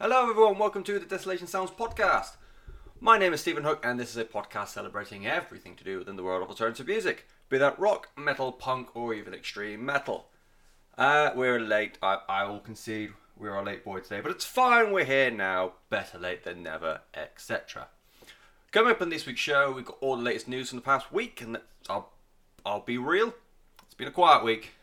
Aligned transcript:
Hello, 0.00 0.30
everyone. 0.30 0.58
Welcome 0.58 0.84
to 0.84 1.00
the 1.00 1.06
Desolation 1.06 1.48
Sounds 1.48 1.72
podcast. 1.72 2.36
My 3.00 3.18
name 3.18 3.32
is 3.32 3.40
Stephen 3.40 3.64
Hook, 3.64 3.80
and 3.84 3.98
this 3.98 4.10
is 4.10 4.16
a 4.16 4.24
podcast 4.24 4.68
celebrating 4.68 5.26
everything 5.26 5.74
to 5.74 5.82
do 5.82 5.98
within 5.98 6.14
the 6.14 6.22
world 6.22 6.40
of 6.40 6.48
alternative 6.48 6.86
music, 6.86 7.26
be 7.48 7.58
that 7.58 7.76
rock, 7.80 8.10
metal, 8.16 8.52
punk, 8.52 8.94
or 8.94 9.12
even 9.12 9.34
extreme 9.34 9.84
metal. 9.84 10.28
Uh, 10.96 11.32
we're 11.34 11.58
late. 11.58 11.98
I, 12.00 12.18
I 12.28 12.44
will 12.44 12.60
concede 12.60 13.10
we're 13.36 13.56
a 13.56 13.64
late 13.64 13.84
boy 13.84 13.98
today, 13.98 14.20
but 14.20 14.30
it's 14.30 14.44
fine. 14.44 14.92
We're 14.92 15.04
here 15.04 15.32
now. 15.32 15.72
Better 15.90 16.16
late 16.16 16.44
than 16.44 16.62
never, 16.62 17.00
etc. 17.12 17.88
Coming 18.70 18.92
up 18.92 19.02
on 19.02 19.08
this 19.08 19.26
week's 19.26 19.40
show, 19.40 19.72
we've 19.72 19.84
got 19.84 19.98
all 20.00 20.16
the 20.16 20.22
latest 20.22 20.46
news 20.46 20.68
from 20.68 20.78
the 20.78 20.82
past 20.82 21.12
week, 21.12 21.40
and 21.40 21.58
I'll, 21.90 22.12
I'll 22.64 22.84
be 22.84 22.98
real. 22.98 23.34
It's 23.82 23.94
been 23.94 24.06
a 24.06 24.12
quiet 24.12 24.44
week. 24.44 24.74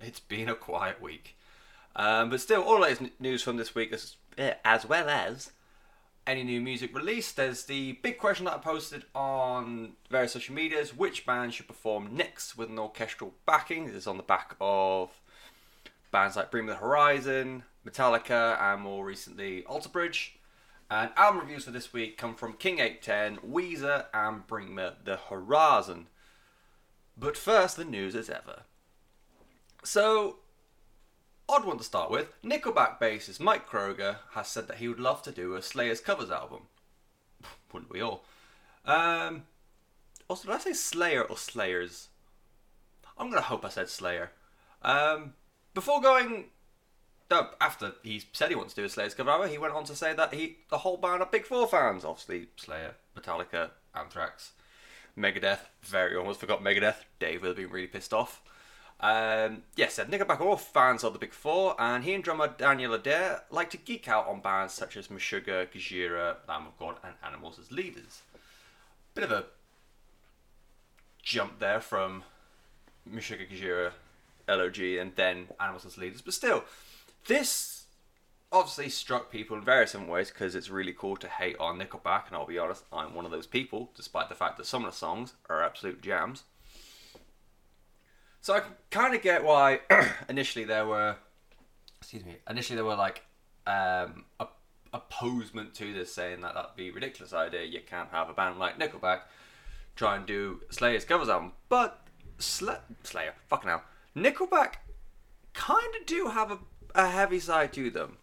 It's 0.00 0.18
been 0.18 0.48
a 0.48 0.56
quiet 0.56 1.00
week. 1.00 1.36
Um, 1.94 2.30
but 2.30 2.40
still, 2.40 2.62
all 2.62 2.74
the 2.74 2.80
latest 2.80 3.20
news 3.20 3.42
from 3.42 3.56
this 3.56 3.74
week, 3.74 3.92
eh, 3.92 3.98
Uh, 4.38 4.52
as 4.64 4.86
well 4.86 5.08
as 5.08 5.52
any 6.26 6.42
new 6.42 6.60
music 6.60 6.94
released. 6.96 7.36
There's 7.36 7.64
the 7.64 7.92
big 8.02 8.18
question 8.18 8.44
that 8.46 8.54
I 8.54 8.58
posted 8.58 9.04
on 9.14 9.92
various 10.10 10.32
social 10.32 10.54
medias 10.54 10.96
which 10.96 11.26
band 11.26 11.54
should 11.54 11.66
perform 11.66 12.14
next 12.16 12.56
with 12.56 12.70
an 12.70 12.78
orchestral 12.78 13.34
backing? 13.46 13.86
This 13.86 13.96
is 13.96 14.06
on 14.06 14.16
the 14.16 14.22
back 14.22 14.56
of 14.60 15.10
bands 16.10 16.36
like 16.36 16.50
Bring 16.50 16.66
Me 16.66 16.72
the 16.72 16.78
Horizon, 16.78 17.64
Metallica, 17.86 18.60
and 18.60 18.82
more 18.82 19.04
recently 19.04 19.64
Alter 19.64 19.88
Bridge. 19.88 20.38
And 20.90 21.10
album 21.16 21.40
reviews 21.40 21.64
for 21.64 21.70
this 21.70 21.92
week 21.92 22.18
come 22.18 22.34
from 22.34 22.52
King 22.52 22.78
810, 22.78 23.50
Weezer, 23.50 24.06
and 24.12 24.46
Bring 24.46 24.74
Me 24.74 24.90
the 25.04 25.16
Horizon. 25.16 26.08
But 27.16 27.36
first, 27.36 27.76
the 27.76 27.84
news 27.84 28.14
as 28.14 28.28
ever. 28.28 28.62
So, 29.84 30.36
odd 31.48 31.64
one 31.64 31.78
to 31.78 31.84
start 31.84 32.10
with. 32.10 32.32
Nickelback 32.42 32.98
bassist 33.00 33.40
Mike 33.40 33.68
Kroeger 33.68 34.16
has 34.32 34.48
said 34.48 34.68
that 34.68 34.78
he 34.78 34.88
would 34.88 35.00
love 35.00 35.22
to 35.22 35.32
do 35.32 35.54
a 35.54 35.62
Slayer's 35.62 36.00
covers 36.00 36.30
album. 36.30 36.62
Wouldn't 37.72 37.92
we 37.92 38.00
all? 38.00 38.24
Um, 38.84 39.44
also, 40.28 40.48
did 40.48 40.54
I 40.54 40.58
say 40.58 40.72
Slayer 40.72 41.22
or 41.22 41.36
Slayers? 41.36 42.08
I'm 43.18 43.28
gonna 43.28 43.42
hope 43.42 43.64
I 43.64 43.68
said 43.68 43.88
Slayer. 43.88 44.32
Um, 44.82 45.34
before 45.74 46.00
going, 46.00 46.46
no, 47.30 47.48
after 47.60 47.92
he 48.02 48.22
said 48.32 48.50
he 48.50 48.54
wants 48.54 48.74
to 48.74 48.80
do 48.80 48.84
a 48.86 48.88
Slayer's 48.88 49.14
cover 49.14 49.30
album, 49.30 49.50
he 49.50 49.58
went 49.58 49.74
on 49.74 49.84
to 49.84 49.94
say 49.94 50.12
that 50.14 50.34
he, 50.34 50.58
the 50.70 50.78
whole 50.78 50.96
band 50.96 51.22
are 51.22 51.28
Big 51.30 51.46
Four 51.46 51.68
fans. 51.68 52.04
Obviously, 52.04 52.48
Slayer, 52.56 52.94
Metallica, 53.16 53.70
Anthrax, 53.94 54.52
Megadeth. 55.16 55.60
Very 55.82 56.16
almost 56.16 56.40
forgot 56.40 56.62
Megadeth. 56.62 57.04
Dave 57.18 57.42
would 57.42 57.48
have 57.48 57.56
been 57.56 57.70
really 57.70 57.86
pissed 57.86 58.12
off. 58.12 58.42
Um, 59.02 59.64
yes, 59.74 59.98
yeah, 59.98 60.04
Nickelback 60.04 60.40
are 60.40 60.46
all 60.46 60.56
fans 60.56 61.02
of 61.02 61.12
the 61.12 61.18
Big 61.18 61.32
Four, 61.32 61.74
and 61.80 62.04
he 62.04 62.14
and 62.14 62.22
drummer 62.22 62.46
Daniel 62.46 62.94
Adair 62.94 63.42
like 63.50 63.68
to 63.70 63.76
geek 63.76 64.06
out 64.06 64.28
on 64.28 64.40
bands 64.40 64.74
such 64.74 64.96
as 64.96 65.08
Meshuggah, 65.08 65.68
Gojira, 65.72 66.36
Lamb 66.48 66.68
of 66.68 66.78
God, 66.78 66.96
and 67.02 67.14
Animals 67.24 67.58
as 67.58 67.72
leaders. 67.72 68.22
Bit 69.14 69.24
of 69.24 69.32
a 69.32 69.46
jump 71.20 71.58
there 71.58 71.80
from 71.80 72.22
Meshuggah, 73.10 73.50
Gojira, 73.50 73.90
LOG, 74.48 74.78
and 74.78 75.16
then 75.16 75.48
Animals 75.58 75.84
as 75.84 75.98
leaders, 75.98 76.20
but 76.20 76.34
still, 76.34 76.62
this 77.26 77.86
obviously 78.52 78.88
struck 78.88 79.32
people 79.32 79.56
in 79.56 79.64
various 79.64 79.92
different 79.92 80.12
ways 80.12 80.30
because 80.30 80.54
it's 80.54 80.68
really 80.68 80.92
cool 80.92 81.16
to 81.16 81.26
hate 81.26 81.56
on 81.58 81.78
Nickelback, 81.78 82.28
and 82.28 82.36
I'll 82.36 82.46
be 82.46 82.58
honest, 82.58 82.84
I'm 82.92 83.14
one 83.14 83.24
of 83.24 83.32
those 83.32 83.46
people, 83.48 83.90
despite 83.96 84.28
the 84.28 84.36
fact 84.36 84.58
that 84.58 84.66
some 84.66 84.84
of 84.84 84.92
the 84.92 84.96
songs 84.96 85.32
are 85.48 85.64
absolute 85.64 86.02
jams. 86.02 86.44
So 88.42 88.54
I 88.54 88.62
kind 88.90 89.14
of 89.14 89.22
get 89.22 89.44
why 89.44 89.80
initially 90.28 90.64
there 90.64 90.84
were, 90.84 91.14
excuse 92.00 92.24
me, 92.24 92.36
initially 92.50 92.74
there 92.74 92.84
were 92.84 92.96
like 92.96 93.22
um, 93.68 94.24
opposement 94.92 95.74
to 95.74 95.92
this, 95.92 96.12
saying 96.12 96.40
that 96.40 96.54
that'd 96.54 96.76
be 96.76 96.90
ridiculous 96.90 97.32
idea. 97.32 97.62
You 97.62 97.80
can't 97.86 98.10
have 98.10 98.28
a 98.28 98.34
band 98.34 98.58
like 98.58 98.80
Nickelback 98.80 99.20
try 99.94 100.16
and 100.16 100.26
do 100.26 100.60
Slayer's 100.70 101.04
covers 101.04 101.28
album, 101.28 101.52
but 101.68 102.04
Sla- 102.38 102.80
Slayer, 103.04 103.34
fucking 103.48 103.70
hell, 103.70 103.84
Nickelback 104.16 104.74
kind 105.54 105.94
of 106.00 106.04
do 106.06 106.26
have 106.28 106.50
a, 106.50 106.58
a 106.96 107.08
heavy 107.08 107.38
side 107.38 107.72
to 107.74 107.90
them. 107.90 108.16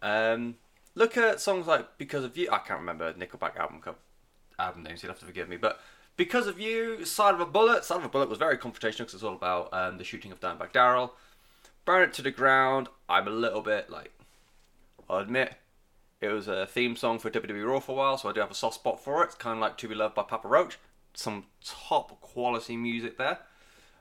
Um, 0.00 0.56
look 0.94 1.16
at 1.16 1.40
songs 1.40 1.66
like 1.66 1.98
"Because 1.98 2.22
of 2.22 2.36
You." 2.36 2.48
I 2.52 2.58
can't 2.58 2.78
remember 2.78 3.12
Nickelback 3.14 3.56
album 3.56 3.80
co- 3.80 3.96
album 4.60 4.84
names. 4.84 5.02
You'll 5.02 5.10
have 5.10 5.18
to 5.20 5.26
forgive 5.26 5.48
me, 5.48 5.56
but 5.56 5.80
because 6.16 6.46
of 6.46 6.58
You, 6.58 7.04
Side 7.04 7.34
of 7.34 7.40
a 7.40 7.46
Bullet. 7.46 7.84
Side 7.84 7.98
of 7.98 8.04
a 8.04 8.08
Bullet 8.08 8.28
was 8.28 8.38
very 8.38 8.56
confrontational 8.56 8.98
because 8.98 9.14
it's 9.14 9.22
all 9.22 9.34
about 9.34 9.72
um, 9.72 9.98
the 9.98 10.04
shooting 10.04 10.32
of 10.32 10.40
Dimebag 10.40 10.72
Darrell. 10.72 11.14
Burn 11.84 12.08
It 12.08 12.12
to 12.14 12.22
the 12.22 12.30
Ground. 12.30 12.88
I'm 13.08 13.28
a 13.28 13.30
little 13.32 13.62
bit 13.62 13.90
like, 13.90 14.12
I'll 15.08 15.18
admit, 15.18 15.54
it 16.20 16.28
was 16.28 16.48
a 16.48 16.66
theme 16.66 16.96
song 16.96 17.18
for 17.18 17.30
WWE 17.30 17.66
Raw 17.66 17.80
for 17.80 17.92
a 17.92 17.94
while, 17.94 18.18
so 18.18 18.28
I 18.28 18.32
do 18.32 18.40
have 18.40 18.50
a 18.50 18.54
soft 18.54 18.76
spot 18.76 19.02
for 19.02 19.22
it. 19.22 19.26
It's 19.26 19.34
kind 19.34 19.58
of 19.58 19.60
like 19.60 19.76
To 19.78 19.88
Be 19.88 19.94
Loved 19.94 20.14
by 20.14 20.22
Papa 20.22 20.48
Roach. 20.48 20.78
Some 21.14 21.44
top 21.64 22.20
quality 22.20 22.76
music 22.76 23.18
there. 23.18 23.38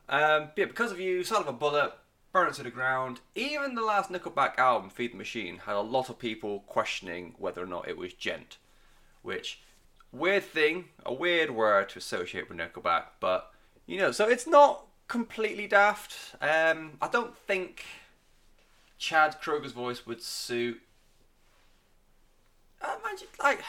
Um, 0.08 0.50
yeah, 0.56 0.66
because 0.66 0.92
of 0.92 1.00
You, 1.00 1.24
Side 1.24 1.42
of 1.42 1.48
a 1.48 1.54
Bullet, 1.54 1.94
Burn 2.32 2.48
It 2.48 2.56
to 2.56 2.64
the 2.64 2.72
Ground. 2.72 3.20
Even 3.36 3.76
the 3.76 3.82
last 3.82 4.10
Nickelback 4.10 4.58
album, 4.58 4.90
Feed 4.90 5.14
the 5.14 5.18
Machine, 5.18 5.60
had 5.66 5.76
a 5.76 5.82
lot 5.82 6.10
of 6.10 6.18
people 6.18 6.64
questioning 6.68 7.36
whether 7.38 7.62
or 7.62 7.68
not 7.68 7.88
it 7.88 7.98
was 7.98 8.14
djent, 8.14 8.58
which 9.22 9.60
weird 10.16 10.44
thing, 10.44 10.86
a 11.06 11.14
weird 11.14 11.52
word 11.52 11.90
to 11.90 12.00
associate 12.00 12.50
with 12.50 12.58
Nickelback, 12.58 13.06
but 13.20 13.52
you 13.86 13.98
know, 13.98 14.12
so 14.12 14.28
it's 14.28 14.48
not 14.48 14.86
completely 15.08 15.68
daft. 15.68 16.36
Um, 16.42 16.94
I 17.02 17.08
don't 17.08 17.36
think 17.36 17.86
Chad 18.98 19.42
Kroeger's 19.42 19.72
voice 19.72 20.06
would 20.06 20.22
suit. 20.22 20.82
I 22.82 22.98
imagine, 23.04 23.28
like, 23.42 23.62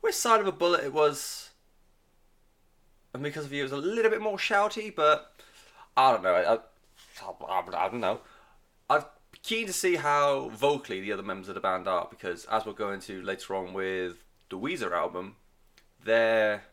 which 0.00 0.14
side 0.14 0.40
of 0.40 0.46
a 0.46 0.52
bullet 0.52 0.84
it 0.84 0.92
was, 0.92 1.50
and 3.12 3.22
because 3.22 3.44
of 3.44 3.52
you, 3.52 3.60
it 3.60 3.64
was 3.64 3.72
a 3.72 3.76
little 3.76 4.10
bit 4.10 4.20
more 4.20 4.36
shouty, 4.36 4.94
but 4.94 5.32
I 5.96 6.12
don't 6.12 6.22
know. 6.22 6.34
I, 6.34 6.54
I, 6.54 7.86
I 7.86 7.88
don't 7.88 8.00
know. 8.00 8.20
I'm 8.90 9.04
keen 9.42 9.66
to 9.66 9.72
see 9.72 9.96
how 9.96 10.48
vocally 10.50 11.00
the 11.00 11.12
other 11.12 11.22
members 11.22 11.48
of 11.48 11.54
the 11.54 11.60
band 11.60 11.88
are 11.88 12.06
because, 12.10 12.44
as 12.46 12.64
we'll 12.64 12.74
go 12.74 12.92
into 12.92 13.22
later 13.22 13.54
on 13.54 13.72
with 13.72 14.18
the 14.50 14.58
Weezer 14.58 14.92
album, 14.92 15.36
their 16.06 16.64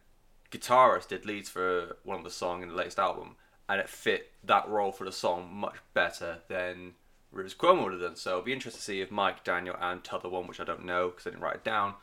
guitarist 0.51 1.09
did 1.09 1.25
leads 1.25 1.49
for 1.49 1.97
one 2.03 2.17
of 2.17 2.23
the 2.23 2.29
song 2.29 2.61
in 2.63 2.69
the 2.69 2.75
latest 2.75 2.99
album, 2.99 3.35
and 3.67 3.81
it 3.81 3.89
fit 3.89 4.31
that 4.43 4.69
role 4.69 4.91
for 4.91 5.03
the 5.03 5.11
song 5.11 5.49
much 5.53 5.75
better 5.93 6.39
than 6.47 6.93
Rivers 7.31 7.55
Cuomo 7.55 7.83
would 7.83 7.93
have 7.93 8.01
done. 8.01 8.15
So 8.15 8.31
it'll 8.31 8.43
be 8.43 8.53
interesting 8.53 8.79
to 8.79 8.85
see 8.85 9.01
if 9.01 9.11
Mike, 9.11 9.43
Daniel, 9.43 9.75
and 9.81 10.03
t'other 10.03 10.29
one, 10.29 10.47
which 10.47 10.59
I 10.59 10.63
don't 10.63 10.85
know 10.85 11.09
because 11.09 11.27
I 11.27 11.31
didn't 11.31 11.43
write 11.43 11.55
it 11.55 11.63
down, 11.63 11.95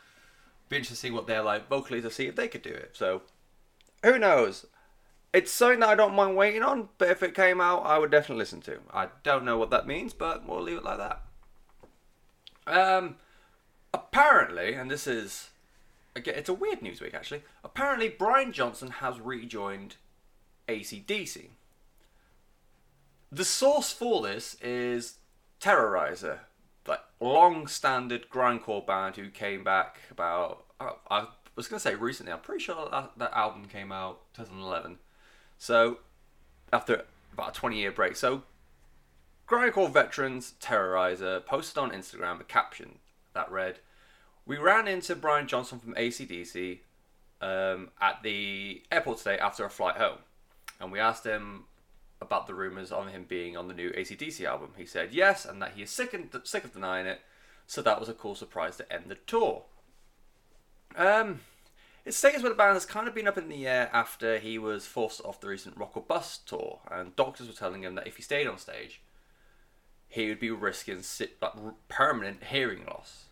be 0.69 0.77
interesting 0.77 0.97
to 0.97 1.01
see 1.01 1.11
what 1.11 1.27
they're 1.27 1.43
like 1.43 1.69
vocally 1.69 2.03
to 2.03 2.11
see 2.11 2.27
if 2.27 2.37
they 2.37 2.49
could 2.49 2.63
do 2.63 2.71
it. 2.71 2.91
So 2.95 3.23
who 4.03 4.19
knows? 4.19 4.67
It's 5.33 5.53
something 5.53 5.81
that 5.81 5.89
I 5.89 5.95
don't 5.95 6.15
mind 6.15 6.37
waiting 6.37 6.63
on, 6.63 6.89
but 6.99 7.09
if 7.09 7.23
it 7.23 7.35
came 7.35 7.61
out, 7.61 7.87
I 7.87 7.99
would 7.99 8.11
definitely 8.11 8.41
listen 8.41 8.61
to. 8.63 8.79
I 8.93 9.09
don't 9.23 9.45
know 9.45 9.59
what 9.59 9.71
that 9.71 9.87
means, 9.87 10.13
but 10.13 10.49
we'll 10.49 10.63
leave 10.63 10.79
it 10.79 10.85
like 10.85 10.99
that. 10.99 11.23
Um, 12.67 13.17
apparently, 13.95 14.75
and 14.75 14.91
this 14.91 15.07
is 15.07 15.50
again, 16.21 16.35
it's 16.37 16.49
a 16.49 16.55
weird 16.55 16.83
news 16.83 17.01
week 17.01 17.15
actually. 17.15 17.43
Apparently, 17.65 18.09
Brian 18.09 18.53
Johnson 18.53 18.91
has 18.91 19.21
rejoined 19.21 19.97
ACDC. 20.69 21.49
The 23.33 23.45
source 23.45 23.93
for 23.93 24.23
this 24.23 24.57
is 24.61 25.19
Terrorizer, 25.61 26.41
like 26.87 27.01
long-standing 27.21 28.25
grindcore 28.33 28.87
band 28.87 29.17
who 29.17 29.31
came 29.31 29.65
back 29.65 29.99
about. 30.11 30.65
Uh, 30.81 30.93
I 31.11 31.27
was 31.57 31.69
gonna 31.69 31.81
say 31.81 31.95
recently. 31.95 32.33
I'm 32.33 32.41
pretty 32.41 32.63
sure 32.65 32.89
that, 32.91 33.13
that 33.17 33.37
album 33.37 33.67
came 33.67 33.93
out 33.93 34.21
2011. 34.35 34.99
So 35.59 35.99
after 36.73 37.05
about 37.33 37.57
a 37.57 37.61
20-year 37.61 37.93
break, 37.93 38.17
so 38.17 38.43
grindcore 39.49 39.93
veterans 39.93 40.55
Terrorizer 40.61 41.45
posted 41.45 41.79
on 41.79 41.91
Instagram 41.91 42.41
a 42.41 42.45
caption 42.45 42.99
that 43.35 43.51
read 43.51 43.79
we 44.47 44.57
ran 44.57 44.89
into 44.89 45.15
Brian 45.15 45.47
Johnson 45.47 45.79
from 45.79 45.95
ACDC 45.95 46.81
um, 47.41 47.91
at 48.01 48.23
the 48.23 48.83
airport 48.91 49.19
today 49.19 49.39
after 49.39 49.65
a 49.65 49.71
flight 49.71 49.97
home, 49.97 50.19
and 50.81 50.91
we 50.91 50.99
asked 50.99 51.25
him 51.25 51.65
about 52.21 52.47
the 52.47 52.55
rumors 52.55 52.93
on 52.93 53.09
him 53.09 53.25
being 53.29 53.57
on 53.57 53.69
the 53.69 53.75
new 53.75 53.91
ACDC 53.91 54.45
album. 54.45 54.71
He 54.77 54.87
said 54.87 55.13
yes, 55.13 55.45
and 55.45 55.61
that 55.63 55.73
he 55.73 55.83
is 55.83 55.91
sick, 55.91 56.13
and, 56.13 56.29
sick 56.45 56.65
of 56.65 56.73
denying 56.73 57.07
it. 57.07 57.21
So 57.67 57.83
that 57.83 58.01
was 58.01 58.09
a 58.09 58.15
cool 58.15 58.35
surprise 58.35 58.77
to 58.77 58.93
end 58.93 59.05
the 59.07 59.15
tour. 59.15 59.65
Um, 60.97 61.41
his 62.05 62.17
status 62.17 62.43
with 62.43 62.53
the 62.53 62.57
band 62.57 62.75
has 62.75 62.85
kind 62.85 63.07
of 63.07 63.15
been 63.15 63.29
up 63.29 63.39
in 63.39 63.49
the 63.49 63.67
air 63.67 63.91
after 63.93 64.39
he 64.39 64.59
was 64.59 64.87
forced 64.87 65.21
off 65.25 65.41
the 65.41 65.49
recent 65.49 65.77
Rock 65.77 65.97
or 65.97 66.03
Bust 66.03 66.49
tour, 66.49 66.81
and 66.91 67.15
doctors 67.15 67.47
were 67.47 67.53
telling 67.53 67.83
him 67.83 67.95
that 67.95 68.07
if 68.07 68.17
he 68.17 68.23
stayed 68.23 68.47
on 68.47 68.59
stage, 68.59 69.01
he 70.09 70.29
would 70.29 70.41
be 70.41 70.51
risking 70.51 71.03
permanent 71.89 72.45
hearing 72.45 72.85
loss. 72.87 73.27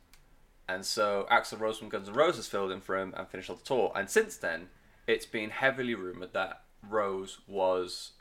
And 0.69 0.85
so 0.85 1.27
Axl 1.31 1.59
Rose 1.59 1.79
from 1.79 1.89
Guns 1.89 2.09
N' 2.09 2.15
Roses 2.15 2.47
filled 2.47 2.71
in 2.71 2.81
for 2.81 2.99
him 2.99 3.15
and 3.17 3.27
finished 3.27 3.49
off 3.49 3.61
the 3.61 3.65
tour. 3.65 3.93
And 3.97 4.11
since 4.11 4.37
then, 4.37 4.69
it's 5.07 5.27
been 5.27 5.51
heavily 5.51 5.95
rumored 5.95 6.35
that 6.35 6.63
Rose 6.87 7.39
was 7.47 8.13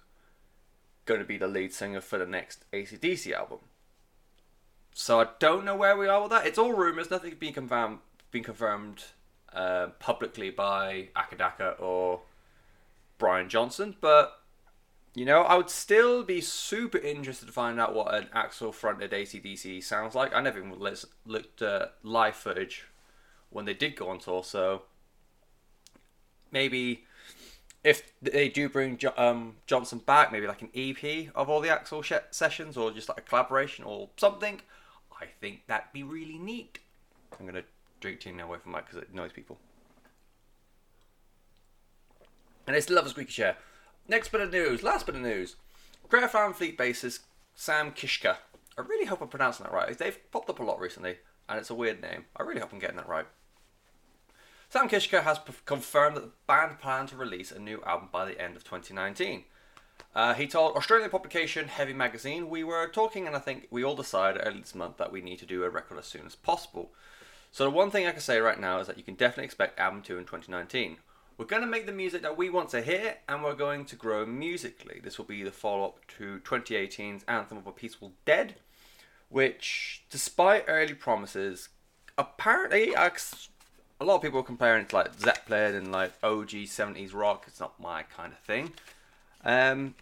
going 1.06 1.20
to 1.20 1.26
be 1.26 1.38
the 1.38 1.48
lead 1.48 1.74
singer 1.74 2.02
for 2.02 2.18
the 2.18 2.26
next 2.26 2.64
ACDC 2.72 3.34
album. 3.34 3.60
So 4.94 5.20
I 5.20 5.28
don't 5.40 5.66
know 5.66 5.76
where 5.76 5.98
we 5.98 6.08
are 6.08 6.22
with 6.22 6.32
that. 6.32 6.48
It's 6.48 6.58
all 6.58 6.74
rumors. 6.74 7.12
Nothing's 7.12 7.36
been 7.36 7.54
confirmed. 7.54 8.00
Been 8.32 8.44
confirmed 8.44 9.04
uh, 9.54 9.88
publicly 10.00 10.50
by 10.50 11.10
Akadaka 11.16 11.80
or 11.80 12.22
Brian 13.18 13.50
Johnson, 13.50 13.96
but 14.02 14.42
you 15.18 15.26
know, 15.26 15.42
I 15.42 15.56
would 15.58 15.72
still 15.72 16.22
be 16.22 16.42
super 16.42 17.00
interested 17.00 17.48
to 17.48 17.52
find 17.52 17.80
out 17.80 17.96
what 17.96 18.14
an 18.14 18.28
Axl 18.36 18.72
fronted 18.72 19.10
ACDC 19.10 19.84
sounds 19.84 20.14
like. 20.14 20.32
I 20.32 20.42
never 20.42 20.60
even 20.60 20.78
looked 21.26 21.62
at 21.64 21.96
live 22.04 22.36
footage 22.36 22.86
when 23.50 23.66
they 23.66 23.74
did 23.74 23.96
go 23.96 24.10
on 24.10 24.20
tour, 24.20 24.44
so 24.44 24.84
maybe 26.52 27.06
if 27.84 28.12
they 28.22 28.48
do 28.48 28.70
bring 28.70 29.00
um, 29.18 29.56
Johnson 29.66 29.98
back, 29.98 30.32
maybe 30.32 30.46
like 30.46 30.62
an 30.62 30.70
EP 30.76 31.32
of 31.34 31.50
all 31.50 31.62
the 31.62 31.70
Axl 31.70 32.04
sh- 32.04 32.14
sessions 32.30 32.78
or 32.78 32.92
just 32.92 33.10
like 33.10 33.18
a 33.18 33.22
collaboration 33.22 33.86
or 33.86 34.10
something, 34.18 34.62
I 35.20 35.26
think 35.42 35.62
that'd 35.66 35.92
be 35.94 36.04
really 36.04 36.38
neat. 36.38 36.78
I'm 37.40 37.48
going 37.48 37.56
to 37.56 37.68
drink 38.02 38.20
tea 38.20 38.34
now 38.34 38.46
away 38.46 38.60
from 38.60 38.72
Mike 38.72 38.86
because 38.86 39.02
it 39.02 39.10
annoys 39.12 39.32
people. 39.32 39.58
And 42.68 42.76
I 42.76 42.80
still 42.82 42.98
love 42.98 43.08
a 43.08 43.10
squeaky 43.10 43.32
chair. 43.32 43.58
Next 44.10 44.32
bit 44.32 44.40
of 44.40 44.54
news, 44.54 44.84
last 44.84 45.06
bit 45.06 45.16
of 45.16 45.22
news. 45.22 45.58
Greta 46.08 46.30
Van 46.30 46.54
Fleet 46.54 46.78
bassist 46.78 47.20
Sam 47.56 47.92
Kiszka. 47.92 48.38
I 48.78 48.82
really 48.82 49.06
hope 49.06 49.22
I'm 49.22 49.28
pronouncing 49.28 49.66
that 49.66 49.74
right. 49.74 49.98
They've 49.98 50.32
popped 50.32 50.50
up 50.50 50.60
a 50.60 50.64
lot 50.64 50.80
recently, 50.80 51.18
and 51.50 51.60
it's 51.60 51.70
a 51.70 51.76
weird 51.76 52.02
name. 52.02 52.24
I 52.38 52.44
really 52.44 52.62
hope 52.62 52.72
I'm 52.72 52.80
getting 52.80 52.96
that 52.96 53.10
right. 53.10 53.26
Sam 54.70 54.88
Kiszka 54.88 55.24
has 55.24 55.40
p- 55.40 55.52
confirmed 55.66 56.16
that 56.16 56.22
the 56.22 56.32
band 56.48 56.80
plan 56.80 57.08
to 57.08 57.18
release 57.18 57.52
a 57.52 57.60
new 57.60 57.82
album 57.86 58.08
by 58.10 58.24
the 58.24 58.42
end 58.42 58.56
of 58.56 58.64
2019. 58.64 59.44
Uh, 60.16 60.34
he 60.34 60.48
told 60.48 60.78
Australian 60.78 61.10
publication 61.10 61.68
Heavy 61.68 61.94
Magazine, 61.94 62.50
We 62.50 62.64
were 62.64 62.88
talking, 62.88 63.28
and 63.28 63.36
I 63.36 63.40
think 63.40 63.68
we 63.72 63.84
all 63.84 63.96
decided 63.96 64.42
early 64.46 64.62
this 64.62 64.76
month 64.76 64.96
that 64.98 65.12
we 65.12 65.20
need 65.20 65.40
to 65.40 65.46
do 65.46 65.66
a 65.66 65.70
record 65.70 65.98
as 66.00 66.06
soon 66.06 66.26
as 66.26 66.36
possible. 66.36 66.94
So, 67.52 67.66
the 67.66 67.72
one 67.72 67.92
thing 67.92 68.08
I 68.08 68.12
can 68.12 68.22
say 68.22 68.40
right 68.40 68.60
now 68.60 68.80
is 68.80 68.88
that 68.88 68.98
you 68.98 69.04
can 69.04 69.16
definitely 69.16 69.46
expect 69.46 69.80
album 69.80 70.02
2 70.02 70.18
in 70.18 70.24
2019. 70.24 70.98
We're 71.38 71.46
going 71.46 71.62
to 71.62 71.68
make 71.68 71.86
the 71.86 71.92
music 71.92 72.24
that 72.24 72.36
we 72.36 72.50
want 72.50 72.70
to 72.70 72.82
hear, 72.82 73.18
and 73.30 73.44
we're 73.44 73.54
going 73.54 73.86
to 73.86 73.96
grow 73.96 74.26
musically. 74.26 75.00
This 75.04 75.20
will 75.20 75.26
be 75.26 75.44
the 75.44 75.52
follow 75.52 75.86
up 75.86 76.00
to 76.18 76.40
2018's 76.44 77.24
Anthem 77.28 77.60
of 77.60 77.68
a 77.68 77.72
Peaceful 77.72 78.14
Dead, 78.26 78.56
which, 79.30 80.04
despite 80.10 80.66
early 80.68 80.96
promises, 80.96 81.70
apparently 82.18 82.94
a 82.96 84.04
lot 84.04 84.16
of 84.16 84.22
people 84.24 84.40
are 84.40 84.44
comparing 84.44 84.82
it 84.82 84.90
to 84.90 84.96
like 84.96 85.20
Zeppelin 85.20 85.76
and 85.76 85.92
like 85.92 86.14
OG 86.24 86.50
70s 86.50 87.14
rock. 87.14 87.44
It's 87.46 87.60
not 87.60 87.80
my 87.80 88.02
kind 88.02 88.34
of 88.34 88.40
thing. 88.40 88.74
Um, 89.46 89.94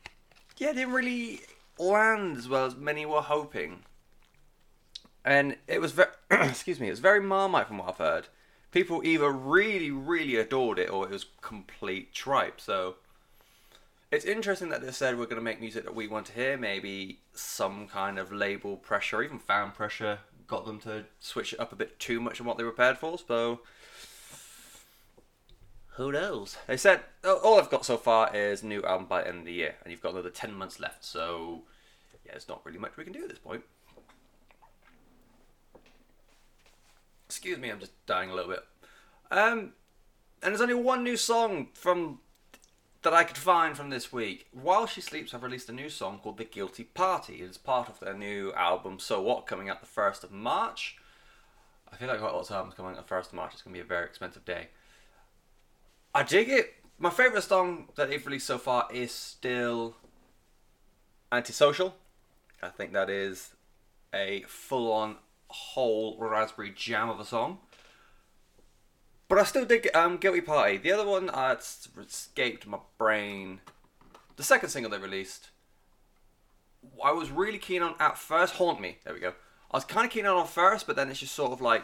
yeah, 0.57 0.69
it 0.69 0.75
didn't 0.75 0.93
really 0.93 1.41
land 1.77 2.37
as 2.37 2.47
well 2.47 2.65
as 2.65 2.77
many 2.77 3.05
were 3.05 3.21
hoping. 3.21 3.79
And 5.25 5.57
it 5.67 5.81
was 5.81 5.91
very, 5.91 6.11
excuse 6.31 6.79
me, 6.79 6.87
it 6.87 6.91
was 6.91 6.99
very 6.99 7.19
marmite 7.19 7.67
from 7.67 7.79
what 7.79 7.89
I've 7.89 7.97
heard. 7.97 8.27
People 8.71 9.01
either 9.03 9.31
really, 9.31 9.91
really 9.91 10.35
adored 10.35 10.79
it 10.79 10.89
or 10.89 11.05
it 11.05 11.11
was 11.11 11.25
complete 11.41 12.13
tripe. 12.13 12.59
So 12.59 12.95
it's 14.11 14.25
interesting 14.25 14.69
that 14.69 14.81
they 14.81 14.91
said 14.91 15.17
we're 15.17 15.25
going 15.25 15.37
to 15.37 15.41
make 15.41 15.59
music 15.59 15.83
that 15.85 15.95
we 15.95 16.07
want 16.07 16.27
to 16.27 16.33
hear. 16.33 16.57
Maybe 16.57 17.19
some 17.33 17.87
kind 17.87 18.19
of 18.19 18.31
label 18.31 18.77
pressure, 18.77 19.23
even 19.23 19.39
fan 19.39 19.71
pressure, 19.71 20.19
got 20.47 20.65
them 20.65 20.79
to 20.81 21.05
switch 21.19 21.53
it 21.53 21.59
up 21.59 21.71
a 21.71 21.75
bit 21.75 21.99
too 21.99 22.19
much 22.19 22.39
on 22.39 22.47
what 22.47 22.57
they 22.57 22.63
were 22.63 22.71
prepared 22.71 22.97
for. 22.97 23.17
So 23.17 23.61
who 25.95 26.11
knows? 26.11 26.57
They 26.67 26.77
said 26.77 27.01
oh, 27.23 27.39
all 27.43 27.59
I've 27.59 27.69
got 27.69 27.85
so 27.85 27.97
far 27.97 28.35
is 28.35 28.63
new 28.63 28.83
album 28.83 29.07
by 29.07 29.23
end 29.23 29.39
of 29.39 29.45
the 29.45 29.53
year, 29.53 29.75
and 29.83 29.91
you've 29.91 30.01
got 30.01 30.13
another 30.13 30.29
ten 30.29 30.53
months 30.53 30.79
left. 30.79 31.05
So 31.05 31.63
yeah, 32.25 32.31
there's 32.33 32.49
not 32.49 32.61
really 32.65 32.79
much 32.79 32.97
we 32.97 33.03
can 33.03 33.13
do 33.13 33.23
at 33.23 33.29
this 33.29 33.39
point. 33.39 33.63
Excuse 37.35 37.57
me, 37.57 37.69
I'm 37.69 37.81
just 37.81 37.91
dying 38.05 38.29
a 38.29 38.33
little 38.33 38.49
bit. 38.49 38.63
Um, 39.29 39.73
and 40.41 40.53
there's 40.53 40.61
only 40.61 40.73
one 40.73 41.03
new 41.03 41.17
song 41.17 41.67
from 41.73 42.19
that 43.01 43.13
I 43.13 43.25
could 43.25 43.35
find 43.37 43.75
from 43.75 43.89
this 43.89 44.13
week. 44.13 44.47
While 44.53 44.87
She 44.87 45.01
Sleeps, 45.01 45.33
I've 45.33 45.43
released 45.43 45.67
a 45.67 45.73
new 45.73 45.89
song 45.89 46.19
called 46.23 46.37
The 46.37 46.45
Guilty 46.45 46.85
Party. 46.85 47.41
It's 47.41 47.57
part 47.57 47.89
of 47.89 47.99
their 47.99 48.13
new 48.13 48.53
album 48.53 48.99
So 48.99 49.21
What, 49.21 49.47
coming 49.47 49.67
out 49.67 49.81
the 49.81 50.01
1st 50.01 50.23
of 50.23 50.31
March. 50.31 50.95
I 51.91 51.97
feel 51.97 52.07
like 52.07 52.19
quite 52.19 52.31
a 52.31 52.35
lot 52.37 52.49
of 52.49 52.55
albums 52.55 52.75
coming 52.75 52.95
out 52.95 53.05
the 53.05 53.13
1st 53.13 53.27
of 53.27 53.33
March. 53.33 53.51
It's 53.51 53.63
going 53.63 53.73
to 53.73 53.79
be 53.79 53.85
a 53.85 53.87
very 53.87 54.05
expensive 54.05 54.45
day. 54.45 54.69
I 56.13 56.23
dig 56.23 56.47
it. 56.47 56.73
My 56.97 57.09
favourite 57.09 57.43
song 57.43 57.89
that 57.95 58.09
they've 58.09 58.25
released 58.25 58.47
so 58.47 58.57
far 58.57 58.87
is 58.93 59.11
still 59.11 59.97
Antisocial. 61.33 61.95
I 62.63 62.69
think 62.69 62.93
that 62.93 63.09
is 63.09 63.51
a 64.13 64.45
full 64.47 64.89
on 64.93 65.17
whole 65.49 66.17
raspberry 66.19 66.71
jam 66.75 67.09
of 67.09 67.19
a 67.19 67.25
song. 67.25 67.59
But 69.27 69.39
I 69.39 69.43
still 69.43 69.65
dig 69.65 69.89
um, 69.95 70.17
Guilty 70.17 70.41
Party. 70.41 70.77
The 70.77 70.91
other 70.91 71.05
one 71.05 71.29
uh, 71.29 71.55
escaped 71.57 72.67
my 72.67 72.77
brain. 72.97 73.61
The 74.35 74.43
second 74.43 74.69
single 74.69 74.91
they 74.91 74.97
released, 74.97 75.49
I 77.03 77.11
was 77.11 77.31
really 77.31 77.57
keen 77.57 77.81
on 77.81 77.95
at 77.99 78.17
first. 78.17 78.55
Haunt 78.55 78.79
Me. 78.79 78.97
There 79.03 79.13
we 79.13 79.19
go. 79.19 79.33
I 79.71 79.77
was 79.77 79.85
kind 79.85 80.05
of 80.05 80.11
keen 80.11 80.25
on 80.25 80.41
at 80.41 80.49
first, 80.49 80.85
but 80.85 80.95
then 80.95 81.09
it's 81.09 81.19
just 81.19 81.33
sort 81.33 81.51
of 81.51 81.61
like 81.61 81.83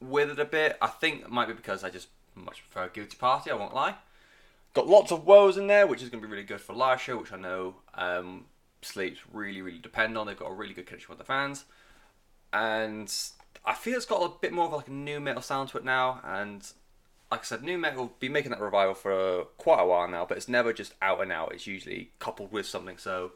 withered 0.00 0.38
a 0.38 0.44
bit. 0.44 0.76
I 0.82 0.88
think 0.88 1.22
it 1.22 1.30
might 1.30 1.48
be 1.48 1.54
because 1.54 1.82
I 1.82 1.90
just 1.90 2.08
much 2.34 2.62
prefer 2.62 2.88
Guilty 2.88 3.16
Party, 3.16 3.50
I 3.50 3.54
won't 3.54 3.74
lie. 3.74 3.94
Got 4.74 4.86
lots 4.86 5.10
of 5.10 5.26
woes 5.26 5.56
in 5.56 5.66
there, 5.66 5.86
which 5.86 6.02
is 6.02 6.10
going 6.10 6.22
to 6.22 6.28
be 6.28 6.30
really 6.30 6.46
good 6.46 6.60
for 6.60 6.74
live 6.74 7.00
show, 7.00 7.16
which 7.16 7.32
I 7.32 7.38
know 7.38 7.76
um, 7.94 8.44
Sleeps 8.82 9.20
really, 9.32 9.62
really 9.62 9.78
depend 9.78 10.16
on. 10.16 10.26
They've 10.26 10.38
got 10.38 10.50
a 10.50 10.54
really 10.54 10.74
good 10.74 10.86
connection 10.86 11.08
with 11.08 11.18
the 11.18 11.24
fans. 11.24 11.64
And 12.52 13.12
I 13.64 13.74
feel 13.74 13.96
it's 13.96 14.06
got 14.06 14.22
a 14.22 14.32
bit 14.40 14.52
more 14.52 14.66
of 14.66 14.72
like 14.72 14.88
a 14.88 14.92
nu 14.92 15.20
metal 15.20 15.42
sound 15.42 15.68
to 15.70 15.78
it 15.78 15.84
now. 15.84 16.20
And 16.24 16.66
like 17.30 17.40
I 17.40 17.44
said, 17.44 17.62
nu 17.62 17.78
metal 17.78 18.12
be 18.18 18.28
making 18.28 18.50
that 18.50 18.60
revival 18.60 18.94
for 18.94 19.44
quite 19.58 19.80
a 19.80 19.86
while 19.86 20.08
now, 20.08 20.24
but 20.24 20.36
it's 20.36 20.48
never 20.48 20.72
just 20.72 20.94
out 21.02 21.20
and 21.20 21.30
out. 21.30 21.52
It's 21.52 21.66
usually 21.66 22.10
coupled 22.18 22.52
with 22.52 22.66
something. 22.66 22.98
So 22.98 23.32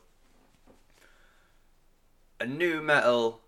a 2.41 2.47
nu 2.47 2.81
metal 2.81 3.41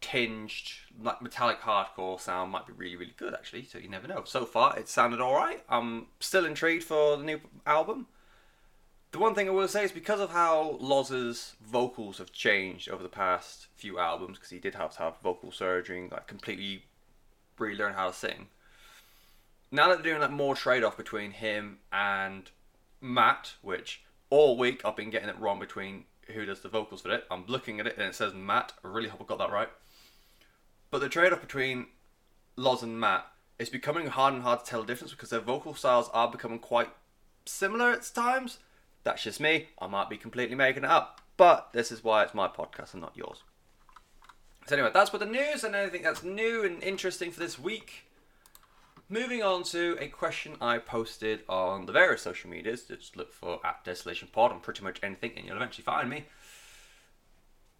tinged 0.00 0.70
like 1.02 1.22
metallic 1.22 1.60
hardcore 1.62 2.20
sound 2.20 2.52
might 2.52 2.66
be 2.66 2.74
really 2.74 2.94
really 2.94 3.14
good 3.16 3.32
actually 3.32 3.64
so 3.64 3.78
you 3.78 3.88
never 3.88 4.06
know 4.06 4.22
so 4.26 4.44
far 4.44 4.78
it 4.78 4.86
sounded 4.86 5.18
all 5.18 5.34
right 5.34 5.64
i'm 5.70 6.04
still 6.20 6.44
intrigued 6.44 6.84
for 6.84 7.16
the 7.16 7.24
new 7.24 7.40
album 7.64 8.06
the 9.14 9.20
one 9.20 9.32
thing 9.32 9.46
i 9.46 9.52
will 9.52 9.68
say 9.68 9.84
is 9.84 9.92
because 9.92 10.18
of 10.18 10.30
how 10.30 10.76
loz's 10.80 11.54
vocals 11.64 12.18
have 12.18 12.32
changed 12.32 12.88
over 12.88 13.00
the 13.00 13.08
past 13.08 13.68
few 13.76 13.96
albums 13.96 14.38
because 14.38 14.50
he 14.50 14.58
did 14.58 14.74
have 14.74 14.90
to 14.90 14.98
have 14.98 15.14
vocal 15.22 15.52
surgery 15.52 16.00
and 16.00 16.10
like 16.10 16.26
completely 16.26 16.82
relearn 17.56 17.94
how 17.94 18.08
to 18.08 18.12
sing. 18.12 18.48
Now 19.70 19.86
that 19.86 20.02
they're 20.02 20.14
doing 20.14 20.20
like 20.20 20.32
more 20.32 20.56
trade-off 20.56 20.96
between 20.96 21.30
him 21.30 21.78
and 21.92 22.50
matt 23.00 23.54
which 23.62 24.02
all 24.30 24.58
week 24.58 24.82
i've 24.84 24.96
been 24.96 25.10
getting 25.10 25.28
it 25.28 25.38
wrong 25.38 25.60
between 25.60 26.06
who 26.32 26.44
does 26.44 26.58
the 26.62 26.68
vocals 26.68 27.02
for 27.02 27.12
it 27.12 27.24
i'm 27.30 27.44
looking 27.46 27.78
at 27.78 27.86
it 27.86 27.96
and 27.96 28.08
it 28.08 28.16
says 28.16 28.34
matt. 28.34 28.72
I 28.84 28.88
really 28.88 29.10
hope 29.10 29.22
i 29.22 29.24
got 29.26 29.38
that 29.38 29.52
right. 29.52 29.68
But 30.90 30.98
the 30.98 31.08
trade 31.08 31.32
off 31.32 31.40
between 31.40 31.86
Loz 32.56 32.82
and 32.82 32.98
Matt 32.98 33.26
is 33.60 33.68
becoming 33.68 34.08
hard 34.08 34.34
and 34.34 34.42
hard 34.42 34.64
to 34.64 34.66
tell 34.66 34.80
the 34.80 34.86
difference 34.88 35.12
because 35.12 35.30
their 35.30 35.38
vocal 35.38 35.74
styles 35.74 36.10
are 36.12 36.28
becoming 36.28 36.58
quite 36.58 36.90
similar 37.46 37.92
at 37.92 38.10
times. 38.12 38.58
That's 39.04 39.22
just 39.22 39.40
me. 39.40 39.68
I 39.78 39.86
might 39.86 40.10
be 40.10 40.16
completely 40.16 40.56
making 40.56 40.84
it 40.84 40.90
up. 40.90 41.20
But 41.36 41.72
this 41.72 41.92
is 41.92 42.02
why 42.02 42.22
it's 42.22 42.34
my 42.34 42.48
podcast 42.48 42.92
and 42.92 43.02
not 43.02 43.16
yours. 43.16 43.42
So 44.66 44.76
anyway, 44.76 44.90
that's 44.94 45.12
what 45.12 45.20
the 45.20 45.26
news 45.26 45.62
and 45.62 45.74
anything 45.74 46.02
that's 46.02 46.22
new 46.22 46.64
and 46.64 46.82
interesting 46.82 47.30
for 47.30 47.40
this 47.40 47.58
week. 47.58 48.06
Moving 49.10 49.42
on 49.42 49.64
to 49.64 49.98
a 50.00 50.08
question 50.08 50.56
I 50.60 50.78
posted 50.78 51.42
on 51.48 51.84
the 51.84 51.92
various 51.92 52.22
social 52.22 52.48
medias. 52.48 52.84
Just 52.84 53.16
look 53.16 53.32
for 53.32 53.60
at 53.64 53.84
Desolation 53.84 54.28
Pod 54.32 54.52
on 54.52 54.60
pretty 54.60 54.82
much 54.82 55.00
anything 55.02 55.32
and 55.36 55.46
you'll 55.46 55.56
eventually 55.56 55.84
find 55.84 56.08
me. 56.08 56.24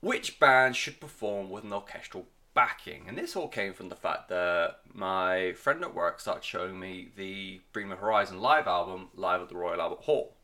Which 0.00 0.38
band 0.38 0.76
should 0.76 1.00
perform 1.00 1.48
with 1.48 1.64
an 1.64 1.72
orchestral 1.72 2.26
backing. 2.52 3.04
And 3.08 3.16
this 3.16 3.34
all 3.34 3.48
came 3.48 3.72
from 3.72 3.88
the 3.88 3.96
fact 3.96 4.28
that 4.28 4.80
my 4.92 5.54
friend 5.54 5.82
at 5.82 5.94
work 5.94 6.20
started 6.20 6.44
showing 6.44 6.78
me 6.78 7.08
the 7.16 7.60
Me 7.74 7.96
Horizon 7.96 8.40
live 8.40 8.66
album 8.66 9.08
live 9.14 9.40
at 9.40 9.48
the 9.48 9.56
Royal 9.56 9.80
Albert 9.80 10.02
Hall. 10.02 10.34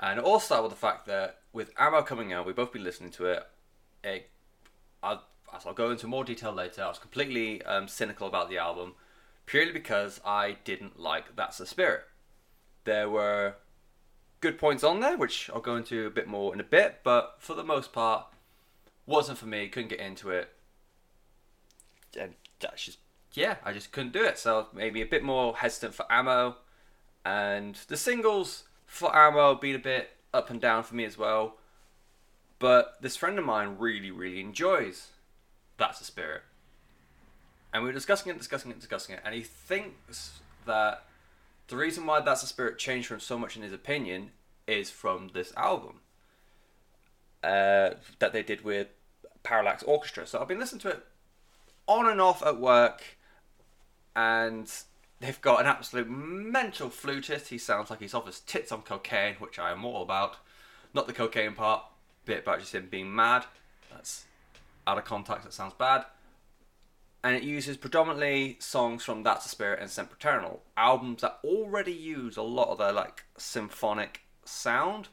And 0.00 0.18
it 0.18 0.24
all 0.24 0.40
started 0.40 0.62
with 0.62 0.72
the 0.72 0.78
fact 0.78 1.06
that 1.06 1.38
with 1.52 1.70
Ammo 1.78 2.02
coming 2.02 2.32
out, 2.32 2.46
we 2.46 2.52
both 2.52 2.72
been 2.72 2.84
listening 2.84 3.10
to 3.12 3.26
it. 3.26 3.42
it 4.02 4.30
I'll, 5.02 5.22
as 5.54 5.66
I'll 5.66 5.74
go 5.74 5.90
into 5.90 6.06
more 6.06 6.24
detail 6.24 6.52
later, 6.52 6.82
I 6.82 6.88
was 6.88 6.98
completely 6.98 7.62
um, 7.62 7.86
cynical 7.86 8.26
about 8.26 8.48
the 8.48 8.58
album 8.58 8.94
purely 9.46 9.72
because 9.72 10.20
I 10.24 10.56
didn't 10.64 10.98
like 10.98 11.36
That's 11.36 11.58
the 11.58 11.66
Spirit. 11.66 12.04
There 12.84 13.10
were 13.10 13.56
good 14.40 14.58
points 14.58 14.82
on 14.82 15.00
there, 15.00 15.18
which 15.18 15.50
I'll 15.52 15.60
go 15.60 15.76
into 15.76 16.06
a 16.06 16.10
bit 16.10 16.26
more 16.26 16.54
in 16.54 16.60
a 16.60 16.64
bit, 16.64 17.00
but 17.04 17.36
for 17.38 17.54
the 17.54 17.64
most 17.64 17.92
part, 17.92 18.26
wasn't 19.06 19.38
for 19.38 19.46
me, 19.46 19.68
couldn't 19.68 19.90
get 19.90 20.00
into 20.00 20.30
it 20.30 20.50
and 22.18 22.34
that's 22.58 22.84
just 22.84 22.98
yeah, 23.34 23.56
I 23.64 23.72
just 23.72 23.92
couldn't 23.92 24.12
do 24.12 24.24
it. 24.24 24.38
So 24.38 24.66
maybe 24.74 25.02
a 25.02 25.06
bit 25.06 25.22
more 25.22 25.56
hesitant 25.56 25.94
for 25.94 26.04
ammo, 26.10 26.56
and 27.24 27.76
the 27.86 27.96
singles 27.96 28.64
for 28.90 29.16
ammo 29.16 29.54
been 29.54 29.76
a 29.76 29.78
bit 29.78 30.10
up 30.34 30.50
and 30.50 30.60
down 30.60 30.82
for 30.82 30.96
me 30.96 31.04
as 31.04 31.16
well. 31.16 31.54
But 32.58 32.96
this 33.00 33.16
friend 33.16 33.38
of 33.38 33.44
mine 33.44 33.76
really, 33.78 34.10
really 34.10 34.40
enjoys 34.40 35.12
That's 35.78 36.00
a 36.00 36.04
Spirit. 36.04 36.42
And 37.72 37.84
we 37.84 37.88
were 37.88 37.94
discussing 37.94 38.32
it, 38.32 38.36
discussing 38.36 38.72
it, 38.72 38.80
discussing 38.80 39.14
it, 39.14 39.22
and 39.24 39.32
he 39.32 39.42
thinks 39.42 40.40
that 40.66 41.04
the 41.68 41.76
reason 41.76 42.04
why 42.04 42.20
That's 42.20 42.42
a 42.42 42.48
Spirit 42.48 42.78
changed 42.78 43.06
from 43.06 43.20
so 43.20 43.38
much 43.38 43.56
in 43.56 43.62
his 43.62 43.72
opinion 43.72 44.32
is 44.66 44.90
from 44.90 45.30
this 45.32 45.52
album 45.56 46.00
uh, 47.44 47.90
that 48.18 48.32
they 48.32 48.42
did 48.42 48.64
with 48.64 48.88
Parallax 49.44 49.84
Orchestra. 49.84 50.26
So 50.26 50.40
I've 50.40 50.48
been 50.48 50.58
listening 50.58 50.80
to 50.80 50.88
it 50.88 51.06
on 51.86 52.08
and 52.08 52.20
off 52.20 52.44
at 52.44 52.58
work, 52.58 53.04
and 54.16 54.70
they've 55.20 55.40
got 55.40 55.60
an 55.60 55.66
absolute 55.66 56.08
mental 56.08 56.88
flutist. 56.88 57.48
He 57.48 57.58
sounds 57.58 57.90
like 57.90 58.00
he's 58.00 58.14
off 58.14 58.26
his 58.26 58.40
tits 58.40 58.72
on 58.72 58.82
cocaine, 58.82 59.36
which 59.38 59.58
I 59.58 59.70
am 59.70 59.84
all 59.84 60.02
about. 60.02 60.36
Not 60.94 61.06
the 61.06 61.12
cocaine 61.12 61.54
part, 61.54 61.84
bit 62.24 62.40
about 62.40 62.60
just 62.60 62.74
him 62.74 62.88
being 62.90 63.14
mad. 63.14 63.44
That's 63.90 64.24
out 64.86 64.98
of 64.98 65.04
context, 65.04 65.44
that 65.44 65.52
sounds 65.52 65.74
bad. 65.74 66.04
And 67.22 67.36
it 67.36 67.42
uses 67.42 67.76
predominantly 67.76 68.56
songs 68.60 69.04
from 69.04 69.22
That's 69.22 69.44
a 69.44 69.48
Spirit 69.50 69.80
and 69.80 69.90
Sempiternal, 69.90 70.62
albums 70.76 71.20
that 71.20 71.38
already 71.44 71.92
use 71.92 72.38
a 72.38 72.42
lot 72.42 72.68
of 72.68 72.78
their 72.78 72.92
like 72.92 73.24
symphonic 73.36 74.22
sound 74.44 75.08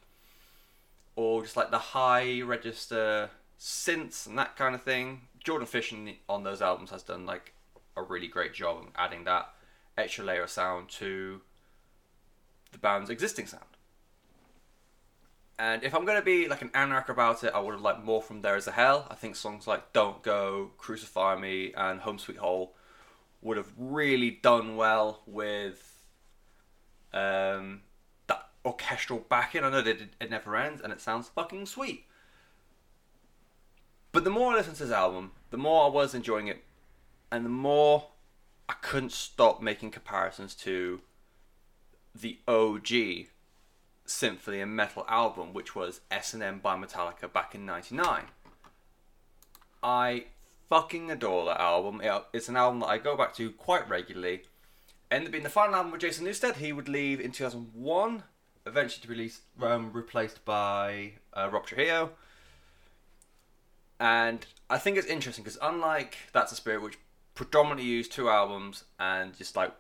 or 1.18 1.44
just 1.44 1.58
like 1.58 1.70
the 1.70 1.78
high 1.78 2.42
register 2.42 3.30
synths 3.60 4.26
and 4.26 4.38
that 4.38 4.56
kind 4.56 4.74
of 4.74 4.84
thing. 4.84 5.22
Jordan 5.44 5.68
Fish 5.68 5.94
on 6.30 6.44
those 6.44 6.62
albums 6.62 6.92
has 6.92 7.04
done 7.04 7.26
like 7.26 7.54
a 7.98 8.04
really 8.04 8.28
great 8.28 8.54
job 8.54 8.86
adding 8.96 9.26
that 9.26 9.50
extra 9.98 10.24
layer 10.24 10.44
of 10.44 10.50
sound 10.50 10.90
to 10.90 11.42
the 12.72 12.78
band's 12.78 13.10
existing 13.10 13.48
sound. 13.48 13.64
And 15.60 15.84
if 15.84 15.96
I'm 15.96 16.06
going 16.06 16.20
to 16.20 16.26
be 16.26 16.48
like 16.48 16.62
an 16.62 16.70
anarch 16.76 17.10
about 17.10 17.44
it, 17.44 17.52
I 17.54 17.60
would 17.60 17.72
have 17.72 17.82
liked 17.82 18.04
more 18.04 18.22
from 18.22 18.42
There 18.42 18.56
Is 18.56 18.68
a 18.68 18.72
Hell. 18.72 19.08
I 19.10 19.16
think 19.16 19.36
songs 19.36 19.66
like 19.66 19.92
Don't 19.92 20.22
Go, 20.22 20.72
Crucify 20.78 21.36
Me, 21.40 21.74
and 21.76 22.02
Home 22.02 22.20
Sweet 22.20 22.38
Hole 22.38 22.76
would 23.42 23.58
have 23.58 23.72
really 23.76 24.30
done 24.30 24.76
well 24.76 25.22
with 25.26 26.06
um, 27.12 27.82
that 28.28 28.50
orchestral 28.64 29.26
backing. 29.30 29.64
I 29.64 29.70
know 29.70 29.82
that 29.82 30.02
it, 30.02 30.10
it 30.22 30.30
never 30.30 30.56
ends 30.56 30.82
and 30.82 30.94
it 30.94 31.02
sounds 31.02 31.30
fucking 31.30 31.66
sweet. 31.66 32.06
But 34.12 34.24
the 34.24 34.30
more 34.30 34.54
I 34.54 34.58
listened 34.58 34.78
to 34.78 34.84
this 34.84 34.94
album, 34.94 35.32
the 35.50 35.58
more 35.58 35.86
I 35.86 35.90
was 35.90 36.14
enjoying 36.14 36.48
it, 36.48 36.64
and 37.32 37.44
the 37.44 37.50
more 37.50 38.08
I 38.70 38.74
couldn't 38.82 39.12
stop 39.12 39.62
making 39.62 39.92
comparisons 39.92 40.54
to 40.56 41.02
the 42.14 42.40
OG 42.48 43.28
symphony 44.06 44.62
and 44.62 44.76
metal 44.76 45.06
album, 45.08 45.54
which 45.54 45.76
was 45.76 46.02
S&M 46.10 46.60
by 46.60 46.76
Metallica 46.76 47.32
back 47.32 47.56
in 47.56 47.66
'99. 47.66 48.24
I 49.84 50.26
fucking 50.70 51.12
adore 51.12 51.46
that 51.46 51.62
album. 51.62 52.02
It's 52.34 52.50
an 52.50 52.58
album 52.58 52.80
that 52.82 52.88
I 52.88 52.98
go 52.98 53.16
back 53.16 53.34
to 53.36 53.52
quite 53.52 53.88
regularly. 53.90 54.44
Ended 55.10 55.30
up 55.30 55.32
being 55.32 55.44
the 55.44 55.50
final 55.50 55.76
album 55.76 55.92
with 55.92 56.02
Jason 56.02 56.26
Newsted. 56.26 56.56
He 56.56 56.74
would 56.74 56.90
leave 56.90 57.22
in 57.22 57.32
2001, 57.32 58.24
eventually 58.66 59.02
to 59.04 59.10
release 59.10 59.42
um, 59.62 59.94
replaced 59.94 60.44
by 60.44 61.14
uh, 61.34 61.50
Rob 61.50 61.66
Trujillo. 61.66 62.12
And 64.00 64.46
I 64.70 64.78
think 64.78 64.98
it's 64.98 65.08
interesting 65.08 65.44
because 65.44 65.58
unlike 65.62 66.18
That's 66.34 66.52
a 66.52 66.56
Spirit, 66.56 66.82
which 66.82 67.00
predominantly 67.38 67.86
used 67.86 68.12
two 68.12 68.30
albums 68.30 68.84
and 69.00 69.38
just 69.38 69.56
like 69.56 69.72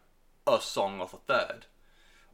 a 0.45 0.61
song 0.61 1.01
off 1.01 1.15
a 1.15 1.17
third, 1.17 1.65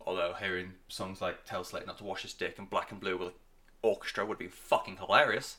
although 0.05 0.33
hearing 0.33 0.73
songs 0.89 1.21
like 1.21 1.45
Tell 1.45 1.63
Slater 1.63 1.87
Not 1.87 1.97
to 1.99 2.03
Wash 2.03 2.23
His 2.23 2.33
Dick 2.33 2.59
and 2.59 2.69
Black 2.69 2.91
and 2.91 2.99
Blue 2.99 3.17
with 3.17 3.29
an 3.29 3.33
orchestra 3.81 4.25
would 4.25 4.37
be 4.37 4.49
fucking 4.49 4.97
hilarious. 4.97 5.57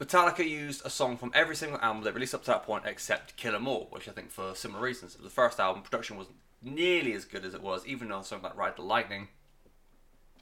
Metallica 0.00 0.46
used 0.46 0.84
a 0.84 0.90
song 0.90 1.16
from 1.16 1.30
every 1.34 1.54
single 1.54 1.78
album 1.80 2.02
they 2.02 2.10
released 2.10 2.34
up 2.34 2.42
to 2.42 2.50
that 2.50 2.64
point 2.64 2.82
except 2.84 3.36
Kill 3.36 3.54
'Em 3.54 3.68
All, 3.68 3.86
which 3.90 4.08
I 4.08 4.12
think 4.12 4.32
for 4.32 4.56
similar 4.56 4.82
reasons. 4.82 5.14
The 5.14 5.30
first 5.30 5.60
album 5.60 5.84
production 5.84 6.16
wasn't 6.16 6.36
nearly 6.60 7.12
as 7.12 7.24
good 7.24 7.44
as 7.44 7.54
it 7.54 7.62
was, 7.62 7.86
even 7.86 8.10
on 8.10 8.24
song 8.24 8.42
like 8.42 8.56
Ride 8.56 8.74
the 8.74 8.82
Lightning. 8.82 9.28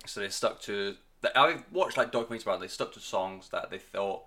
So 0.06 0.20
they 0.20 0.30
stuck 0.30 0.62
to. 0.62 0.96
I've 1.36 1.64
watched 1.70 1.98
like 1.98 2.10
documentaries 2.10 2.42
about 2.42 2.56
it, 2.56 2.60
they 2.62 2.68
stuck 2.68 2.92
to 2.94 3.00
songs 3.00 3.50
that 3.50 3.70
they 3.70 3.78
thought 3.78 4.24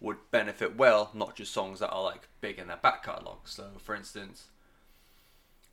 would 0.00 0.18
benefit 0.30 0.76
well, 0.76 1.10
not 1.14 1.36
just 1.36 1.52
songs 1.52 1.80
that 1.80 1.90
are 1.90 2.02
like 2.02 2.28
big 2.40 2.58
in 2.58 2.68
their 2.68 2.76
back 2.76 3.04
catalogue. 3.04 3.46
So, 3.48 3.70
for 3.78 3.94
instance, 3.94 4.48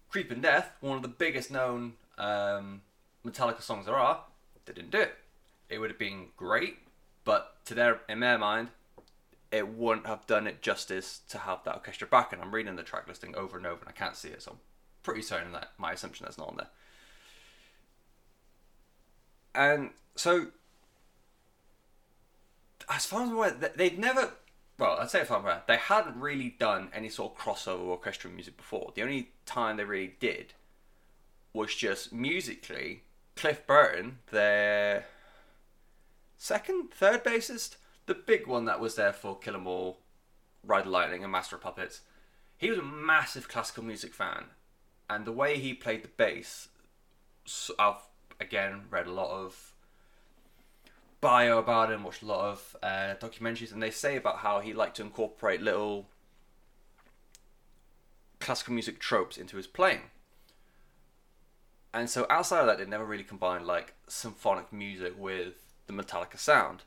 Creeping 0.10 0.42
Death, 0.42 0.72
one 0.80 0.96
of 0.96 1.01
the 1.01 1.10
biggest 1.10 1.51
known 1.51 1.94
um, 2.18 2.82
Metallica 3.25 3.62
songs 3.62 3.86
there 3.86 3.96
are, 3.96 4.24
they 4.65 4.74
didn't 4.74 4.92
do 4.92 5.01
it. 5.01 5.15
It 5.70 5.80
would 5.80 5.89
have 5.89 6.00
been 6.00 6.27
great, 6.38 6.77
but 7.25 7.58
to 7.65 7.74
their 7.74 8.01
in 8.08 8.20
their 8.20 8.38
mind, 8.38 8.70
it 9.51 9.68
wouldn't 9.68 10.08
have 10.08 10.25
done 10.25 10.48
it 10.48 10.62
justice 10.62 11.22
to 11.30 11.39
have 11.39 11.63
that 11.65 11.75
orchestra 11.75 12.08
back. 12.08 12.32
And 12.32 12.42
I'm 12.42 12.53
reading 12.53 12.75
the 12.75 12.84
track 12.84 13.08
listing 13.08 13.36
over 13.36 13.58
and 13.58 13.65
over, 13.65 13.82
and 13.82 13.89
I 13.89 13.92
can't 13.92 14.15
see 14.15 14.30
it, 14.30 14.42
so 14.42 14.51
I'm 14.51 14.58
pretty 15.03 15.22
certain 15.22 15.51
that 15.53 15.72
my 15.77 15.92
assumption 15.94 16.25
that's 16.25 16.38
not 16.38 16.50
on 16.50 16.58
there. 16.58 16.70
And 19.56 19.92
so 20.15 20.48
as 22.90 23.06
far 23.06 23.24
as 23.24 23.30
I'm 23.30 23.36
aware, 23.36 23.52
they'd 23.52 24.00
never. 24.00 24.34
Well, 24.78 24.98
I'd 25.00 25.10
say 25.10 25.22
as 25.22 25.28
far 25.28 25.38
as 25.38 25.42
I'm 25.42 25.46
aware, 25.46 25.63
they 25.68 25.78
hadn't 25.78 26.20
really 26.20 26.56
done 26.58 26.90
any 26.94 27.10
sort 27.10 27.34
of 27.34 27.38
crossover 27.38 27.86
orchestral 27.86 28.34
music 28.34 28.58
before. 28.58 28.92
The 28.96 29.04
only 29.04 29.30
time 29.46 29.78
they 29.78 29.84
really 29.84 30.16
did 30.20 30.54
was 31.54 31.74
just 31.75 32.12
musically. 32.12 33.04
Cliff 33.36 33.66
Burton, 33.66 34.20
their 34.32 35.06
second, 36.38 36.92
third 36.92 37.24
bassist, 37.24 37.78
the 38.06 38.13
big 38.13 38.46
one 38.46 38.66
that 38.66 38.80
was 38.80 38.96
there 38.96 39.13
for 39.13 39.38
Kill 39.38 39.56
'Em 39.56 39.66
All, 39.66 40.00
Ride 40.63 40.86
Lightning, 40.86 41.24
and 41.24 41.32
Master 41.32 41.56
of 41.56 41.63
Puppets, 41.63 42.02
he 42.58 42.70
was 42.70 42.78
a 42.78 42.84
massive 42.84 43.48
classical 43.48 43.84
music 43.84 44.13
fan, 44.13 44.52
and 45.10 45.25
the 45.25 45.32
way 45.32 45.58
he 45.58 45.74
played 45.74 46.04
the 46.04 46.10
bass, 46.10 46.70
I've 47.80 48.08
again 48.40 48.86
read 48.90 49.08
a 49.08 49.12
lot 49.12 49.32
of 49.32 49.73
bio 51.24 51.58
about 51.58 51.89
him, 51.89 52.03
watched 52.03 52.22
a 52.22 52.25
lot 52.25 52.51
of 52.51 52.75
uh, 52.84 53.15
documentaries, 53.18 53.72
and 53.72 53.82
they 53.82 53.89
say 53.89 54.18
about 54.18 54.39
how 54.39 54.60
he 54.60 54.74
liked 54.74 54.98
to 54.98 55.01
incorporate 55.01 55.62
little 55.62 56.06
classical 58.42 58.74
music 58.74 59.00
tropes 59.00 59.38
into 59.38 59.56
his 59.56 59.65
playing. 59.65 60.01
And 61.94 62.10
so 62.10 62.27
outside 62.30 62.60
of 62.60 62.68
that, 62.68 62.77
they 62.77 62.86
never 62.86 63.06
really 63.06 63.24
combined 63.24 63.65
like 63.65 63.94
symphonic 64.06 64.74
music 64.74 65.13
with 65.18 65.53
the 65.88 65.94
Metallica 65.94 66.38
sound. 66.38 66.82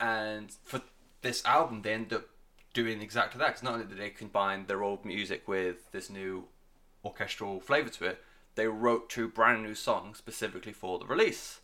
And 0.00 0.50
for 0.64 0.80
this 1.20 1.44
album, 1.44 1.82
they 1.82 1.92
end 1.92 2.12
up 2.12 2.24
doing 2.74 3.00
exactly 3.00 3.38
that. 3.38 3.48
Because 3.48 3.62
not 3.62 3.74
only 3.74 3.86
did 3.86 3.98
they 3.98 4.10
combine 4.10 4.66
their 4.66 4.82
old 4.82 5.04
music 5.04 5.46
with 5.46 5.92
this 5.92 6.10
new 6.10 6.46
orchestral 7.04 7.60
flavour 7.60 7.90
to 7.90 8.06
it, 8.06 8.24
they 8.56 8.66
wrote 8.66 9.08
two 9.08 9.28
brand 9.28 9.62
new 9.62 9.76
songs 9.76 10.18
specifically 10.18 10.72
for 10.72 10.98
the 10.98 11.06
release 11.06 11.60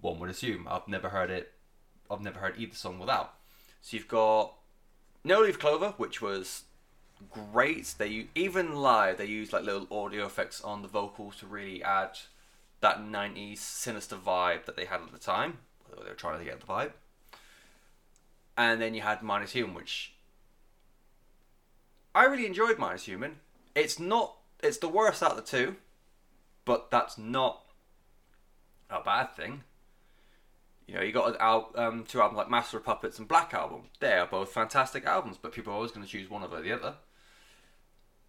one 0.00 0.18
would 0.18 0.30
assume. 0.30 0.66
I've 0.70 0.88
never 0.88 1.10
heard 1.10 1.30
it. 1.30 1.52
I've 2.10 2.20
never 2.20 2.40
heard 2.40 2.54
either 2.58 2.74
song 2.74 2.98
without. 2.98 3.34
So 3.80 3.96
you've 3.96 4.08
got 4.08 4.54
No 5.24 5.40
Leaf 5.40 5.58
Clover, 5.58 5.94
which 5.96 6.20
was 6.20 6.64
great. 7.30 7.94
They 7.98 8.26
even 8.34 8.76
live 8.76 9.18
they 9.18 9.26
use 9.26 9.52
like 9.52 9.64
little 9.64 9.86
audio 9.90 10.26
effects 10.26 10.60
on 10.60 10.82
the 10.82 10.88
vocals 10.88 11.36
to 11.36 11.46
really 11.46 11.82
add 11.82 12.18
that 12.80 13.00
'90s 13.00 13.58
sinister 13.58 14.16
vibe 14.16 14.64
that 14.64 14.76
they 14.76 14.86
had 14.86 15.00
at 15.00 15.12
the 15.12 15.18
time. 15.18 15.58
They 15.90 16.08
were 16.08 16.14
trying 16.14 16.38
to 16.38 16.44
get 16.44 16.60
the 16.60 16.66
vibe. 16.66 16.92
And 18.56 18.80
then 18.80 18.94
you 18.94 19.02
had 19.02 19.22
Minus 19.22 19.52
Human, 19.52 19.74
which 19.74 20.14
I 22.14 22.24
really 22.24 22.46
enjoyed. 22.46 22.78
Minus 22.78 23.04
Human. 23.04 23.36
It's 23.74 23.98
not. 23.98 24.36
It's 24.62 24.78
the 24.78 24.88
worst 24.88 25.22
out 25.22 25.32
of 25.32 25.36
the 25.36 25.42
two, 25.42 25.76
but 26.64 26.90
that's 26.90 27.16
not 27.16 27.62
a 28.90 29.02
bad 29.02 29.34
thing. 29.34 29.62
You 30.90 30.96
know, 30.96 31.02
you 31.02 31.12
got 31.12 31.40
al- 31.40 31.70
um, 31.76 32.02
two 32.02 32.20
albums 32.20 32.38
like 32.38 32.50
Master 32.50 32.78
of 32.78 32.84
Puppets 32.84 33.20
and 33.20 33.28
Black 33.28 33.54
Album. 33.54 33.82
They 34.00 34.14
are 34.14 34.26
both 34.26 34.50
fantastic 34.50 35.04
albums, 35.04 35.38
but 35.40 35.52
people 35.52 35.72
are 35.72 35.76
always 35.76 35.92
going 35.92 36.04
to 36.04 36.10
choose 36.10 36.28
one 36.28 36.42
over 36.42 36.60
the 36.60 36.72
other. 36.72 36.94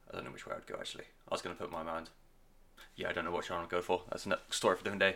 I 0.08 0.16
don't 0.16 0.26
know 0.26 0.32
which 0.32 0.46
way 0.46 0.54
I'd 0.56 0.68
go 0.68 0.76
actually. 0.80 1.06
I 1.28 1.34
was 1.34 1.42
going 1.42 1.56
to 1.56 1.60
put 1.60 1.72
my 1.72 1.82
mind. 1.82 2.12
Yeah, 2.96 3.10
I 3.10 3.14
don't 3.14 3.26
know 3.26 3.32
which 3.32 3.50
one 3.50 3.62
I'd 3.62 3.70
go 3.70 3.82
for. 3.82 4.04
That's 4.12 4.28
a 4.28 4.38
story 4.52 4.76
for 4.76 4.82
a 4.82 4.84
different 4.84 5.00
day. 5.00 5.16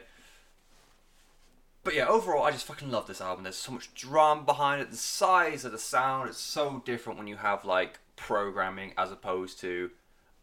But 1.84 1.94
yeah, 1.94 2.08
overall, 2.08 2.46
I 2.46 2.50
just 2.50 2.66
fucking 2.66 2.90
love 2.90 3.06
this 3.06 3.22
album. 3.22 3.44
There's 3.44 3.58
so 3.58 3.74
much 3.74 3.94
drama 3.94 4.42
behind 4.42 4.82
it. 4.82 4.90
The 4.90 4.98
size 4.98 5.66
of 5.66 5.72
the 5.72 5.78
sound 5.78 6.32
is 6.32 6.38
so 6.38 6.82
different 6.84 7.20
when 7.20 7.28
you 7.28 7.36
have 7.36 7.64
like 7.64 8.00
programming 8.16 8.94
as 8.98 9.12
opposed 9.12 9.60
to 9.60 9.92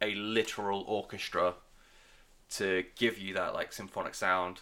a 0.00 0.14
literal 0.14 0.85
orchestra 0.87 1.54
to 2.50 2.85
give 2.94 3.18
you 3.18 3.35
that 3.35 3.54
like 3.54 3.73
symphonic 3.73 4.14
sound. 4.14 4.61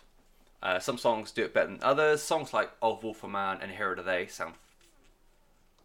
Uh, 0.62 0.79
some 0.79 0.99
songs 0.99 1.31
do 1.31 1.45
it 1.45 1.55
better 1.55 1.69
than 1.69 1.83
others. 1.83 2.23
Songs 2.23 2.52
like 2.52 2.71
"Of 2.83 3.02
Wolf 3.02 3.25
Man" 3.25 3.59
and 3.61 3.73
"Hero 3.73 3.93
of 3.93 3.97
the 3.99 4.02
Day" 4.02 4.26
sound 4.26 4.55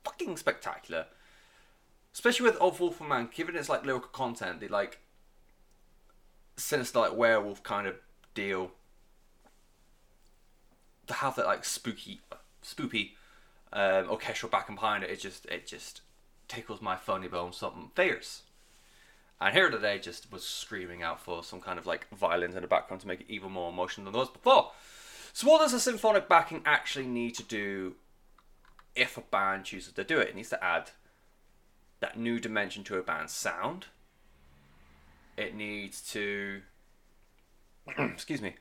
fucking 0.03 0.37
spectacular. 0.37 1.05
Especially 2.13 2.45
with 2.45 2.57
"Of 2.57 2.79
Wolf 2.79 2.99
Man," 3.01 3.29
given 3.33 3.55
its 3.55 3.69
like 3.69 3.85
lyrical 3.85 4.09
content, 4.09 4.59
the 4.59 4.67
like 4.67 4.99
sinister 6.57 6.99
like 6.99 7.15
werewolf 7.15 7.63
kind 7.63 7.87
of 7.87 7.95
deal. 8.33 8.71
to 11.07 11.13
have 11.13 11.35
that 11.35 11.45
like 11.45 11.63
spooky, 11.63 12.21
spoopy 12.63 13.11
um, 13.71 14.09
orchestral 14.09 14.51
and 14.67 14.75
behind 14.75 15.03
it, 15.03 15.09
it 15.09 15.19
just 15.19 15.45
it 15.45 15.67
just 15.67 16.01
tickles 16.47 16.81
my 16.81 16.95
funny 16.95 17.27
bone 17.27 17.53
something 17.53 17.91
fierce. 17.95 18.41
And 19.41 19.53
here 19.53 19.69
today 19.69 19.99
just 19.99 20.31
was 20.31 20.45
screaming 20.45 21.03
out 21.03 21.19
for 21.19 21.43
some 21.43 21.59
kind 21.59 21.77
of 21.77 21.85
like 21.85 22.07
violins 22.15 22.55
in 22.55 22.61
the 22.61 22.67
background 22.67 23.01
to 23.01 23.07
make 23.07 23.21
it 23.21 23.29
even 23.29 23.51
more 23.51 23.69
emotional 23.69 24.05
than 24.05 24.19
was 24.19 24.29
before. 24.29 24.71
So 25.33 25.49
what 25.49 25.59
does 25.59 25.73
a 25.73 25.79
symphonic 25.79 26.29
backing 26.29 26.61
actually 26.65 27.07
need 27.07 27.35
to 27.35 27.43
do 27.43 27.95
if 28.95 29.17
a 29.17 29.21
band 29.21 29.65
chooses 29.65 29.93
to 29.93 30.03
do 30.03 30.19
it? 30.19 30.29
It 30.29 30.35
needs 30.35 30.49
to 30.49 30.63
add 30.63 30.91
that 31.99 32.17
new 32.17 32.39
dimension 32.39 32.83
to 32.85 32.97
a 32.97 33.03
band's 33.03 33.33
sound. 33.33 33.87
It 35.35 35.53
needs 35.53 36.01
to 36.11 36.61
excuse 37.97 38.41
me. 38.41 38.55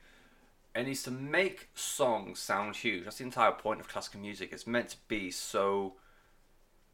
It 0.75 0.85
needs 0.85 1.03
to 1.03 1.11
make 1.11 1.69
songs 1.73 2.39
sound 2.39 2.75
huge. 2.75 3.05
That's 3.05 3.19
the 3.19 3.23
entire 3.23 3.53
point 3.53 3.79
of 3.79 3.87
classical 3.87 4.19
music. 4.19 4.49
It's 4.51 4.67
meant 4.67 4.89
to 4.89 4.97
be 5.07 5.31
so 5.31 5.93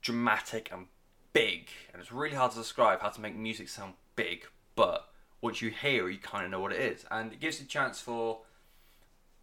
dramatic 0.01 0.69
and 0.71 0.85
big, 1.33 1.69
and 1.91 2.01
it's 2.01 2.11
really 2.11 2.35
hard 2.35 2.51
to 2.51 2.57
describe 2.57 3.01
how 3.01 3.09
to 3.09 3.21
make 3.21 3.35
music 3.35 3.69
sound 3.69 3.93
big. 4.15 4.45
But 4.75 5.07
once 5.41 5.61
you 5.61 5.69
hear, 5.69 6.09
you 6.09 6.17
kind 6.19 6.45
of 6.45 6.51
know 6.51 6.59
what 6.59 6.71
it 6.71 6.81
is, 6.81 7.05
and 7.09 7.33
it 7.33 7.39
gives 7.39 7.59
a 7.59 7.65
chance 7.65 7.99
for 7.99 8.41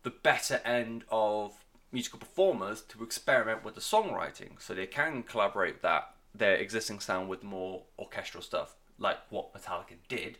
the 0.03 0.11
better 0.11 0.61
end 0.65 1.05
of 1.11 1.65
musical 1.91 2.19
performers 2.19 2.83
to 2.83 3.03
experiment 3.03 3.65
with 3.65 3.75
the 3.75 3.81
songwriting, 3.81 4.61
so 4.61 4.75
they 4.75 4.87
can 4.87 5.23
collaborate 5.23 5.83
that 5.83 6.15
their 6.35 6.57
existing 6.57 7.01
sound 7.01 7.29
with 7.29 7.43
more 7.43 7.83
orchestral 7.99 8.43
stuff, 8.43 8.77
like 8.99 9.19
what 9.31 9.55
Metallica 9.55 9.97
did 10.09 10.39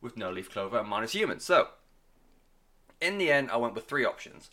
with 0.00 0.16
No 0.16 0.30
Leaf 0.30 0.50
Clover 0.50 0.78
and 0.78 0.88
Minus 0.88 1.12
Human. 1.12 1.40
So 1.40 1.68
in 3.00 3.18
the 3.18 3.32
end, 3.32 3.50
I 3.50 3.56
went 3.56 3.74
with 3.74 3.88
three 3.88 4.04
options. 4.04 4.50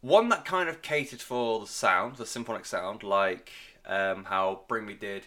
One 0.00 0.28
that 0.30 0.44
kind 0.44 0.68
of 0.68 0.82
catered 0.82 1.20
for 1.20 1.60
the 1.60 1.66
sound, 1.66 2.16
the 2.16 2.26
symphonic 2.26 2.64
sound, 2.64 3.02
like 3.02 3.52
um, 3.86 4.24
how 4.24 4.62
Bring 4.68 4.86
Me 4.86 4.94
did, 4.94 5.26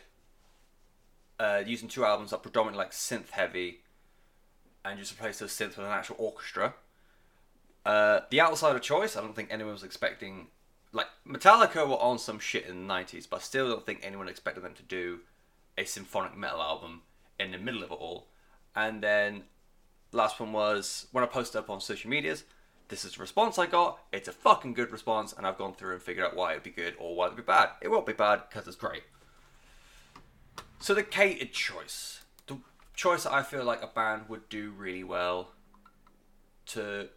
uh, 1.39 1.63
using 1.65 1.89
two 1.89 2.05
albums 2.05 2.31
that 2.31 2.43
predominantly 2.43 2.83
like 2.83 2.91
synth 2.91 3.31
heavy, 3.31 3.79
and 4.86 5.00
just 5.00 5.12
replaced 5.12 5.39
those 5.39 5.51
synths 5.51 5.77
with 5.77 5.86
an 5.86 5.91
actual 5.91 6.15
orchestra. 6.19 6.74
Uh, 7.86 8.22
the 8.29 8.41
outsider 8.41 8.79
choice, 8.79 9.17
I 9.17 9.22
don't 9.22 9.36
think 9.36 9.50
anyone 9.51 9.74
was 9.74 9.83
expecting. 9.83 10.48
Like 10.91 11.07
Metallica 11.27 11.88
were 11.88 11.95
on 11.95 12.19
some 12.19 12.39
shit 12.39 12.65
in 12.65 12.88
the 12.88 12.93
'90s, 12.93 13.27
but 13.29 13.38
I 13.38 13.39
still 13.39 13.69
don't 13.69 13.86
think 13.86 14.00
anyone 14.03 14.27
expected 14.27 14.63
them 14.63 14.75
to 14.75 14.83
do 14.83 15.19
a 15.77 15.86
symphonic 15.86 16.38
metal 16.38 16.62
album 16.62 17.01
in 17.39 17.51
the 17.51 17.57
middle 17.57 17.83
of 17.83 17.91
it 17.91 17.95
all. 17.95 18.27
And 18.75 19.01
then 19.01 19.43
last 20.12 20.39
one 20.39 20.53
was 20.53 21.07
when 21.12 21.24
I 21.24 21.27
posted 21.27 21.60
up 21.60 21.69
on 21.69 21.81
social 21.81 22.10
medias. 22.10 22.43
This 22.94 23.06
is 23.06 23.14
the 23.14 23.22
response 23.22 23.58
I 23.58 23.66
got. 23.66 23.98
It's 24.12 24.28
a 24.28 24.32
fucking 24.32 24.76
good 24.76 24.92
response, 24.92 25.34
and 25.36 25.48
I've 25.48 25.58
gone 25.58 25.74
through 25.74 25.94
and 25.94 26.02
figured 26.04 26.28
out 26.28 26.36
why 26.36 26.52
it'd 26.52 26.62
be 26.62 26.70
good 26.70 26.94
or 27.00 27.16
why 27.16 27.26
it'd 27.26 27.36
be 27.36 27.42
bad. 27.42 27.70
It 27.82 27.90
won't 27.90 28.06
be 28.06 28.14
bad 28.14 28.44
because 28.48 28.68
it's 28.68 28.78
great. 28.78 29.02
So 30.80 30.94
the 30.94 31.02
catered 31.02 31.54
choice, 31.54 32.22
the 32.46 32.60
choice 32.94 33.24
that 33.24 33.34
I 33.34 33.42
feel 33.42 33.64
like 33.64 33.82
a 33.82 33.88
band 33.88 34.30
would 34.30 34.48
do 34.48 34.70
really 34.78 35.04
well 35.04 35.54
to 36.68 37.10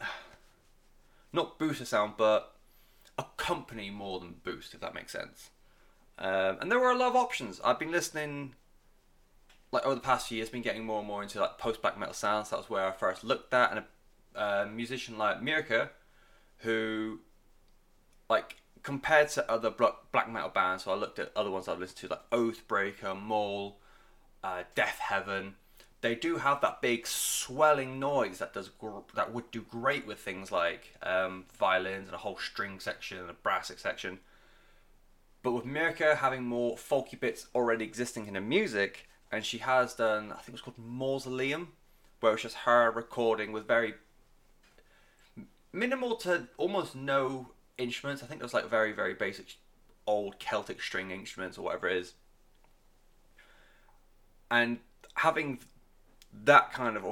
not 1.32 1.60
boost 1.60 1.80
a 1.80 1.86
sound, 1.86 2.14
but 2.18 2.56
accompany 3.16 3.88
more 3.88 4.18
than 4.18 4.34
boost, 4.42 4.74
if 4.74 4.80
that 4.80 4.96
makes 4.96 5.12
sense. 5.12 5.50
Um, 6.18 6.58
and 6.60 6.72
there 6.72 6.80
were 6.80 6.90
a 6.90 6.98
lot 6.98 7.10
of 7.10 7.14
options. 7.14 7.60
I've 7.62 7.78
been 7.78 7.92
listening 7.92 8.56
like 9.70 9.86
over 9.86 9.94
the 9.94 10.00
past 10.00 10.26
few 10.26 10.38
years, 10.38 10.50
been 10.50 10.60
getting 10.60 10.84
more 10.84 10.98
and 10.98 11.06
more 11.06 11.22
into 11.22 11.40
like 11.40 11.56
post 11.56 11.82
black 11.82 11.96
metal 11.96 12.14
sounds. 12.14 12.50
That 12.50 12.56
was 12.56 12.68
where 12.68 12.84
I 12.84 12.90
first 12.90 13.22
looked 13.22 13.54
at, 13.54 13.70
and 13.70 13.84
a, 14.34 14.66
musician 14.66 15.18
like 15.18 15.40
Myrkur, 15.40 15.90
who, 16.58 17.20
like 18.28 18.56
compared 18.82 19.28
to 19.30 19.50
other 19.50 19.70
black 19.70 20.30
metal 20.30 20.48
bands, 20.48 20.84
so 20.84 20.92
I 20.92 20.96
looked 20.96 21.18
at 21.18 21.32
other 21.36 21.50
ones 21.50 21.68
I've 21.68 21.78
listened 21.78 21.98
to 21.98 22.08
like 22.08 22.30
Oathbreaker, 22.30 23.20
Møl, 23.20 23.74
uh, 24.42 24.64
Deafheaven. 24.74 25.52
They 26.00 26.16
do 26.16 26.38
have 26.38 26.60
that 26.62 26.82
big 26.82 27.06
swelling 27.06 28.00
noise 28.00 28.38
that 28.38 28.54
does 28.54 28.68
gr- 28.68 29.06
that 29.14 29.32
would 29.32 29.50
do 29.52 29.62
great 29.62 30.04
with 30.04 30.18
things 30.18 30.50
like 30.50 30.94
um, 31.02 31.44
violins 31.56 32.08
and 32.08 32.14
a 32.14 32.18
whole 32.18 32.36
string 32.36 32.80
section 32.80 33.18
and 33.18 33.30
a 33.30 33.34
brass 33.34 33.70
section. 33.76 34.18
But 35.44 35.52
with 35.52 35.64
Myrkur 35.64 36.16
having 36.16 36.42
more 36.44 36.76
folky 36.76 37.18
bits 37.18 37.46
already 37.54 37.84
existing 37.84 38.26
in 38.26 38.34
her 38.34 38.40
music, 38.40 39.08
and 39.30 39.44
she 39.44 39.58
has 39.58 39.94
done 39.94 40.32
I 40.32 40.36
think 40.36 40.48
it 40.48 40.52
was 40.52 40.60
called 40.60 40.78
Mausoleum, 40.78 41.68
where 42.18 42.32
it's 42.32 42.42
just 42.42 42.56
her 42.56 42.90
recording 42.90 43.52
with 43.52 43.68
very 43.68 43.94
minimal 45.72 46.16
to 46.16 46.48
almost 46.56 46.94
no 46.94 47.48
instruments. 47.78 48.22
I 48.22 48.26
think 48.26 48.42
was 48.42 48.54
like 48.54 48.68
very 48.68 48.92
very 48.92 49.14
basic 49.14 49.56
old 50.06 50.38
Celtic 50.38 50.82
string 50.82 51.10
instruments 51.10 51.58
or 51.58 51.62
whatever 51.62 51.88
it 51.88 51.96
is, 51.96 52.14
and 54.50 54.78
having 55.14 55.60
that 56.44 56.72
kind 56.72 56.96
of 56.96 57.04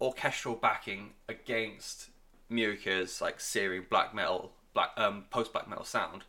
orchestral 0.00 0.54
backing 0.56 1.10
against 1.28 2.10
Myrkur's 2.50 3.20
like 3.20 3.40
searing 3.40 3.86
black 3.88 4.14
metal, 4.14 4.52
black 4.74 4.90
um, 4.96 5.24
post 5.30 5.52
black 5.52 5.68
metal 5.68 5.84
sound, 5.84 6.24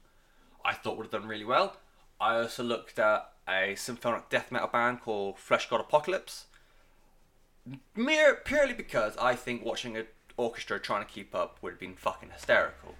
I 0.64 0.74
thought 0.74 0.98
would 0.98 1.06
have 1.06 1.12
done 1.12 1.28
really 1.28 1.46
well. 1.46 1.78
I 2.20 2.38
also 2.38 2.64
looked 2.64 2.98
at 3.00 3.30
a 3.48 3.76
symphonic 3.76 4.30
death 4.30 4.52
metal 4.52 4.70
band 4.70 5.02
called 5.02 5.36
Fleshgod 5.38 5.82
Apocalypse. 5.82 6.46
Mere 7.96 8.36
purely 8.36 8.74
because 8.74 9.18
I 9.18 9.36
think 9.36 9.66
watching 9.66 9.98
an 9.98 10.06
orchestra 10.38 10.80
trying 10.80 11.06
to 11.06 11.12
keep 11.12 11.34
up 11.34 11.58
would 11.62 11.72
have 11.72 11.80
been 11.80 11.96
fucking 11.96 12.30
hysterical. 12.30 12.96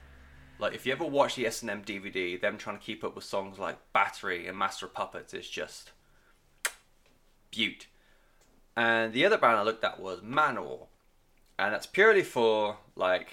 Like 0.58 0.74
if 0.74 0.86
you 0.86 0.94
ever 0.94 1.06
watch 1.06 1.36
the 1.36 1.46
S 1.46 1.62
and 1.62 1.70
M 1.70 1.84
DVD, 1.84 2.40
them 2.40 2.58
trying 2.58 2.78
to 2.78 2.84
keep 2.84 3.04
up 3.04 3.16
with 3.16 3.26
songs 3.26 3.60
like 3.60 3.78
Battery 3.94 4.48
and 4.48 4.58
Master 4.58 4.86
of 4.86 4.94
Puppets 4.94 5.34
is 5.34 5.50
just 5.50 5.92
beaut. 7.52 7.88
And 8.76 9.14
the 9.14 9.26
other 9.26 9.38
band 9.38 9.58
I 9.58 9.64
looked 9.64 9.84
at 9.84 10.00
was 10.00 10.22
Manowar, 10.22 10.88
and 11.60 11.74
that's 11.74 11.86
purely 11.86 12.24
for 12.24 12.78
like 12.96 13.30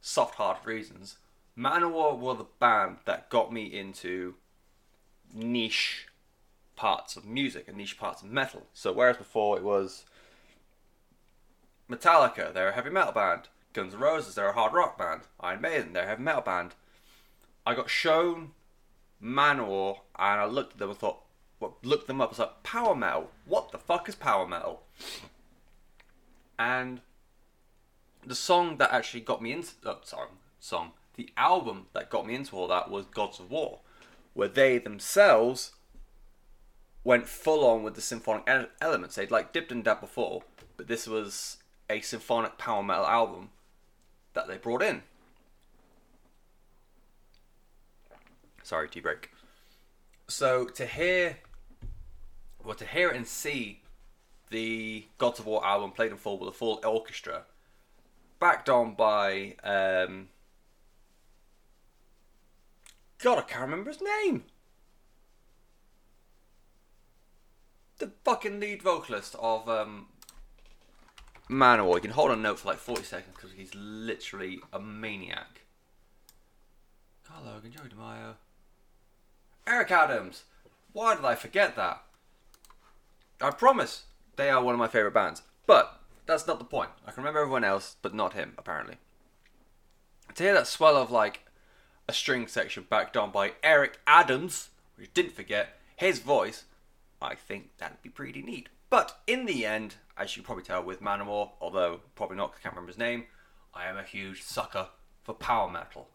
soft-hearted 0.00 0.66
reasons. 0.66 1.18
Manowar 1.56 2.18
were 2.18 2.34
the 2.34 2.46
band 2.60 2.98
that 3.04 3.30
got 3.30 3.52
me 3.52 3.64
into 3.64 4.34
niche 5.34 6.06
parts 6.76 7.16
of 7.16 7.24
music 7.24 7.66
and 7.66 7.76
niche 7.76 7.98
parts 7.98 8.22
of 8.22 8.28
metal. 8.28 8.66
So 8.72 8.92
whereas 8.92 9.16
before 9.16 9.56
it 9.56 9.64
was 9.64 10.04
Metallica, 11.90 12.52
they're 12.52 12.68
a 12.68 12.74
heavy 12.74 12.90
metal 12.90 13.12
band. 13.12 13.48
Guns 13.72 13.94
N' 13.94 14.00
Roses, 14.00 14.34
they're 14.34 14.48
a 14.50 14.54
hard 14.54 14.72
rock 14.72 14.98
band. 14.98 15.22
Iron 15.40 15.60
Maiden, 15.60 15.92
they're 15.92 16.04
a 16.04 16.08
heavy 16.08 16.22
metal 16.22 16.42
band. 16.42 16.74
I 17.66 17.74
got 17.74 17.90
shown 17.90 18.52
Manowar 19.22 19.98
and 20.18 20.40
I 20.40 20.44
looked 20.46 20.74
at 20.74 20.78
them 20.78 20.90
and 20.90 20.98
thought, 20.98 21.22
well, 21.60 21.76
looked 21.82 22.06
them 22.06 22.20
up. 22.20 22.28
I 22.28 22.30
was 22.30 22.38
like, 22.38 22.62
power 22.62 22.94
metal. 22.94 23.30
What 23.44 23.72
the 23.72 23.78
fuck 23.78 24.08
is 24.08 24.14
power 24.14 24.46
metal? 24.46 24.82
And 26.58 27.00
the 28.24 28.34
song 28.34 28.76
that 28.78 28.92
actually 28.92 29.20
got 29.20 29.42
me 29.42 29.52
into 29.52 29.72
uh, 29.84 29.94
oh, 29.94 29.98
sorry, 30.02 30.28
song, 30.60 30.92
the 31.16 31.30
album 31.36 31.86
that 31.94 32.10
got 32.10 32.26
me 32.26 32.34
into 32.34 32.56
all 32.56 32.68
that 32.68 32.90
was 32.90 33.06
Gods 33.06 33.40
of 33.40 33.50
War, 33.50 33.80
where 34.34 34.48
they 34.48 34.78
themselves 34.78 35.72
went 37.04 37.26
full 37.26 37.64
on 37.64 37.82
with 37.82 37.94
the 37.94 38.00
symphonic 38.00 38.48
elements. 38.80 39.14
They'd 39.14 39.30
like 39.30 39.52
dipped 39.52 39.72
and 39.72 39.82
dabbed 39.84 40.00
before, 40.00 40.42
but 40.76 40.88
this 40.88 41.06
was 41.06 41.58
a 41.90 42.00
symphonic 42.00 42.58
power 42.58 42.82
metal 42.82 43.06
album 43.06 43.50
that 44.34 44.48
they 44.48 44.56
brought 44.56 44.82
in. 44.82 45.02
Sorry, 48.62 48.88
tea 48.88 49.00
break. 49.00 49.30
So 50.28 50.66
to 50.66 50.86
hear, 50.86 51.38
well, 52.62 52.74
to 52.74 52.84
hear 52.84 53.08
and 53.08 53.26
see 53.26 53.80
the 54.50 55.06
Gods 55.16 55.38
of 55.38 55.46
War 55.46 55.64
album 55.64 55.92
played 55.92 56.10
in 56.10 56.18
full 56.18 56.38
with 56.38 56.50
a 56.50 56.52
full 56.52 56.80
orchestra, 56.84 57.44
backed 58.38 58.68
on 58.68 58.94
by, 58.94 59.56
um, 59.64 60.28
God, 63.18 63.38
I 63.38 63.42
can't 63.42 63.62
remember 63.62 63.90
his 63.90 64.02
name. 64.02 64.44
the 67.98 68.12
fucking 68.24 68.60
lead 68.60 68.82
vocalist 68.82 69.34
of 69.38 69.68
um, 69.68 70.06
Manowar. 71.50 71.96
You 71.96 72.00
can 72.00 72.10
hold 72.10 72.30
on 72.30 72.42
note 72.42 72.60
for 72.60 72.68
like 72.68 72.78
40 72.78 73.02
seconds 73.02 73.34
because 73.34 73.52
he's 73.56 73.74
literally 73.74 74.60
a 74.72 74.78
maniac. 74.78 75.62
Karl 77.24 77.44
Logan, 77.44 77.72
Joey 77.72 77.88
DeMaio. 77.88 78.34
Eric 79.66 79.90
Adams. 79.90 80.44
Why 80.92 81.14
did 81.14 81.24
I 81.24 81.34
forget 81.34 81.76
that? 81.76 82.02
I 83.40 83.50
promise 83.50 84.04
they 84.36 84.50
are 84.50 84.62
one 84.62 84.74
of 84.74 84.78
my 84.78 84.88
favourite 84.88 85.14
bands. 85.14 85.42
But 85.66 86.00
that's 86.26 86.46
not 86.46 86.58
the 86.58 86.64
point. 86.64 86.90
I 87.06 87.10
can 87.10 87.22
remember 87.22 87.40
everyone 87.40 87.64
else, 87.64 87.96
but 88.02 88.14
not 88.14 88.34
him, 88.34 88.54
apparently. 88.58 88.96
To 90.34 90.42
hear 90.42 90.54
that 90.54 90.66
swell 90.66 90.96
of 90.96 91.10
like 91.10 91.46
a 92.08 92.12
string 92.12 92.46
section 92.46 92.86
backed 92.88 93.16
on 93.16 93.30
by 93.30 93.52
Eric 93.62 93.98
Adams, 94.06 94.70
which 94.96 95.12
didn't 95.12 95.34
forget, 95.34 95.78
his 95.96 96.20
voice 96.20 96.64
I 97.20 97.34
think 97.34 97.70
that'd 97.78 98.02
be 98.02 98.08
pretty 98.08 98.42
neat. 98.42 98.68
But 98.90 99.20
in 99.26 99.46
the 99.46 99.66
end, 99.66 99.96
as 100.18 100.36
you 100.36 100.42
probably 100.42 100.64
tell 100.64 100.82
with 100.82 101.00
Manowar, 101.00 101.50
although 101.60 102.00
probably 102.14 102.36
not, 102.36 102.54
I 102.58 102.62
can't 102.62 102.74
remember 102.74 102.90
his 102.90 102.98
name, 102.98 103.24
I 103.72 103.86
am 103.86 103.96
a 103.96 104.02
huge 104.02 104.42
sucker 104.42 104.88
for 105.22 105.34
power 105.34 105.70
metal. 105.70 106.08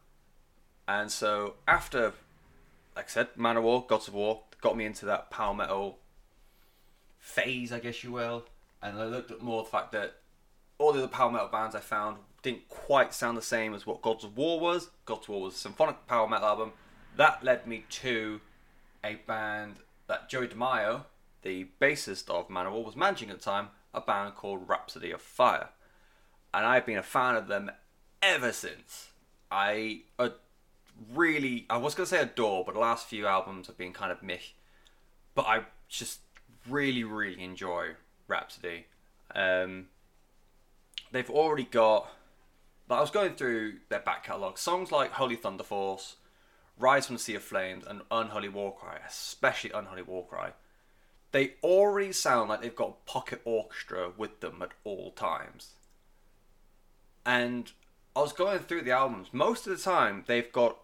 And 0.87 1.09
so 1.09 1.55
after, 1.67 2.13
like 2.95 3.05
I 3.05 3.09
said, 3.09 3.29
Manowar, 3.37 3.87
Gods 3.87 4.07
of 4.09 4.13
War, 4.13 4.41
got 4.61 4.75
me 4.75 4.85
into 4.85 5.05
that 5.05 5.29
power 5.29 5.53
metal 5.53 5.99
phase, 7.17 7.71
I 7.71 7.79
guess 7.79 8.03
you 8.03 8.11
will. 8.11 8.45
And 8.81 8.99
I 8.99 9.05
looked 9.05 9.31
at 9.31 9.41
more 9.41 9.63
the 9.63 9.69
fact 9.69 9.93
that 9.93 10.15
all 10.77 10.91
the 10.91 10.99
other 10.99 11.07
power 11.07 11.31
metal 11.31 11.47
bands 11.47 11.75
I 11.75 11.79
found 11.79 12.17
didn't 12.41 12.67
quite 12.67 13.13
sound 13.13 13.37
the 13.37 13.41
same 13.41 13.73
as 13.73 13.87
what 13.87 14.01
Gods 14.01 14.25
of 14.25 14.35
War 14.35 14.59
was. 14.59 14.89
Gods 15.05 15.25
of 15.25 15.29
War 15.29 15.43
was 15.43 15.55
a 15.55 15.57
symphonic 15.57 16.05
power 16.07 16.27
metal 16.27 16.47
album. 16.47 16.73
That 17.15 17.43
led 17.43 17.65
me 17.65 17.85
to 17.89 18.41
a 19.03 19.15
band 19.15 19.75
that 20.07 20.29
Joey 20.29 20.47
DeMaio, 20.47 21.05
the 21.41 21.67
bassist 21.79 22.29
of 22.29 22.49
Manowar, 22.49 22.83
was 22.83 22.97
managing 22.97 23.29
at 23.29 23.39
the 23.39 23.43
time, 23.43 23.69
a 23.93 24.01
band 24.01 24.35
called 24.35 24.67
Rhapsody 24.67 25.11
of 25.11 25.21
Fire. 25.21 25.69
And 26.53 26.65
I've 26.65 26.85
been 26.85 26.97
a 26.97 27.03
fan 27.03 27.35
of 27.35 27.47
them 27.47 27.71
ever 28.21 28.51
since. 28.51 29.09
I 29.51 30.01
uh, 30.19 30.29
really, 31.13 31.65
I 31.69 31.77
was 31.77 31.95
going 31.95 32.05
to 32.05 32.09
say 32.09 32.21
adore, 32.21 32.63
but 32.65 32.73
the 32.73 32.79
last 32.79 33.07
few 33.07 33.27
albums 33.27 33.67
have 33.67 33.77
been 33.77 33.93
kind 33.93 34.11
of 34.11 34.23
meh. 34.23 34.37
But 35.35 35.45
I 35.45 35.61
just 35.89 36.19
really, 36.69 37.03
really 37.03 37.41
enjoy 37.41 37.91
Rhapsody. 38.27 38.85
Um, 39.35 39.87
they've 41.11 41.29
already 41.29 41.65
got. 41.65 42.09
But 42.87 42.95
I 42.95 43.01
was 43.01 43.11
going 43.11 43.35
through 43.35 43.75
their 43.89 43.99
back 43.99 44.25
catalogue. 44.25 44.57
Songs 44.57 44.91
like 44.91 45.11
Holy 45.11 45.35
Thunder 45.35 45.63
Force, 45.63 46.17
Rise 46.77 47.05
from 47.05 47.15
the 47.15 47.21
Sea 47.21 47.35
of 47.35 47.43
Flames, 47.43 47.85
and 47.87 48.01
Unholy 48.11 48.49
Warcry, 48.49 48.99
especially 49.07 49.71
Unholy 49.71 50.01
Warcry, 50.01 50.51
they 51.33 51.55
already 51.63 52.13
sound 52.13 52.47
like 52.47 52.61
they've 52.61 52.75
got 52.75 52.89
a 52.89 53.09
pocket 53.09 53.41
orchestra 53.43 54.11
with 54.15 54.39
them 54.39 54.61
at 54.61 54.71
all 54.83 55.11
times. 55.11 55.71
And 57.25 57.71
I 58.15 58.19
was 58.19 58.33
going 58.33 58.59
through 58.59 58.83
the 58.83 58.91
albums. 58.91 59.29
Most 59.33 59.65
of 59.65 59.75
the 59.75 59.83
time, 59.83 60.23
they've 60.27 60.51
got 60.51 60.77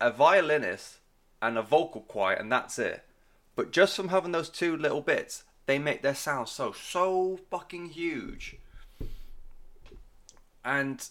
a 0.00 0.12
violinist 0.12 0.98
and 1.42 1.58
a 1.58 1.62
vocal 1.62 2.02
choir, 2.02 2.34
and 2.34 2.50
that's 2.50 2.78
it. 2.78 3.04
But 3.56 3.72
just 3.72 3.96
from 3.96 4.08
having 4.08 4.30
those 4.30 4.48
two 4.48 4.76
little 4.76 5.00
bits, 5.00 5.42
they 5.66 5.80
make 5.80 6.02
their 6.02 6.14
sound 6.14 6.48
so 6.48 6.70
so 6.70 7.40
fucking 7.50 7.90
huge. 7.90 8.56
And 10.64 11.04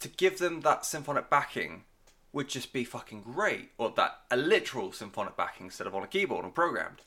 to 0.00 0.08
give 0.08 0.38
them 0.38 0.62
that 0.62 0.86
symphonic 0.86 1.28
backing 1.28 1.84
would 2.32 2.48
just 2.48 2.72
be 2.72 2.84
fucking 2.84 3.22
great, 3.22 3.72
or 3.76 3.92
that 3.96 4.20
a 4.30 4.36
literal 4.36 4.92
symphonic 4.92 5.36
backing 5.36 5.66
instead 5.66 5.86
of 5.86 5.94
on 5.94 6.04
a 6.04 6.06
keyboard 6.06 6.46
and 6.46 6.54
programmed. 6.54 7.02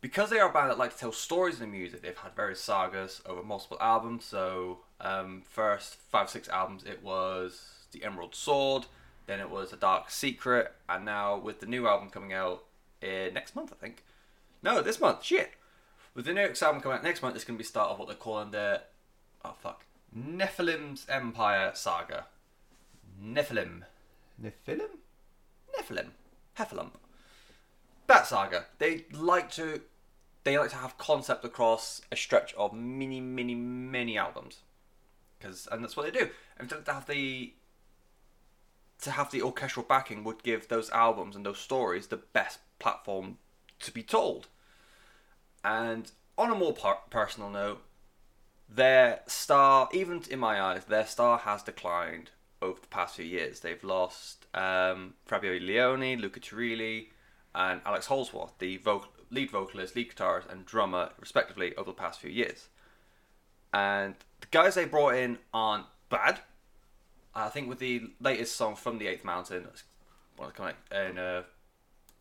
Because 0.00 0.30
they 0.30 0.38
are 0.38 0.48
a 0.48 0.52
band 0.52 0.70
that 0.70 0.78
like 0.78 0.92
to 0.92 0.98
tell 0.98 1.12
stories 1.12 1.60
in 1.60 1.60
the 1.60 1.76
music, 1.76 2.02
they've 2.02 2.16
had 2.16 2.34
various 2.36 2.60
sagas 2.60 3.20
over 3.26 3.42
multiple 3.42 3.78
albums. 3.80 4.24
So, 4.24 4.78
um, 5.00 5.42
first 5.48 5.94
five 5.94 6.30
six 6.30 6.48
albums, 6.48 6.84
it 6.84 7.02
was 7.02 7.86
the 7.92 8.04
Emerald 8.04 8.34
Sword, 8.34 8.86
then 9.26 9.40
it 9.40 9.50
was 9.50 9.72
a 9.72 9.76
Dark 9.76 10.10
Secret, 10.10 10.72
and 10.88 11.04
now 11.04 11.36
with 11.36 11.60
the 11.60 11.66
new 11.66 11.88
album 11.88 12.10
coming 12.10 12.32
out 12.32 12.64
uh, 13.02 13.30
next 13.32 13.56
month, 13.56 13.72
I 13.72 13.76
think. 13.76 14.04
No, 14.62 14.82
this 14.82 15.00
month. 15.00 15.24
Shit. 15.24 15.52
With 16.14 16.24
the 16.24 16.32
new 16.32 16.52
album 16.62 16.80
coming 16.80 16.98
out 16.98 17.04
next 17.04 17.22
month, 17.22 17.36
it's 17.36 17.44
going 17.44 17.56
to 17.56 17.62
be 17.62 17.66
start 17.66 17.90
of 17.90 17.98
what 17.98 18.08
they're 18.08 18.16
calling 18.16 18.50
the 18.50 18.82
oh 19.44 19.54
fuck 19.60 19.84
Nephilim's 20.16 21.06
Empire 21.08 21.72
Saga. 21.74 22.26
Nephilim. 23.22 23.82
Nephilim? 24.42 24.90
Nephilim. 25.76 26.08
Nephilim. 26.56 26.90
That 28.08 28.26
saga. 28.26 28.64
They 28.78 29.04
like 29.12 29.52
to 29.52 29.82
they 30.42 30.58
like 30.58 30.70
to 30.70 30.76
have 30.76 30.96
concept 30.98 31.44
across 31.44 32.00
a 32.10 32.16
stretch 32.16 32.54
of 32.54 32.72
many, 32.72 33.20
many, 33.20 33.54
many 33.54 34.16
albums. 34.16 34.62
Cause 35.40 35.68
and 35.70 35.84
that's 35.84 35.96
what 35.96 36.06
they 36.06 36.18
do. 36.18 36.30
And 36.58 36.68
to 36.70 36.82
have 36.92 37.06
the 37.06 37.52
to 39.02 39.10
have 39.12 39.30
the 39.30 39.42
orchestral 39.42 39.86
backing 39.86 40.24
would 40.24 40.42
give 40.42 40.68
those 40.68 40.90
albums 40.90 41.36
and 41.36 41.46
those 41.46 41.58
stories 41.58 42.08
the 42.08 42.16
best 42.16 42.58
platform 42.78 43.38
to 43.80 43.92
be 43.92 44.02
told. 44.02 44.48
And 45.62 46.10
on 46.36 46.50
a 46.50 46.54
more 46.54 46.72
per- 46.72 46.98
personal 47.10 47.50
note, 47.50 47.82
their 48.68 49.20
star, 49.26 49.88
even 49.92 50.22
in 50.30 50.38
my 50.38 50.60
eyes, 50.60 50.86
their 50.86 51.06
star 51.06 51.38
has 51.38 51.62
declined 51.62 52.30
over 52.60 52.80
the 52.80 52.86
past 52.88 53.16
few 53.16 53.24
years. 53.24 53.60
They've 53.60 53.84
lost 53.84 54.46
um, 54.54 55.14
Fabio 55.26 55.58
Lione, 55.58 56.20
Luca 56.20 56.40
Turilli, 56.40 57.08
and 57.58 57.80
Alex 57.84 58.06
Holzwarth, 58.06 58.52
the 58.60 58.80
lead 59.30 59.50
vocalist, 59.50 59.96
lead 59.96 60.14
guitarist, 60.14 60.50
and 60.50 60.64
drummer, 60.64 61.10
respectively, 61.18 61.74
over 61.76 61.90
the 61.90 61.96
past 61.96 62.20
few 62.20 62.30
years. 62.30 62.68
And 63.74 64.14
the 64.40 64.46
guys 64.52 64.76
they 64.76 64.84
brought 64.84 65.16
in 65.16 65.38
aren't 65.52 65.86
bad. 66.08 66.38
I 67.34 67.48
think 67.48 67.68
with 67.68 67.80
the 67.80 68.12
latest 68.20 68.54
song 68.54 68.76
from 68.76 68.98
the 68.98 69.08
Eighth 69.08 69.24
Mountain, 69.24 69.66
well, 70.38 70.50
coming 70.50 70.74
in 70.92 71.18
a 71.18 71.44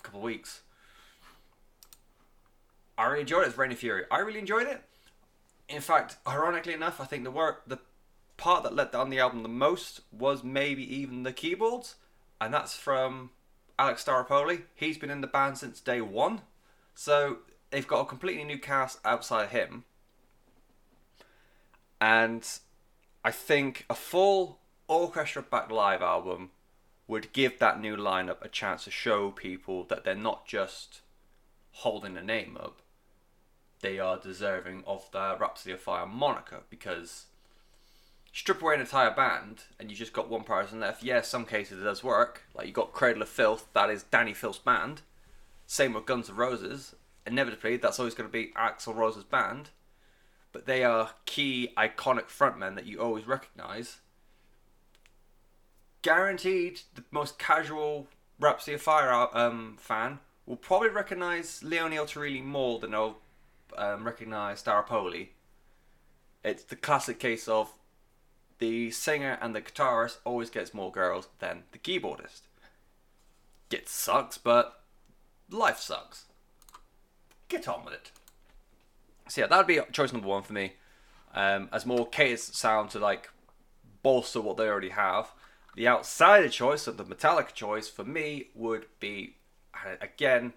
couple 0.02 0.22
of 0.22 0.24
weeks, 0.24 0.62
I 2.98 3.06
really 3.06 3.22
enjoyed 3.22 3.44
it. 3.44 3.50
It's 3.50 3.58
in 3.58 3.76
Fury. 3.76 4.06
I 4.10 4.20
really 4.20 4.40
enjoyed 4.40 4.68
it. 4.68 4.82
In 5.70 5.82
fact, 5.82 6.18
ironically 6.28 6.74
enough, 6.74 7.00
I 7.00 7.06
think 7.06 7.24
the 7.24 7.32
work, 7.32 7.62
the 7.68 7.78
part 8.38 8.64
that 8.64 8.74
let 8.74 8.92
down 8.92 9.12
the 9.12 9.20
album 9.20 9.44
the 9.44 9.50
most 9.50 10.02
was 10.12 10.44
maybe 10.44 10.84
even 10.96 11.22
the 11.22 11.34
keyboards, 11.34 11.96
and 12.42 12.52
that's 12.52 12.76
from 12.76 13.30
Alex 13.80 14.04
Staropoli. 14.04 14.64
He's 14.74 14.98
been 14.98 15.10
in 15.10 15.22
the 15.22 15.28
band 15.28 15.58
since 15.58 15.80
day 15.80 16.02
one, 16.02 16.42
so 16.96 17.40
they've 17.70 17.88
got 17.88 18.02
a 18.02 18.06
completely 18.06 18.44
new 18.44 18.60
cast 18.60 19.00
outside 19.06 19.50
him, 19.50 19.84
and 22.00 22.48
I 23.24 23.32
think 23.32 23.86
a 23.90 23.96
full 23.96 24.60
orchestra 24.88 25.42
back 25.42 25.72
live 25.72 26.02
album 26.02 26.52
would 27.08 27.32
give 27.34 27.60
that 27.60 27.80
new 27.80 27.96
lineup 27.96 28.42
a 28.42 28.50
chance 28.50 28.84
to 28.84 28.92
show 28.92 29.32
people 29.32 29.84
that 29.86 30.04
they're 30.04 30.16
not 30.16 30.46
just 30.46 31.02
holding 31.72 32.18
a 32.18 32.24
name 32.24 32.58
up, 32.60 32.82
they 33.82 34.00
are 34.00 34.18
deserving 34.18 34.84
of 34.86 35.10
the 35.12 35.38
Rhapsody 35.40 35.74
of 35.74 35.80
Fire 35.80 36.06
moniker 36.06 36.64
because 36.70 37.28
strip 38.38 38.62
away 38.62 38.76
an 38.76 38.82
entire 38.82 39.10
band 39.10 39.64
and 39.80 39.90
you 39.90 39.98
just 39.98 40.14
got 40.14 40.30
one 40.30 40.44
person 40.44 40.80
left. 40.80 41.02
Yes, 41.02 41.16
yeah, 41.16 41.22
some 41.22 41.44
cases 41.44 41.82
it 41.82 41.84
does 41.84 42.04
work. 42.04 42.44
Like 42.54 42.68
you 42.68 42.72
got 42.72 42.94
Cradle 42.94 43.24
of 43.24 43.30
Filth, 43.30 43.68
that 43.74 43.90
is 43.90 44.06
Dani 44.12 44.36
Filth's 44.36 44.60
band. 44.60 45.02
Same 45.66 45.94
with 45.96 46.06
Guns 46.06 46.30
N' 46.30 46.36
Roses. 46.36 46.94
Inevitably, 47.26 47.78
that's 47.78 47.98
always 47.98 48.14
going 48.14 48.30
to 48.30 48.32
be 48.32 48.54
Axl 48.56 48.96
Rose's 48.96 49.24
band. 49.24 49.72
But 50.52 50.68
they 50.68 50.84
are 50.84 51.12
key, 51.26 51.74
iconic 51.76 52.28
frontmen 52.28 52.76
that 52.76 52.86
you 52.86 53.02
always 53.02 53.26
recognise. 53.26 53.98
Guaranteed, 56.04 56.82
the 56.94 57.04
most 57.10 57.40
casual 57.40 58.08
Rhapsody 58.40 58.76
of 58.76 58.84
Fire 58.84 59.36
um, 59.36 59.78
fan 59.80 60.20
will 60.46 60.58
probably 60.58 60.90
recognise 60.90 61.62
Lione 61.66 61.98
Turilli 62.02 62.44
more 62.44 62.78
than 62.78 62.92
they'll 62.92 63.18
um, 63.76 64.06
recognise 64.06 64.62
Staropoli. 64.62 65.30
It's 66.44 66.64
the 66.64 66.76
classic 66.76 67.20
case 67.20 67.48
of 67.48 67.74
the 68.60 68.92
singer 68.92 69.38
and 69.42 69.56
the 69.56 69.62
guitarist 69.62 70.18
always 70.26 70.50
gets 70.50 70.74
more 70.74 70.92
girls 70.92 71.28
than 71.40 71.64
the 71.72 71.78
keyboardist. 71.78 72.42
It 73.72 73.88
sucks, 73.90 74.38
but 74.38 74.82
life 75.50 75.80
sucks. 75.80 76.26
Get 77.50 77.68
on 77.68 77.86
with 77.86 77.94
it. 77.94 78.12
So 79.30 79.42
yeah, 79.42 79.48
that'd 79.48 79.68
be 79.68 79.80
choice 79.92 80.14
number 80.14 80.28
one 80.28 80.44
for 80.44 80.54
me. 80.54 80.74
Um, 81.34 81.70
as 81.72 81.86
more 81.86 82.08
catered 82.08 82.40
sound 82.40 82.90
to 82.92 83.00
like 83.00 83.30
bolster 84.02 84.42
what 84.42 84.58
they 84.58 84.68
already 84.68 84.90
have. 84.90 85.32
The 85.76 85.88
outsider 85.88 86.50
choice, 86.50 86.88
of 86.88 86.98
the 86.98 87.04
Metallica 87.04 87.54
choice, 87.54 87.88
for 87.88 88.04
me 88.04 88.48
would 88.56 88.86
be, 89.00 89.36
again, 90.02 90.54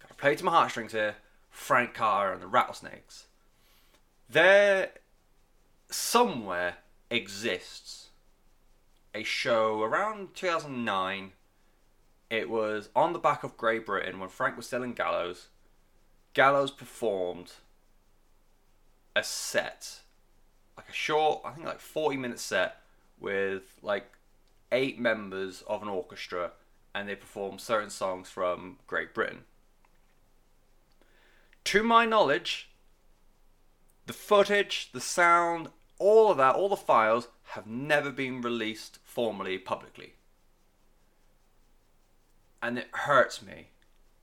gotta 0.00 0.14
play 0.14 0.34
to 0.34 0.44
my 0.44 0.50
heartstrings 0.50 0.92
here, 0.92 1.16
Frank 1.50 1.94
Carter 1.94 2.32
and 2.32 2.42
the 2.42 2.48
Rattlesnakes. 2.48 3.26
They're 4.28 4.90
somewhere, 5.90 6.78
exists 7.10 8.08
a 9.14 9.22
show 9.22 9.82
around 9.82 10.34
2009. 10.34 11.32
It 12.30 12.50
was 12.50 12.90
on 12.94 13.12
the 13.12 13.18
back 13.18 13.42
of 13.42 13.56
Grey 13.56 13.78
Britain 13.78 14.20
when 14.20 14.28
Frank 14.28 14.56
was 14.56 14.66
still 14.66 14.82
in 14.82 14.92
Gallows. 14.92 15.48
Gallows 16.34 16.70
performed 16.70 17.52
a 19.16 19.24
set, 19.24 20.00
like 20.76 20.88
a 20.88 20.92
short, 20.92 21.42
I 21.44 21.52
think 21.52 21.66
like 21.66 21.80
40 21.80 22.16
minute 22.16 22.38
set 22.38 22.82
with 23.18 23.78
like 23.82 24.12
eight 24.70 25.00
members 25.00 25.62
of 25.66 25.82
an 25.82 25.88
orchestra 25.88 26.52
and 26.94 27.08
they 27.08 27.16
performed 27.16 27.60
certain 27.60 27.90
songs 27.90 28.28
from 28.28 28.78
Great 28.86 29.14
Britain. 29.14 29.44
To 31.64 31.82
my 31.82 32.06
knowledge, 32.06 32.70
the 34.06 34.12
footage, 34.12 34.90
the 34.92 35.00
sound, 35.00 35.68
all 35.98 36.30
of 36.30 36.36
that, 36.38 36.54
all 36.54 36.68
the 36.68 36.76
files 36.76 37.28
have 37.52 37.66
never 37.66 38.10
been 38.10 38.40
released 38.40 38.98
formally 39.02 39.58
publicly. 39.58 40.14
And 42.62 42.78
it 42.78 42.88
hurts 42.92 43.42
me. 43.42 43.68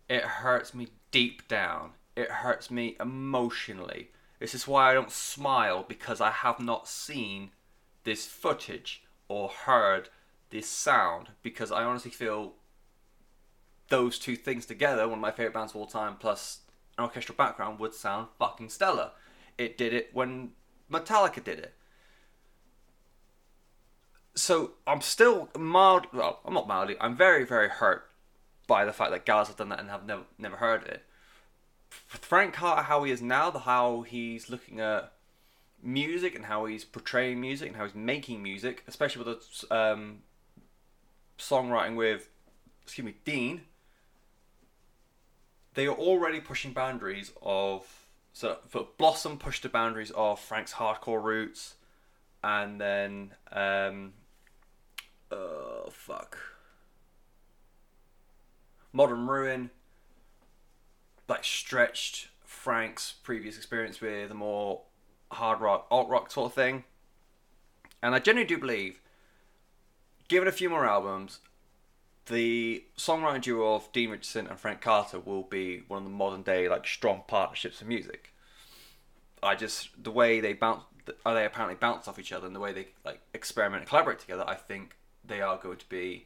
It 0.10 0.24
hurts 0.24 0.74
me 0.74 0.90
deep 1.12 1.48
down. 1.48 1.92
It 2.16 2.30
hurts 2.30 2.70
me 2.70 2.96
emotionally. 3.00 4.12
This 4.40 4.54
is 4.54 4.68
why 4.68 4.92
I 4.92 4.94
don't 4.94 5.12
smile 5.12 5.86
because 5.88 6.22
I 6.22 6.32
have 6.32 6.60
not 6.60 6.88
seen 6.88 7.52
this 8.04 8.26
footage 8.26 9.04
or 9.28 9.50
heard 9.50 10.10
this 10.50 10.68
sound 10.68 11.30
because 11.42 11.72
I 11.72 11.84
honestly 11.84 12.12
feel 12.12 12.54
those 13.90 14.18
two 14.20 14.36
things 14.36 14.66
together, 14.66 15.08
one 15.08 15.20
of 15.20 15.22
my 15.22 15.32
favorite 15.32 15.54
bands 15.54 15.72
of 15.74 15.78
all 15.78 15.88
time, 15.88 16.18
plus 16.18 16.60
an 16.98 17.04
orchestral 17.04 17.36
background, 17.36 17.80
would 17.80 17.94
sound 17.94 18.28
fucking 18.40 18.70
stellar. 18.70 19.12
It 19.58 19.78
did 19.78 19.94
it 19.94 20.10
when 20.14 20.52
Metallica 20.92 21.44
did 21.44 21.60
it. 21.60 21.74
So 24.36 24.74
I'm 24.86 25.02
still 25.02 25.50
mild. 25.58 26.08
Well, 26.14 26.40
I'm 26.46 26.54
not 26.54 26.68
mildly. 26.68 26.96
I'm 27.00 27.16
very, 27.16 27.46
very 27.46 27.70
hurt 27.70 28.10
by 28.68 28.86
the 28.86 28.94
fact 28.94 29.12
that 29.12 29.26
guys 29.26 29.48
have 29.48 29.58
done 29.58 29.70
that 29.70 29.80
and 29.80 29.90
have 29.90 30.06
never, 30.06 30.24
never 30.38 30.58
heard 30.58 30.84
it. 30.88 31.04
Frank 31.90 32.54
Carter, 32.54 32.84
how 32.84 33.04
he 33.04 33.12
is 33.12 33.22
now, 33.22 33.50
the 33.50 33.60
how 33.60 34.02
he's 34.02 34.50
looking 34.50 34.80
at 34.80 35.14
music 35.82 36.36
and 36.36 36.46
how 36.46 36.66
he's 36.66 36.84
portraying 36.84 37.40
music 37.40 37.70
and 37.70 37.78
how 37.78 37.84
he's 37.84 37.96
making 37.96 38.42
music, 38.42 38.84
especially 38.88 39.24
with 39.24 39.40
the 39.70 39.76
um, 39.76 40.20
songwriting 41.38 41.96
with, 41.96 42.30
excuse 42.84 43.06
me, 43.06 43.16
Dean. 43.24 43.62
They 45.76 45.88
are 45.88 45.96
already 45.96 46.40
pushing 46.40 46.72
boundaries 46.72 47.32
of 47.42 48.05
so 48.36 48.58
for 48.68 48.90
Blossom 48.98 49.38
pushed 49.38 49.64
the 49.64 49.70
boundaries 49.70 50.12
of 50.12 50.42
Frank's 50.42 50.74
hardcore 50.74 51.24
roots, 51.24 51.76
and 52.44 52.82
then 52.82 53.32
um, 53.50 54.12
oh 55.32 55.88
fuck, 55.90 56.38
Modern 58.92 59.26
Ruin 59.26 59.70
like 61.30 61.46
stretched 61.46 62.28
Frank's 62.44 63.14
previous 63.24 63.56
experience 63.56 64.02
with 64.02 64.30
a 64.30 64.36
more 64.36 64.82
hard 65.32 65.62
rock, 65.62 65.88
alt 65.90 66.10
rock 66.10 66.30
sort 66.30 66.52
of 66.52 66.54
thing. 66.54 66.84
And 68.04 68.14
I 68.14 68.20
genuinely 68.20 68.54
do 68.54 68.60
believe, 68.60 69.00
given 70.28 70.50
a 70.50 70.52
few 70.52 70.70
more 70.70 70.86
albums, 70.86 71.40
the 72.28 72.84
songwriting 72.98 73.42
duo 73.42 73.76
of 73.76 73.92
Dean 73.92 74.10
Richardson 74.10 74.48
and 74.48 74.60
Frank 74.60 74.82
Carter 74.82 75.20
will 75.20 75.44
be 75.44 75.84
one 75.88 76.00
of 76.00 76.04
the 76.04 76.10
modern 76.10 76.42
day 76.42 76.68
like 76.68 76.88
strong 76.88 77.24
partnerships 77.28 77.82
of 77.82 77.88
music. 77.88 78.34
I 79.44 79.56
just 79.56 79.90
the 80.02 80.12
way 80.12 80.40
they 80.40 80.54
bounce, 80.54 80.84
uh, 81.26 81.34
they 81.34 81.46
apparently 81.46 81.78
bounce 81.80 82.08
off 82.08 82.18
each 82.18 82.32
other, 82.32 82.48
and 82.48 82.56
the 82.56 82.60
way 82.60 82.74
they 82.74 82.88
like 83.04 83.22
experiment 83.34 83.82
and 83.82 83.90
collaborate 83.90 84.20
together, 84.20 84.44
I 84.48 84.56
think 84.56 84.96
they 85.24 85.42
are 85.42 85.58
going 85.58 85.78
to 85.78 85.90
be 85.90 86.26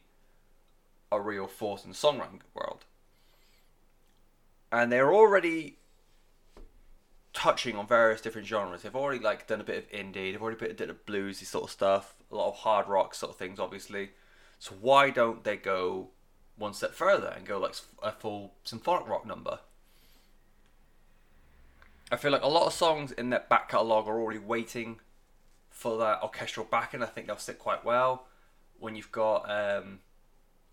a 1.12 1.20
real 1.20 1.48
force 1.48 1.84
in 1.84 1.90
the 1.90 1.96
songwriting 1.96 2.42
world 2.54 2.86
and 4.72 4.92
they're 4.92 5.14
already 5.14 5.78
touching 7.34 7.76
on 7.76 7.88
various 7.88 8.22
different 8.22 8.48
genres. 8.48 8.84
They've 8.84 8.96
already 8.96 9.24
like 9.24 9.48
done 9.48 9.62
a 9.62 9.64
bit 9.64 9.78
of 9.78 9.92
indie. 9.92 10.32
They've 10.32 10.42
already 10.42 10.60
did 10.60 10.72
a 10.72 10.76
bit 10.76 10.90
of 10.90 11.06
bluesy 11.06 11.46
sort 11.46 11.66
of 11.66 11.72
stuff. 11.72 12.16
A 12.32 12.36
lot 12.36 12.50
of 12.50 12.56
hard 12.58 12.88
rock 12.88 13.16
sort 13.16 13.32
of 13.32 13.38
things, 13.38 13.60
obviously. 13.60 14.12
So 14.60 14.76
why 14.80 15.10
don't 15.10 15.44
they 15.44 15.56
go 15.56 16.10
one 16.58 16.74
step 16.74 16.94
further 16.94 17.34
and 17.36 17.46
go 17.46 17.58
like 17.58 17.76
a 18.04 18.12
full 18.12 18.54
symphonic 18.64 19.08
rock 19.08 19.26
number? 19.26 19.60
I 22.12 22.18
feel 22.18 22.32
like 22.32 22.44
a 22.44 22.48
lot 22.48 22.68
of 22.68 22.74
songs 22.74 23.12
in 23.12 23.30
their 23.30 23.46
back 23.50 23.70
catalogue 23.70 24.08
are 24.08 24.20
already 24.20 24.40
waiting 24.40 25.00
for 25.70 25.98
that 26.00 26.22
orchestral 26.22 26.68
backing. 26.70 27.02
I 27.02 27.06
think 27.06 27.28
they'll 27.28 27.38
sit 27.38 27.58
quite 27.58 27.86
well 27.86 28.26
when 28.80 28.96
you've 28.96 29.12
got 29.12 29.50
um, 29.50 30.00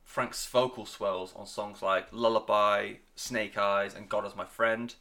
Frank's 0.03 0.47
vocal 0.47 0.87
swells 0.87 1.33
on 1.37 1.47
songs 1.47 1.83
like 1.83 2.09
Lullaby, 2.11 2.95
Snake 3.15 3.57
Eyes, 3.57 3.95
and 3.95 4.09
God 4.09 4.27
is 4.27 4.35
My 4.35 4.45
Friend. 4.47 4.95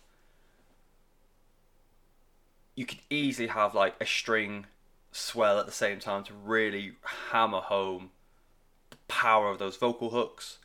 You 2.75 2.85
could 2.85 2.99
easily 3.09 3.47
have 3.47 3.73
like 3.73 3.95
a 3.99 4.05
string 4.05 4.65
swell 5.11 5.57
at 5.57 5.65
the 5.65 5.71
same 5.71 5.99
time 5.99 6.23
to 6.25 6.33
really 6.33 6.93
hammer 7.31 7.61
home 7.61 8.11
power 9.07 9.49
of 9.49 9.59
those 9.59 9.77
vocal 9.77 10.09
hooks. 10.09 10.59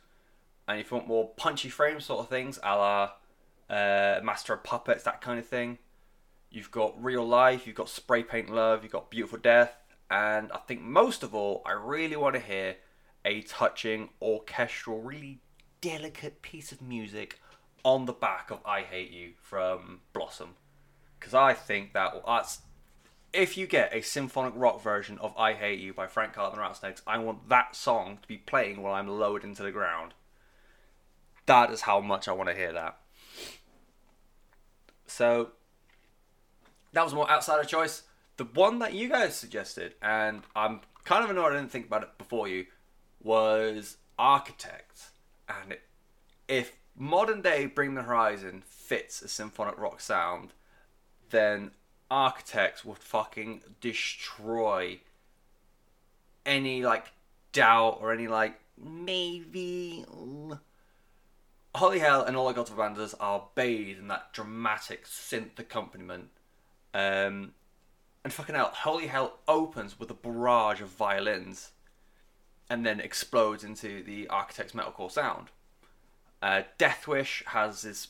And 0.67 0.79
if 0.79 0.91
you 0.91 0.97
want 0.97 1.07
more 1.07 1.29
punchy 1.35 1.69
frame 1.69 1.99
sort 1.99 2.21
of 2.21 2.29
things, 2.29 2.59
a 2.63 2.75
la 2.75 3.11
uh, 3.69 4.19
Master 4.23 4.53
of 4.53 4.63
Puppets, 4.63 5.03
that 5.03 5.21
kind 5.21 5.39
of 5.39 5.45
thing, 5.45 5.77
you've 6.49 6.71
got 6.71 7.01
Real 7.01 7.27
Life, 7.27 7.65
you've 7.65 7.75
got 7.75 7.89
Spray 7.89 8.23
Paint 8.23 8.49
Love, 8.49 8.83
you've 8.83 8.91
got 8.91 9.09
Beautiful 9.09 9.39
Death, 9.39 9.75
and 10.09 10.51
I 10.51 10.57
think 10.57 10.81
most 10.81 11.23
of 11.23 11.33
all, 11.33 11.61
I 11.65 11.71
really 11.71 12.17
want 12.17 12.35
to 12.35 12.41
hear 12.41 12.75
a 13.23 13.41
touching 13.43 14.09
orchestral, 14.21 15.01
really 15.01 15.39
delicate 15.79 16.41
piece 16.41 16.71
of 16.71 16.81
music 16.81 17.39
on 17.83 18.05
the 18.05 18.13
back 18.13 18.51
of 18.51 18.59
I 18.65 18.81
Hate 18.81 19.11
You 19.11 19.31
from 19.41 20.01
Blossom. 20.13 20.55
Because 21.19 21.33
I 21.33 21.53
think 21.53 21.93
that 21.93 22.13
that's. 22.25 22.59
If 23.33 23.57
you 23.57 23.65
get 23.65 23.93
a 23.93 24.01
symphonic 24.01 24.53
rock 24.55 24.81
version 24.81 25.17
of 25.19 25.37
I 25.37 25.53
Hate 25.53 25.79
You 25.79 25.93
by 25.93 26.07
Frank 26.07 26.33
Carter 26.33 26.49
and 26.49 26.57
the 26.57 26.61
Rattlesnakes, 26.61 27.01
I 27.07 27.17
want 27.17 27.47
that 27.47 27.75
song 27.75 28.19
to 28.21 28.27
be 28.27 28.37
playing 28.37 28.81
while 28.81 28.93
I'm 28.93 29.07
lowered 29.07 29.43
into 29.43 29.63
the 29.63 29.71
ground. 29.71 30.13
That 31.45 31.71
is 31.71 31.81
how 31.81 32.01
much 32.01 32.27
I 32.27 32.33
want 32.33 32.49
to 32.49 32.55
hear 32.55 32.73
that. 32.73 32.97
So, 35.07 35.51
that 36.91 37.03
was 37.03 37.13
more 37.13 37.29
outsider 37.29 37.63
choice. 37.63 38.03
The 38.37 38.43
one 38.45 38.79
that 38.79 38.93
you 38.93 39.07
guys 39.07 39.35
suggested, 39.35 39.95
and 40.01 40.41
I'm 40.55 40.81
kind 41.05 41.23
of 41.23 41.29
annoyed 41.29 41.53
I 41.53 41.57
didn't 41.57 41.71
think 41.71 41.87
about 41.87 42.03
it 42.03 42.17
before 42.17 42.47
you, 42.47 42.65
was 43.23 43.97
Architect, 44.19 45.09
and 45.47 45.73
it, 45.73 45.81
if 46.47 46.73
modern 46.97 47.41
day 47.41 47.65
Bring 47.65 47.95
the 47.95 48.03
Horizon 48.03 48.63
fits 48.65 49.21
a 49.21 49.27
symphonic 49.27 49.77
rock 49.77 50.01
sound, 50.01 50.53
then 51.29 51.71
Architects 52.11 52.83
would 52.83 52.97
fucking 52.97 53.61
destroy 53.79 54.99
any 56.45 56.83
like 56.83 57.05
doubt 57.53 57.99
or 58.01 58.11
any 58.11 58.27
like 58.27 58.59
maybe. 58.77 60.05
Holy 61.73 61.99
Hell 61.99 62.23
and 62.23 62.35
All 62.35 62.49
I 62.49 62.53
Got 62.53 62.69
of 62.69 62.75
Bandas 62.75 63.15
are 63.19 63.47
bathed 63.55 63.97
in 63.97 64.09
that 64.09 64.33
dramatic 64.33 65.05
synth 65.05 65.57
accompaniment. 65.57 66.27
Um, 66.93 67.53
and 68.25 68.33
fucking 68.33 68.55
hell, 68.55 68.71
Holy 68.73 69.07
Hell 69.07 69.39
opens 69.47 69.97
with 69.97 70.11
a 70.11 70.13
barrage 70.13 70.81
of 70.81 70.89
violins 70.89 71.71
and 72.69 72.85
then 72.85 72.99
explodes 72.99 73.63
into 73.63 74.03
the 74.03 74.27
Architect's 74.27 74.73
metalcore 74.73 75.09
sound. 75.09 75.47
Uh, 76.41 76.63
Deathwish 76.77 77.45
has 77.45 77.83
this 77.83 78.09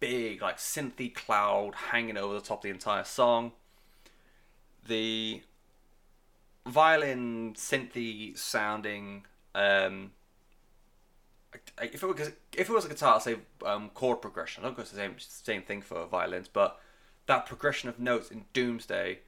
big, 0.00 0.42
like, 0.42 0.58
synthy 0.58 1.12
cloud 1.12 1.74
hanging 1.90 2.16
over 2.16 2.34
the 2.34 2.40
top 2.40 2.58
of 2.58 2.62
the 2.62 2.70
entire 2.70 3.04
song. 3.04 3.52
The 4.86 5.42
violin 6.66 7.54
synthy 7.54 8.36
sounding 8.36 9.24
um, 9.54 10.12
if 11.82 12.02
it 12.02 12.06
was 12.06 12.32
if 12.56 12.68
it 12.68 12.72
was 12.72 12.84
a 12.84 12.88
guitar, 12.88 13.20
say 13.20 13.36
um, 13.64 13.90
chord 13.94 14.20
progression. 14.20 14.62
I 14.62 14.66
don't 14.66 14.76
go 14.76 14.82
the 14.82 14.88
same 14.88 15.14
same 15.18 15.62
thing 15.62 15.82
for 15.82 16.06
violins, 16.06 16.48
but 16.48 16.78
that 17.26 17.46
progression 17.46 17.88
of 17.88 17.98
notes 17.98 18.30
in 18.30 18.44
Doomsday 18.52 19.20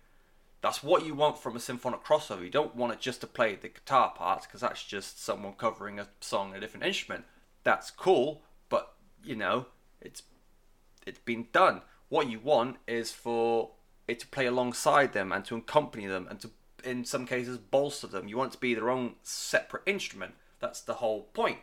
that's 0.63 0.83
what 0.83 1.07
you 1.07 1.15
want 1.15 1.39
from 1.39 1.57
a 1.57 1.61
symphonic 1.61 2.05
crossover. 2.05 2.43
You 2.43 2.51
don't 2.51 2.77
want 2.77 2.93
it 2.93 3.01
just 3.01 3.23
to 3.23 3.27
play 3.27 3.55
the 3.55 3.69
guitar 3.69 4.13
parts 4.15 4.47
because 4.47 4.61
that's 4.61 4.85
just 4.85 5.23
someone 5.23 5.55
covering 5.55 5.99
a 5.99 6.09
song 6.21 6.51
on 6.51 6.57
a 6.57 6.61
different 6.61 6.85
instrument. 6.85 7.25
That's 7.65 7.91
cool, 7.91 8.43
but 8.69 8.95
you 9.25 9.37
know, 9.37 9.67
it's 10.01 10.23
it's 11.07 11.19
been 11.19 11.47
done. 11.53 11.83
What 12.09 12.31
you 12.31 12.41
want 12.41 12.77
is 12.87 13.13
for 13.13 13.71
it 14.09 14.21
to 14.21 14.27
play 14.27 14.47
alongside 14.47 15.13
them 15.13 15.33
and 15.33 15.45
to 15.45 15.57
accompany 15.57 16.07
them 16.07 16.27
and 16.29 16.41
to 16.41 16.51
in 16.85 17.05
some 17.05 17.27
cases 17.27 17.59
bolster 17.59 18.07
them. 18.07 18.29
You 18.29 18.37
want 18.37 18.53
it 18.53 18.57
to 18.57 18.61
be 18.61 18.75
their 18.75 18.91
own 18.91 19.15
separate 19.23 19.83
instrument. 19.87 20.35
That's 20.61 20.81
the 20.81 20.95
whole 20.95 21.23
point. 21.35 21.59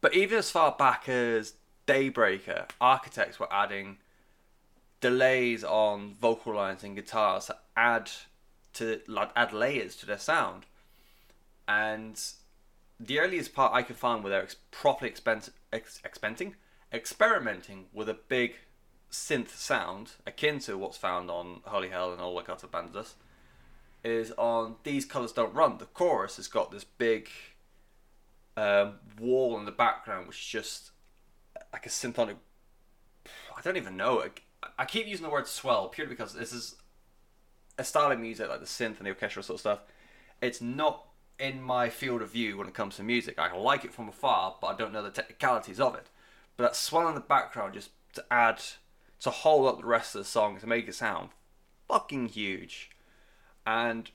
But 0.00 0.14
even 0.14 0.38
as 0.38 0.50
far 0.50 0.74
back 0.78 1.08
as 1.08 1.54
Daybreaker, 1.86 2.68
architects 2.80 3.38
were 3.38 3.52
adding 3.52 3.98
delays 5.00 5.62
on 5.62 6.14
vocal 6.14 6.54
lines 6.54 6.82
and 6.82 6.96
guitars 6.96 7.46
to 7.46 7.56
add 7.76 8.10
to 8.74 9.00
like 9.06 9.30
add 9.36 9.52
layers 9.52 9.96
to 9.96 10.06
their 10.06 10.18
sound. 10.18 10.64
And 11.68 12.20
the 12.98 13.20
earliest 13.20 13.54
part 13.54 13.72
I 13.74 13.82
could 13.82 13.96
find 13.96 14.22
where 14.22 14.30
they're 14.30 14.48
properly 14.70 15.12
ex- 15.12 15.50
expensing, 15.72 16.54
experimenting 16.92 17.86
with 17.92 18.08
a 18.08 18.14
big 18.14 18.54
synth 19.10 19.50
sound 19.50 20.12
akin 20.26 20.58
to 20.60 20.76
what's 20.76 20.96
found 20.96 21.30
on 21.30 21.60
Holy 21.64 21.88
Hell 21.88 22.12
and 22.12 22.20
All 22.20 22.36
the 22.36 22.42
Got 22.42 22.62
of 22.64 23.14
is 24.04 24.32
on 24.32 24.76
These 24.84 25.04
Colors 25.04 25.32
Don't 25.32 25.54
Run. 25.54 25.78
The 25.78 25.86
chorus 25.86 26.36
has 26.36 26.48
got 26.48 26.70
this 26.70 26.84
big 26.84 27.28
um, 28.56 28.94
wall 29.18 29.58
in 29.58 29.64
the 29.64 29.72
background, 29.72 30.28
which 30.28 30.38
is 30.38 30.46
just 30.46 30.90
like 31.72 31.86
a 31.86 31.90
symphonic. 31.90 32.36
I 33.56 33.60
don't 33.62 33.76
even 33.76 33.96
know. 33.96 34.24
I 34.78 34.84
keep 34.84 35.06
using 35.06 35.24
the 35.24 35.30
word 35.30 35.46
swell 35.46 35.88
purely 35.88 36.10
because 36.10 36.34
this 36.34 36.52
is 36.52 36.76
a 37.78 37.84
style 37.84 38.12
of 38.12 38.20
music 38.20 38.48
like 38.48 38.60
the 38.60 38.66
synth 38.66 38.98
and 38.98 39.06
the 39.06 39.10
orchestral 39.10 39.42
sort 39.42 39.56
of 39.56 39.60
stuff. 39.60 39.80
It's 40.40 40.60
not 40.60 41.04
in 41.38 41.62
my 41.62 41.88
field 41.88 42.22
of 42.22 42.30
view 42.30 42.56
when 42.56 42.66
it 42.66 42.74
comes 42.74 42.96
to 42.96 43.02
music. 43.02 43.38
I 43.38 43.54
like 43.54 43.84
it 43.84 43.92
from 43.92 44.08
afar, 44.08 44.56
but 44.60 44.68
I 44.68 44.76
don't 44.76 44.92
know 44.92 45.02
the 45.02 45.10
technicalities 45.10 45.80
of 45.80 45.94
it. 45.94 46.08
But 46.56 46.64
that 46.64 46.76
swell 46.76 47.08
in 47.08 47.14
the 47.14 47.20
background 47.20 47.74
just 47.74 47.90
to 48.14 48.24
add 48.30 48.62
to 49.20 49.30
hold 49.30 49.66
up 49.68 49.80
the 49.80 49.86
rest 49.86 50.14
of 50.14 50.20
the 50.20 50.24
song 50.24 50.58
to 50.60 50.66
make 50.66 50.88
it 50.88 50.94
sound 50.94 51.30
fucking 51.88 52.28
huge. 52.28 52.90
And 53.66 54.10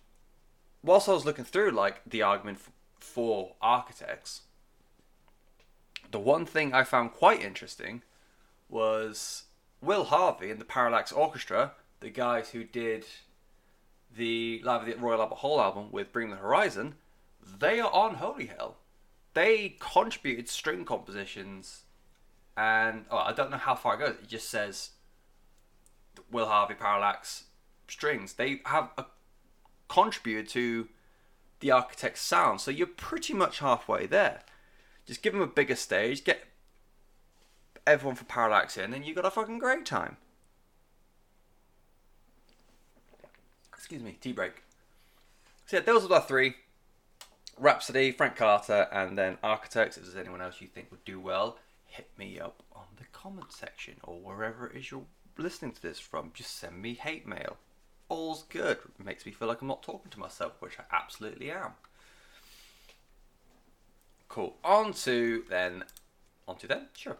whilst 0.83 1.09
I 1.09 1.13
was 1.13 1.25
looking 1.25 1.45
through 1.45 1.71
like 1.71 2.01
the 2.05 2.21
argument 2.21 2.59
for 2.99 3.55
architects, 3.61 4.41
the 6.11 6.19
one 6.19 6.45
thing 6.45 6.73
I 6.73 6.83
found 6.83 7.13
quite 7.13 7.41
interesting 7.41 8.03
was 8.69 9.43
Will 9.81 10.05
Harvey 10.05 10.51
and 10.51 10.59
the 10.59 10.65
Parallax 10.65 11.11
Orchestra, 11.11 11.73
the 11.99 12.09
guys 12.09 12.49
who 12.49 12.63
did 12.63 13.05
the 14.15 14.61
Live 14.63 14.87
at 14.87 14.87
the 14.87 15.01
Royal 15.01 15.21
Albert 15.21 15.35
Hall 15.35 15.61
album 15.61 15.91
with 15.91 16.11
Bring 16.11 16.29
the 16.29 16.37
Horizon, 16.37 16.95
they 17.59 17.79
are 17.79 17.91
on 17.91 18.15
Holy 18.15 18.47
Hell. 18.47 18.77
They 19.33 19.77
contributed 19.79 20.49
string 20.49 20.83
compositions, 20.83 21.83
and 22.61 23.05
oh, 23.09 23.17
I 23.17 23.33
don't 23.33 23.49
know 23.49 23.57
how 23.57 23.73
far 23.73 23.95
it 23.95 23.99
goes. 23.99 24.15
It 24.21 24.27
just 24.27 24.47
says 24.47 24.91
Will 26.31 26.45
Harvey 26.45 26.75
Parallax 26.75 27.45
strings. 27.87 28.33
They 28.33 28.61
have 28.65 28.91
a, 28.99 29.05
contributed 29.87 30.47
to 30.49 30.87
the 31.59 31.71
architect's 31.71 32.21
sound, 32.21 32.61
so 32.61 32.69
you're 32.69 32.85
pretty 32.85 33.33
much 33.33 33.59
halfway 33.59 34.05
there. 34.05 34.41
Just 35.07 35.23
give 35.23 35.33
them 35.33 35.41
a 35.41 35.47
bigger 35.47 35.75
stage, 35.75 36.23
get 36.23 36.43
everyone 37.87 38.15
for 38.15 38.25
Parallax 38.25 38.77
in, 38.77 38.93
and 38.93 39.05
you've 39.05 39.15
got 39.15 39.25
a 39.25 39.31
fucking 39.31 39.57
great 39.57 39.83
time. 39.83 40.17
Excuse 43.73 44.03
me, 44.03 44.19
tea 44.21 44.33
break. 44.33 44.61
So 45.65 45.77
yeah, 45.77 45.83
those 45.83 46.05
are 46.05 46.09
the 46.09 46.19
three. 46.19 46.57
Rhapsody, 47.57 48.11
Frank 48.11 48.35
Carter, 48.35 48.87
and 48.91 49.17
then 49.17 49.39
Architects. 49.41 49.97
If 49.97 50.03
there's 50.03 50.15
anyone 50.15 50.41
else 50.41 50.61
you 50.61 50.67
think 50.67 50.91
would 50.91 51.03
do 51.05 51.19
well, 51.19 51.57
hit 51.91 52.09
me 52.17 52.39
up 52.39 52.63
on 52.73 52.85
the 52.97 53.05
comment 53.11 53.51
section 53.51 53.95
or 54.03 54.19
wherever 54.19 54.67
it 54.67 54.77
is 54.77 54.91
you're 54.91 55.05
listening 55.37 55.71
to 55.73 55.81
this 55.81 55.99
from. 55.99 56.31
Just 56.33 56.57
send 56.57 56.81
me 56.81 56.93
hate 56.93 57.27
mail. 57.27 57.57
All's 58.09 58.43
good. 58.43 58.77
It 58.99 59.05
makes 59.05 59.25
me 59.25 59.31
feel 59.31 59.47
like 59.47 59.61
I'm 59.61 59.67
not 59.67 59.83
talking 59.83 60.11
to 60.11 60.19
myself, 60.19 60.53
which 60.59 60.77
I 60.79 60.95
absolutely 60.95 61.51
am. 61.51 61.71
Cool. 64.27 64.57
On 64.63 64.93
to 64.93 65.43
then. 65.49 65.83
On 66.47 66.57
to 66.57 66.67
then? 66.67 66.87
Sure. 66.95 67.17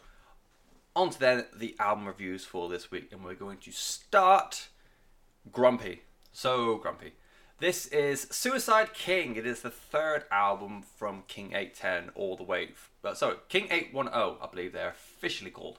On 0.95 1.09
to 1.09 1.19
then 1.19 1.45
the 1.55 1.75
album 1.79 2.07
reviews 2.07 2.43
for 2.43 2.67
this 2.67 2.91
week, 2.91 3.09
and 3.11 3.23
we're 3.23 3.33
going 3.35 3.57
to 3.59 3.71
start 3.71 4.67
Grumpy. 5.51 6.03
So 6.31 6.77
grumpy. 6.77 7.13
This 7.61 7.85
is 7.85 8.25
Suicide 8.31 8.91
King. 8.91 9.35
It 9.35 9.45
is 9.45 9.61
the 9.61 9.69
third 9.69 10.23
album 10.31 10.81
from 10.81 11.21
King 11.27 11.53
810 11.53 12.09
all 12.15 12.35
the 12.35 12.41
way. 12.41 12.69
Uh, 13.03 13.13
sorry, 13.13 13.35
King 13.49 13.67
810, 13.69 14.37
I 14.41 14.47
believe 14.49 14.73
they're 14.73 14.89
officially 14.89 15.51
called. 15.51 15.77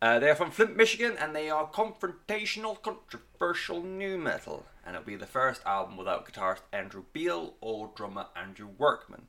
Uh, 0.00 0.20
they 0.20 0.30
are 0.30 0.36
from 0.36 0.52
Flint, 0.52 0.76
Michigan, 0.76 1.16
and 1.18 1.34
they 1.34 1.50
are 1.50 1.68
confrontational, 1.68 2.80
controversial 2.80 3.82
nu 3.82 4.16
metal. 4.16 4.66
And 4.86 4.94
it'll 4.94 5.04
be 5.04 5.16
the 5.16 5.26
first 5.26 5.62
album 5.66 5.96
without 5.96 6.32
guitarist 6.32 6.62
Andrew 6.72 7.02
Beal 7.12 7.54
or 7.60 7.90
drummer 7.96 8.26
Andrew 8.36 8.68
Workman. 8.78 9.26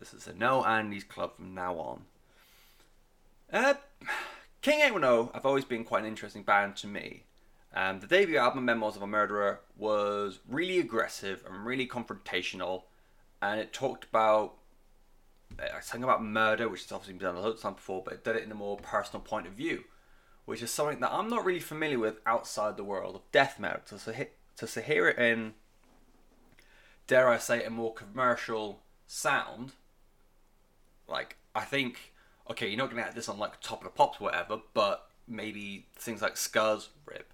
This 0.00 0.12
is 0.12 0.26
a 0.26 0.34
no 0.34 0.64
Andy's 0.64 1.04
club 1.04 1.36
from 1.36 1.54
now 1.54 1.76
on. 1.76 2.06
Uh, 3.52 3.74
King 4.62 4.80
810 4.80 5.32
have 5.32 5.46
always 5.46 5.64
been 5.64 5.84
quite 5.84 6.02
an 6.02 6.08
interesting 6.08 6.42
band 6.42 6.74
to 6.78 6.88
me. 6.88 7.25
Um, 7.74 8.00
the 8.00 8.06
debut 8.06 8.38
album, 8.38 8.64
Memoirs 8.64 8.96
of 8.96 9.02
a 9.02 9.06
Murderer, 9.06 9.60
was 9.76 10.40
really 10.48 10.78
aggressive 10.78 11.42
and 11.46 11.66
really 11.66 11.86
confrontational, 11.86 12.84
and 13.42 13.60
it 13.60 13.72
talked 13.72 14.04
about 14.04 14.54
uh, 15.58 15.80
something 15.80 16.04
about 16.04 16.24
murder, 16.24 16.68
which 16.68 16.82
has 16.82 16.92
obviously 16.92 17.14
been 17.14 17.26
done 17.26 17.36
a 17.36 17.40
lot 17.40 17.52
of 17.52 17.60
times 17.60 17.76
before, 17.76 18.02
but 18.04 18.14
it 18.14 18.24
did 18.24 18.36
it 18.36 18.44
in 18.44 18.52
a 18.52 18.54
more 18.54 18.76
personal 18.78 19.20
point 19.20 19.46
of 19.46 19.52
view, 19.52 19.84
which 20.44 20.62
is 20.62 20.70
something 20.70 21.00
that 21.00 21.12
I'm 21.12 21.28
not 21.28 21.44
really 21.44 21.60
familiar 21.60 21.98
with 21.98 22.16
outside 22.24 22.76
the 22.76 22.84
world 22.84 23.14
of 23.14 23.22
death 23.32 23.58
metal. 23.58 23.80
So 23.84 24.12
to, 24.12 24.26
to, 24.56 24.66
to 24.66 24.80
hear 24.80 25.08
it 25.08 25.18
in, 25.18 25.54
dare 27.06 27.28
I 27.28 27.38
say, 27.38 27.64
a 27.64 27.70
more 27.70 27.92
commercial 27.94 28.80
sound, 29.06 29.72
like 31.08 31.36
I 31.54 31.62
think, 31.62 32.12
okay, 32.50 32.68
you're 32.68 32.78
not 32.78 32.90
going 32.90 32.98
to 32.98 33.04
have 33.04 33.14
this 33.14 33.28
on 33.28 33.38
like 33.38 33.60
Top 33.60 33.80
of 33.80 33.84
the 33.84 33.90
Pops 33.90 34.20
or 34.20 34.24
whatever, 34.24 34.60
but 34.74 35.08
maybe 35.28 35.86
things 35.96 36.22
like 36.22 36.34
Scuzz, 36.34 36.88
Rip, 37.04 37.32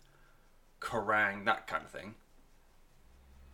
Kerrang, 0.83 1.45
that 1.45 1.67
kind 1.67 1.85
of 1.85 1.91
thing. 1.91 2.15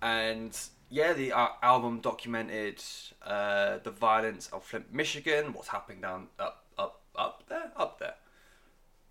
And 0.00 0.58
yeah, 0.88 1.12
the 1.12 1.32
uh, 1.32 1.48
album 1.62 2.00
documented 2.00 2.82
uh, 3.24 3.78
the 3.82 3.90
violence 3.90 4.48
of 4.48 4.64
Flint, 4.64 4.92
Michigan, 4.92 5.52
what's 5.52 5.68
happening 5.68 6.00
down 6.00 6.28
up, 6.38 6.64
up, 6.78 7.02
up 7.14 7.44
there, 7.48 7.70
up 7.76 7.98
there, 7.98 8.14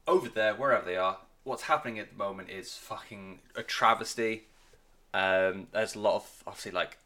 over 0.08 0.30
there, 0.30 0.56
wherever 0.56 0.86
they 0.86 0.98
are. 0.98 1.20
What's 1.44 1.64
happening 1.64 2.00
at 2.00 2.12
the 2.12 2.18
moment 2.18 2.50
is 2.50 2.74
fucking 2.74 3.40
a 3.56 3.64
travesty. 3.64 4.48
Um, 5.14 5.68
there's 5.72 5.96
a 5.96 6.00
lot 6.00 6.16
of 6.16 6.44
obviously 6.46 6.72
like 6.72 6.98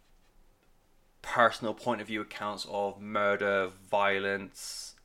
personal 1.22 1.74
point 1.74 2.02
of 2.02 2.08
view 2.08 2.22
accounts 2.22 2.66
of 2.70 3.00
murder, 3.00 3.70
violence, 3.90 4.96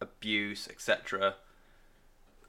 abuse, 0.00 0.68
etc., 0.68 1.34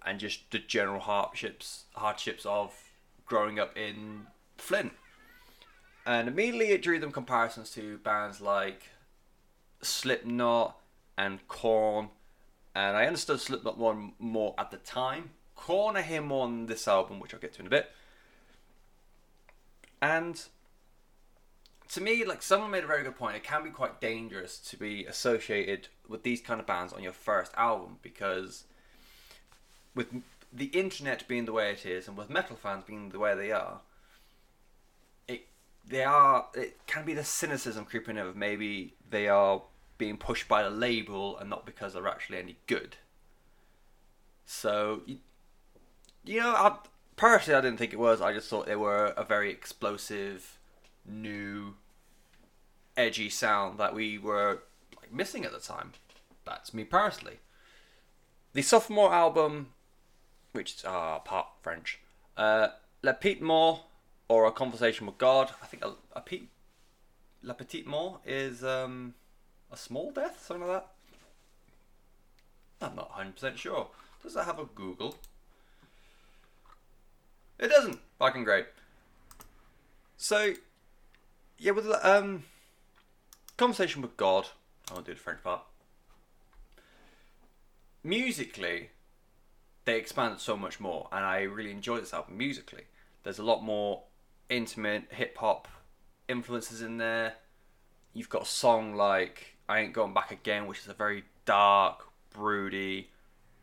and 0.05 0.19
just 0.19 0.49
the 0.51 0.59
general 0.59 1.01
hardships 1.01 1.83
hardships 1.95 2.45
of 2.45 2.88
growing 3.29 3.59
up 3.59 3.77
in 3.77 4.27
Flint. 4.57 4.91
And 6.05 6.27
immediately 6.27 6.71
it 6.71 6.81
drew 6.81 6.99
them 6.99 7.11
comparisons 7.11 7.69
to 7.71 7.99
bands 7.99 8.41
like 8.41 8.89
Slipknot 9.81 10.75
and 11.17 11.47
Korn. 11.47 12.09
And 12.75 12.97
I 12.97 13.05
understood 13.05 13.39
Slipknot 13.39 13.79
more, 14.19 14.55
at 14.57 14.71
the 14.71 14.77
time. 14.77 15.29
Korn 15.55 15.95
more 16.25 16.43
on 16.43 16.65
this 16.65 16.87
album, 16.87 17.19
which 17.19 17.33
I'll 17.33 17.39
get 17.39 17.53
to 17.53 17.61
in 17.61 17.67
a 17.67 17.69
bit. 17.69 17.91
And 20.01 20.41
to 21.89 22.01
me, 22.01 22.23
like 22.23 22.41
someone 22.41 22.71
made 22.71 22.83
a 22.83 22.87
very 22.87 23.03
good 23.03 23.17
point, 23.17 23.35
it 23.35 23.43
can 23.43 23.63
be 23.63 23.69
quite 23.69 23.99
dangerous 23.99 24.57
to 24.59 24.77
be 24.77 25.05
associated 25.05 25.87
with 26.07 26.23
these 26.23 26.41
kind 26.41 26.59
of 26.59 26.65
bands 26.65 26.93
on 26.93 27.03
your 27.03 27.11
first 27.11 27.51
album 27.57 27.97
because 28.01 28.63
with 29.95 30.07
the 30.51 30.65
internet 30.65 31.27
being 31.27 31.45
the 31.45 31.53
way 31.53 31.71
it 31.71 31.85
is, 31.85 32.07
and 32.07 32.17
with 32.17 32.29
metal 32.29 32.55
fans 32.55 32.83
being 32.85 33.09
the 33.09 33.19
way 33.19 33.35
they 33.35 33.51
are, 33.51 33.81
it 35.27 35.47
they 35.85 36.03
are 36.03 36.47
it 36.53 36.79
can 36.87 37.05
be 37.05 37.13
the 37.13 37.23
cynicism 37.23 37.85
creeping 37.85 38.17
in 38.17 38.25
of 38.25 38.35
maybe 38.35 38.95
they 39.09 39.27
are 39.27 39.61
being 39.97 40.17
pushed 40.17 40.47
by 40.47 40.63
the 40.63 40.69
label 40.69 41.37
and 41.37 41.49
not 41.49 41.65
because 41.65 41.93
they're 41.93 42.07
actually 42.07 42.39
any 42.39 42.57
good. 42.65 42.95
So, 44.45 45.01
you, 45.05 45.17
you 46.23 46.39
know, 46.39 46.49
I, 46.49 46.77
personally, 47.15 47.57
I 47.57 47.61
didn't 47.61 47.77
think 47.77 47.93
it 47.93 47.99
was. 47.99 48.21
I 48.21 48.33
just 48.33 48.49
thought 48.49 48.65
they 48.65 48.75
were 48.75 49.13
a 49.17 49.23
very 49.23 49.51
explosive, 49.51 50.57
new, 51.05 51.75
edgy 52.97 53.29
sound 53.29 53.77
that 53.77 53.93
we 53.93 54.17
were 54.17 54.63
like, 54.99 55.13
missing 55.13 55.45
at 55.45 55.51
the 55.51 55.59
time. 55.59 55.91
That's 56.45 56.73
me 56.73 56.83
personally. 56.83 57.39
The 58.53 58.61
sophomore 58.63 59.13
album 59.13 59.67
which 60.51 60.75
is 60.75 60.85
uh, 60.85 61.19
part 61.19 61.47
French. 61.61 61.99
Uh, 62.37 62.69
Le 63.01 63.13
Petit 63.13 63.41
Mort, 63.41 63.81
or 64.27 64.45
A 64.45 64.51
Conversation 64.51 65.05
with 65.05 65.17
God. 65.17 65.51
I 65.61 65.65
think 65.65 65.83
a, 65.83 65.93
a 66.13 66.21
Pete, 66.21 66.49
Le 67.41 67.53
Petit 67.53 67.83
Mort 67.85 68.21
is 68.25 68.63
um, 68.63 69.13
a 69.71 69.77
small 69.77 70.11
death, 70.11 70.45
something 70.45 70.67
like 70.67 70.81
that. 70.81 70.89
I'm 72.81 72.95
not 72.95 73.11
100% 73.11 73.57
sure. 73.57 73.87
Does 74.23 74.33
that 74.33 74.45
have 74.45 74.59
a 74.59 74.65
Google? 74.65 75.15
It 77.57 77.67
doesn't. 77.67 77.99
Fucking 78.19 78.43
great. 78.43 78.67
So, 80.17 80.53
yeah, 81.57 81.71
with 81.71 81.87
um, 82.03 82.43
Conversation 83.57 84.01
with 84.01 84.15
God, 84.15 84.47
I 84.89 84.93
won't 84.93 85.05
do 85.05 85.13
the 85.13 85.19
French 85.19 85.43
part. 85.43 85.61
Musically, 88.03 88.91
they 89.89 89.97
expanded 89.97 90.39
so 90.39 90.55
much 90.55 90.79
more, 90.79 91.07
and 91.11 91.25
I 91.25 91.41
really 91.41 91.71
enjoyed 91.71 92.03
this 92.03 92.13
album 92.13 92.37
musically. 92.37 92.83
There's 93.23 93.39
a 93.39 93.43
lot 93.43 93.63
more 93.63 94.03
intimate 94.47 95.05
hip 95.09 95.35
hop 95.37 95.67
influences 96.27 96.83
in 96.83 96.97
there. 96.97 97.33
You've 98.13 98.29
got 98.29 98.43
a 98.43 98.45
song 98.45 98.93
like 98.93 99.57
I 99.67 99.79
Ain't 99.79 99.93
Going 99.93 100.13
Back 100.13 100.29
Again, 100.29 100.67
which 100.67 100.79
is 100.79 100.87
a 100.87 100.93
very 100.93 101.23
dark, 101.45 102.05
broody, 102.31 103.09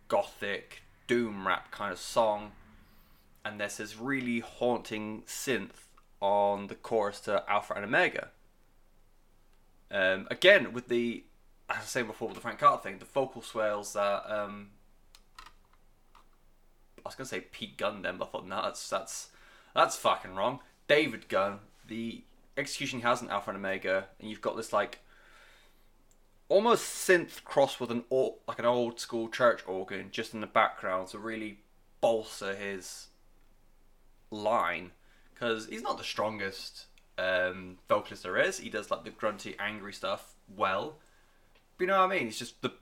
gothic, 0.09 0.83
doom 1.07 1.47
rap 1.47 1.71
kind 1.71 1.93
of 1.93 1.99
song. 2.01 2.51
And 3.45 3.61
there's 3.61 3.77
this 3.77 3.97
really 3.97 4.41
haunting 4.41 5.23
synth 5.29 5.87
on 6.21 6.67
the 6.67 6.75
chorus 6.75 7.21
to 7.21 7.45
Alpha 7.49 7.75
and 7.75 7.85
Omega. 7.85 8.31
Um, 9.93 10.27
again, 10.29 10.73
with 10.73 10.89
the, 10.89 11.23
as 11.71 11.77
I 11.77 11.81
was 11.81 11.89
saying 11.89 12.07
before, 12.09 12.27
with 12.27 12.35
the 12.35 12.41
Frank 12.41 12.59
Carter 12.59 12.83
thing, 12.83 12.99
the 12.99 13.05
vocal 13.05 13.43
swells 13.43 13.93
that 13.93 14.29
um, 14.29 14.71
I 17.07 17.09
was 17.09 17.15
gonna 17.15 17.29
say 17.29 17.41
Pete 17.41 17.77
Gunn 17.77 18.03
then, 18.03 18.17
but 18.19 18.27
I 18.27 18.29
thought 18.29 18.47
no, 18.47 18.63
that's 18.63 18.89
that's 18.89 19.29
that's 19.75 19.97
fucking 19.97 20.35
wrong. 20.35 20.61
David 20.89 21.29
Gunn, 21.29 21.61
the 21.87 22.25
execution 22.57 23.03
has 23.03 23.23
an 23.23 23.31
Alpha 23.31 23.51
and 23.51 23.59
Omega, 23.59 24.07
and 24.21 24.29
you've 24.29 24.41
got 24.41 24.57
this 24.57 24.73
like 24.73 25.01
almost 26.49 26.85
synth 26.85 27.45
cross 27.45 27.79
with 27.79 27.91
an 27.91 28.05
like 28.11 28.59
an 28.59 28.65
old 28.65 28.99
school 28.99 29.29
church 29.29 29.63
organ 29.67 30.09
just 30.11 30.35
in 30.35 30.41
the 30.41 30.47
background 30.47 31.09
to 31.09 31.19
really 31.19 31.61
bolster 32.01 32.55
his 32.55 33.09
line 34.31 34.91
because 35.33 35.67
he's 35.67 35.83
not 35.83 35.99
the 35.99 36.05
strongest 36.05 36.87
um, 37.19 37.79
vocalist 37.89 38.23
there 38.23 38.37
is. 38.37 38.59
He 38.59 38.71
does 38.71 38.91
like 38.91 39.05
the 39.05 39.11
grunty, 39.11 39.55
angry 39.59 39.93
stuff 39.93 40.35
well. 40.55 40.97
But 41.77 41.85
you 41.85 41.89
know 41.89 42.01
what 42.01 42.13
I 42.13 42.19
mean? 42.19 42.29
It's 42.29 42.39
just 42.39 42.63
the 42.63 42.73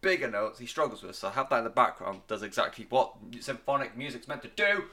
bigger 0.00 0.30
notes 0.30 0.58
he 0.58 0.66
struggles 0.66 1.02
with. 1.02 1.16
So 1.16 1.28
I 1.28 1.32
have 1.32 1.48
that 1.50 1.58
in 1.58 1.64
the 1.64 1.70
background 1.70 2.20
does 2.28 2.42
exactly 2.42 2.86
what 2.88 3.14
symphonic 3.40 3.96
music's 3.96 4.28
meant 4.28 4.42
to 4.42 4.48
do. 4.48 4.84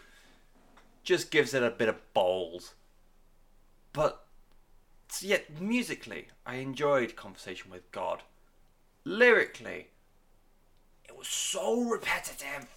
Just 1.03 1.31
gives 1.31 1.53
it 1.53 1.63
a 1.63 1.69
bit 1.69 1.89
of 1.89 2.13
balls. 2.13 2.73
But 3.91 4.25
yet 5.21 5.61
musically, 5.61 6.27
I 6.45 6.55
enjoyed 6.55 7.15
Conversation 7.15 7.71
with 7.71 7.91
God. 7.91 8.23
Lyrically, 9.05 9.87
it 11.05 11.17
was 11.17 11.27
so 11.27 11.81
repetitive. 11.81 12.67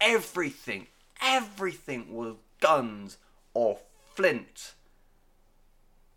Everything, 0.00 0.88
everything 1.20 2.12
was 2.12 2.34
guns 2.60 3.18
or 3.54 3.78
flint. 4.14 4.74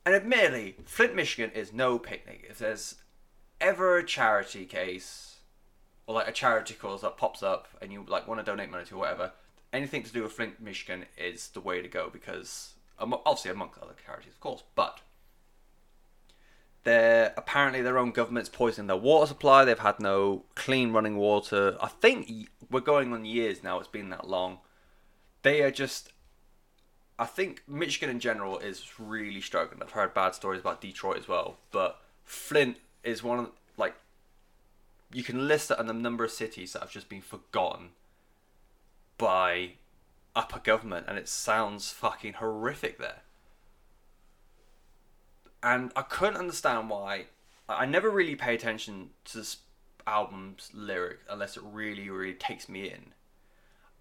And 0.05 0.15
admittedly, 0.15 0.75
Flint, 0.85 1.15
Michigan 1.15 1.51
is 1.51 1.73
no 1.73 1.99
picnic. 1.99 2.47
If 2.49 2.59
there's 2.59 2.95
ever 3.59 3.97
a 3.97 4.05
charity 4.05 4.65
case 4.65 5.37
or 6.05 6.15
like 6.15 6.27
a 6.27 6.31
charity 6.31 6.73
cause 6.73 7.01
that 7.01 7.17
pops 7.17 7.43
up 7.43 7.67
and 7.81 7.91
you 7.91 8.05
like 8.07 8.27
want 8.27 8.39
to 8.39 8.45
donate 8.45 8.71
money 8.71 8.85
to 8.85 8.95
or 8.95 8.99
whatever, 8.99 9.31
anything 9.73 10.03
to 10.03 10.13
do 10.13 10.23
with 10.23 10.31
Flint, 10.31 10.59
Michigan 10.59 11.05
is 11.17 11.49
the 11.49 11.61
way 11.61 11.81
to 11.81 11.87
go 11.87 12.09
because 12.11 12.73
obviously 12.99 13.51
amongst 13.51 13.79
other 13.79 13.95
charities, 14.05 14.33
of 14.33 14.39
course, 14.39 14.63
but 14.75 15.01
they're 16.83 17.33
apparently 17.35 17.81
their 17.81 17.97
own 17.97 18.11
government's 18.11 18.49
poisoning 18.49 18.87
their 18.87 18.95
water 18.95 19.27
supply. 19.27 19.65
They've 19.65 19.77
had 19.77 19.99
no 19.99 20.45
clean 20.55 20.93
running 20.93 21.17
water. 21.17 21.77
I 21.81 21.87
think 21.87 22.49
we're 22.71 22.79
going 22.79 23.11
on 23.11 23.25
years 23.25 23.61
now. 23.61 23.77
It's 23.79 23.89
been 23.89 24.09
that 24.11 24.29
long. 24.29 24.59
They 25.43 25.61
are 25.63 25.71
just. 25.71 26.13
I 27.19 27.25
think 27.25 27.63
Michigan 27.67 28.09
in 28.09 28.19
general 28.21 28.59
is 28.59 28.99
really 28.99 29.41
struggling. 29.41 29.81
I've 29.81 29.91
heard 29.91 30.13
bad 30.13 30.33
stories 30.35 30.61
about 30.61 30.79
Detroit 30.79 31.17
as 31.17 31.27
well, 31.27 31.57
but 31.71 31.99
Flint 32.23 32.77
is 33.07 33.23
one 33.23 33.39
of 33.39 33.51
like 33.77 33.95
you 35.13 35.23
can 35.23 35.47
list 35.47 35.71
it 35.71 35.79
on 35.79 35.87
the 35.87 35.93
number 35.93 36.23
of 36.23 36.31
cities 36.31 36.73
that 36.73 36.81
have 36.81 36.91
just 36.91 37.09
been 37.09 37.21
forgotten 37.21 37.89
by 39.17 39.71
upper 40.35 40.59
government, 40.59 41.05
and 41.07 41.17
it 41.17 41.27
sounds 41.27 41.91
fucking 41.91 42.33
horrific 42.33 42.99
there 42.99 43.21
and 45.63 45.91
I 45.95 46.01
couldn't 46.03 46.37
understand 46.37 46.89
why. 46.89 47.25
I 47.69 47.85
never 47.85 48.09
really 48.09 48.35
pay 48.35 48.55
attention 48.55 49.09
to 49.25 49.37
this 49.37 49.57
album's 50.05 50.71
lyric 50.73 51.19
unless 51.29 51.57
it 51.57 51.63
really, 51.65 52.09
really 52.09 52.33
takes 52.33 52.69
me 52.69 52.89
in. 52.89 53.13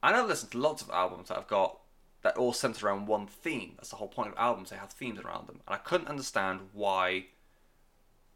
And 0.02 0.14
I've 0.14 0.28
listened 0.28 0.52
to 0.52 0.58
lots 0.58 0.82
of 0.82 0.90
albums 0.90 1.28
that 1.28 1.38
I've 1.38 1.48
got 1.48 1.78
that 2.22 2.36
all 2.36 2.52
centre 2.52 2.86
around 2.86 3.06
one 3.06 3.26
theme. 3.26 3.72
That's 3.76 3.90
the 3.90 3.96
whole 3.96 4.08
point 4.08 4.28
of 4.28 4.38
albums; 4.38 4.70
they 4.70 4.76
have 4.76 4.90
themes 4.90 5.18
around 5.20 5.48
them. 5.48 5.60
And 5.66 5.74
I 5.74 5.78
couldn't 5.78 6.08
understand 6.08 6.60
why 6.72 7.26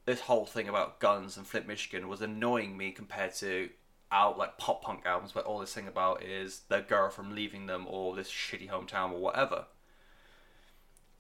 this 0.07 0.20
whole 0.20 0.46
thing 0.46 0.68
about 0.68 1.01
guns 1.01 1.36
and 1.36 1.46
Flint, 1.46 1.66
Michigan 1.66 2.09
was 2.09 2.20
annoying 2.20 2.76
me 2.76 2.90
compared 2.92 3.34
to 3.36 3.70
out 4.12 4.38
like 4.38 4.59
pop 4.59 4.82
punk 4.82 5.03
albums 5.07 5.34
where 5.34 5.44
all 5.44 5.59
this 5.59 5.72
thing 5.72 5.86
about 5.86 6.22
is 6.22 6.62
the 6.68 6.80
girl 6.80 7.11
from 7.11 7.34
leaving 7.34 7.66
them 7.66 7.86
or 7.88 8.14
this 8.14 8.30
shitty 8.30 8.68
hometown 8.68 9.12
or 9.12 9.20
whatever. 9.20 9.66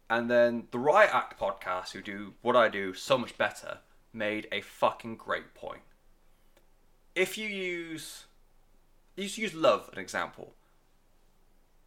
And 0.08 0.28
then 0.28 0.64
the 0.72 0.78
Riot 0.78 1.14
Act 1.14 1.38
podcast, 1.38 1.92
who 1.92 2.02
do 2.02 2.34
what 2.42 2.56
I 2.56 2.68
do 2.68 2.94
so 2.94 3.16
much 3.16 3.38
better, 3.38 3.78
made 4.12 4.48
a 4.50 4.60
fucking 4.60 5.16
great 5.16 5.54
point. 5.54 5.82
If 7.14 7.38
you 7.38 7.46
use, 7.46 8.24
you 9.16 9.24
use 9.24 9.54
Love 9.54 9.88
an 9.92 10.00
example. 10.00 10.54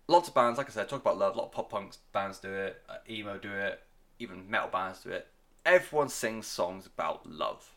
Lots 0.08 0.30
of 0.30 0.36
bands, 0.36 0.58
like 0.58 0.70
I 0.70 0.72
said, 0.74 0.88
talk 0.88 1.02
about 1.02 1.18
love. 1.18 1.36
A 1.36 1.38
lot 1.38 1.46
of 1.46 1.52
pop 1.52 1.70
punk 1.70 1.96
bands 2.14 2.40
do 2.40 2.54
it, 2.54 2.82
uh, 2.88 2.98
emo 3.10 3.38
do 3.38 3.52
it, 3.52 3.82
even 4.20 4.50
metal 4.50 4.70
bands 4.70 5.02
do 5.02 5.10
it. 5.10 5.28
Everyone 5.66 6.10
sings 6.10 6.48
songs 6.48 6.86
about 6.86 7.26
love. 7.26 7.72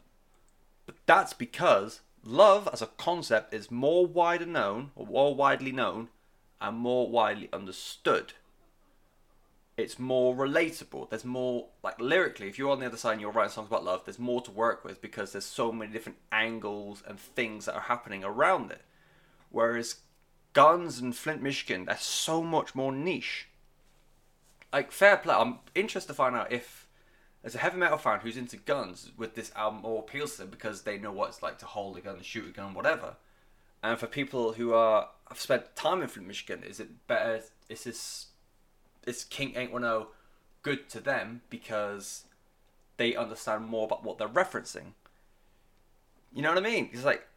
But 0.86 0.96
that's 1.06 1.32
because 1.32 2.00
love 2.24 2.68
as 2.72 2.82
a 2.82 2.86
concept 2.86 3.54
is 3.54 3.70
more 3.70 4.06
wider 4.06 4.46
known, 4.46 4.90
or 4.94 5.06
more 5.06 5.34
widely 5.34 5.72
known, 5.72 6.08
and 6.60 6.76
more 6.76 7.08
widely 7.08 7.48
understood 7.52 8.32
it's 9.76 9.98
more 9.98 10.34
relatable. 10.34 11.10
There's 11.10 11.24
more 11.24 11.68
like 11.82 12.00
lyrically. 12.00 12.48
If 12.48 12.58
you're 12.58 12.70
on 12.70 12.80
the 12.80 12.86
other 12.86 12.96
side 12.96 13.12
and 13.12 13.20
you're 13.20 13.30
writing 13.30 13.52
songs 13.52 13.68
about 13.68 13.84
love, 13.84 14.04
there's 14.04 14.18
more 14.18 14.40
to 14.42 14.50
work 14.50 14.84
with 14.84 15.02
because 15.02 15.32
there's 15.32 15.44
so 15.44 15.70
many 15.70 15.92
different 15.92 16.18
angles 16.32 17.02
and 17.06 17.20
things 17.20 17.66
that 17.66 17.74
are 17.74 17.82
happening 17.82 18.24
around 18.24 18.70
it. 18.70 18.82
Whereas 19.50 19.96
Guns 20.54 20.98
and 20.98 21.14
Flint, 21.14 21.42
Michigan, 21.42 21.84
they're 21.84 21.98
so 21.98 22.42
much 22.42 22.74
more 22.74 22.90
niche. 22.90 23.48
Like 24.72 24.92
fair 24.92 25.18
play. 25.18 25.34
I'm 25.34 25.58
interested 25.74 26.08
to 26.08 26.14
find 26.14 26.34
out 26.34 26.50
if 26.50 26.85
as 27.46 27.54
a 27.54 27.58
heavy 27.58 27.78
metal 27.78 27.96
fan 27.96 28.18
who's 28.18 28.36
into 28.36 28.56
guns 28.56 29.12
with 29.16 29.36
this 29.36 29.52
album 29.54 29.84
or 29.84 30.00
appeals 30.00 30.32
to 30.32 30.38
them 30.38 30.50
because 30.50 30.82
they 30.82 30.98
know 30.98 31.12
what 31.12 31.28
it's 31.28 31.44
like 31.44 31.58
to 31.58 31.64
hold 31.64 31.96
a 31.96 32.00
gun, 32.00 32.20
shoot 32.20 32.48
a 32.48 32.52
gun, 32.52 32.74
whatever. 32.74 33.14
And 33.84 33.96
for 33.96 34.08
people 34.08 34.54
who 34.54 34.74
are 34.74 35.10
have 35.28 35.38
spent 35.38 35.76
time 35.76 36.02
in 36.02 36.08
Flint, 36.08 36.26
Michigan, 36.26 36.64
is 36.64 36.80
it 36.80 37.06
better? 37.06 37.42
Is 37.68 37.84
this 37.84 38.26
is 39.06 39.22
King 39.24 39.50
810 39.50 40.08
good 40.62 40.88
to 40.88 40.98
them 40.98 41.42
because 41.48 42.24
they 42.96 43.14
understand 43.14 43.66
more 43.66 43.84
about 43.84 44.02
what 44.02 44.18
they're 44.18 44.26
referencing. 44.26 44.94
You 46.34 46.42
know 46.42 46.48
what 46.48 46.58
I 46.58 46.68
mean? 46.68 46.90
It's 46.92 47.04
like 47.04 47.28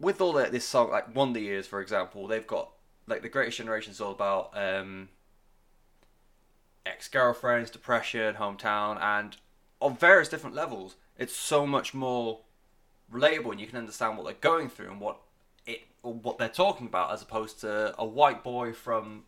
with 0.00 0.20
all 0.20 0.32
this 0.32 0.64
song, 0.64 0.90
like 0.90 1.14
Wonder 1.14 1.38
Years, 1.38 1.68
for 1.68 1.80
example, 1.80 2.26
they've 2.26 2.44
got 2.44 2.72
like 3.06 3.22
the 3.22 3.28
Greatest 3.28 3.58
Generation 3.58 3.92
is 3.92 4.00
all 4.00 4.10
about 4.10 4.50
um, 4.54 5.08
ex 6.88 7.08
girlfriends, 7.08 7.70
depression, 7.70 8.36
hometown, 8.36 9.00
and 9.00 9.36
on 9.80 9.96
various 9.96 10.28
different 10.28 10.56
levels, 10.56 10.96
it's 11.18 11.34
so 11.34 11.66
much 11.66 11.94
more 11.94 12.40
relatable, 13.12 13.52
and 13.52 13.60
you 13.60 13.66
can 13.66 13.78
understand 13.78 14.16
what 14.16 14.24
they're 14.24 14.34
going 14.40 14.68
through 14.68 14.90
and 14.90 15.00
what 15.00 15.18
it 15.66 15.82
or 16.02 16.14
what 16.14 16.38
they're 16.38 16.48
talking 16.48 16.86
about, 16.86 17.12
as 17.12 17.22
opposed 17.22 17.60
to 17.60 17.94
a 17.98 18.04
white 18.04 18.42
boy 18.42 18.72
from 18.72 19.24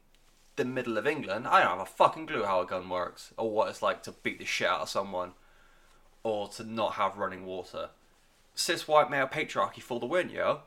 the 0.60 0.64
middle 0.64 0.98
of 0.98 1.06
England, 1.06 1.46
I 1.48 1.60
don't 1.60 1.78
have 1.78 1.80
a 1.80 1.86
fucking 1.86 2.26
clue 2.26 2.44
how 2.44 2.60
a 2.60 2.66
gun 2.66 2.88
works 2.88 3.32
or 3.38 3.50
what 3.50 3.68
it's 3.68 3.80
like 3.80 4.02
to 4.02 4.12
beat 4.12 4.38
the 4.38 4.44
shit 4.44 4.68
out 4.68 4.82
of 4.82 4.88
someone 4.90 5.32
or 6.22 6.48
to 6.48 6.64
not 6.64 6.94
have 6.94 7.16
running 7.16 7.46
water. 7.46 7.90
Cis 8.54 8.86
white 8.86 9.10
male 9.10 9.26
patriarchy 9.26 9.80
for 9.80 9.98
the 9.98 10.06
win, 10.06 10.28
yo. 10.28 10.60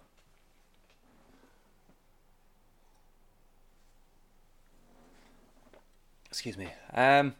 Excuse 6.34 6.58
me. 6.58 6.68
Um. 6.96 7.36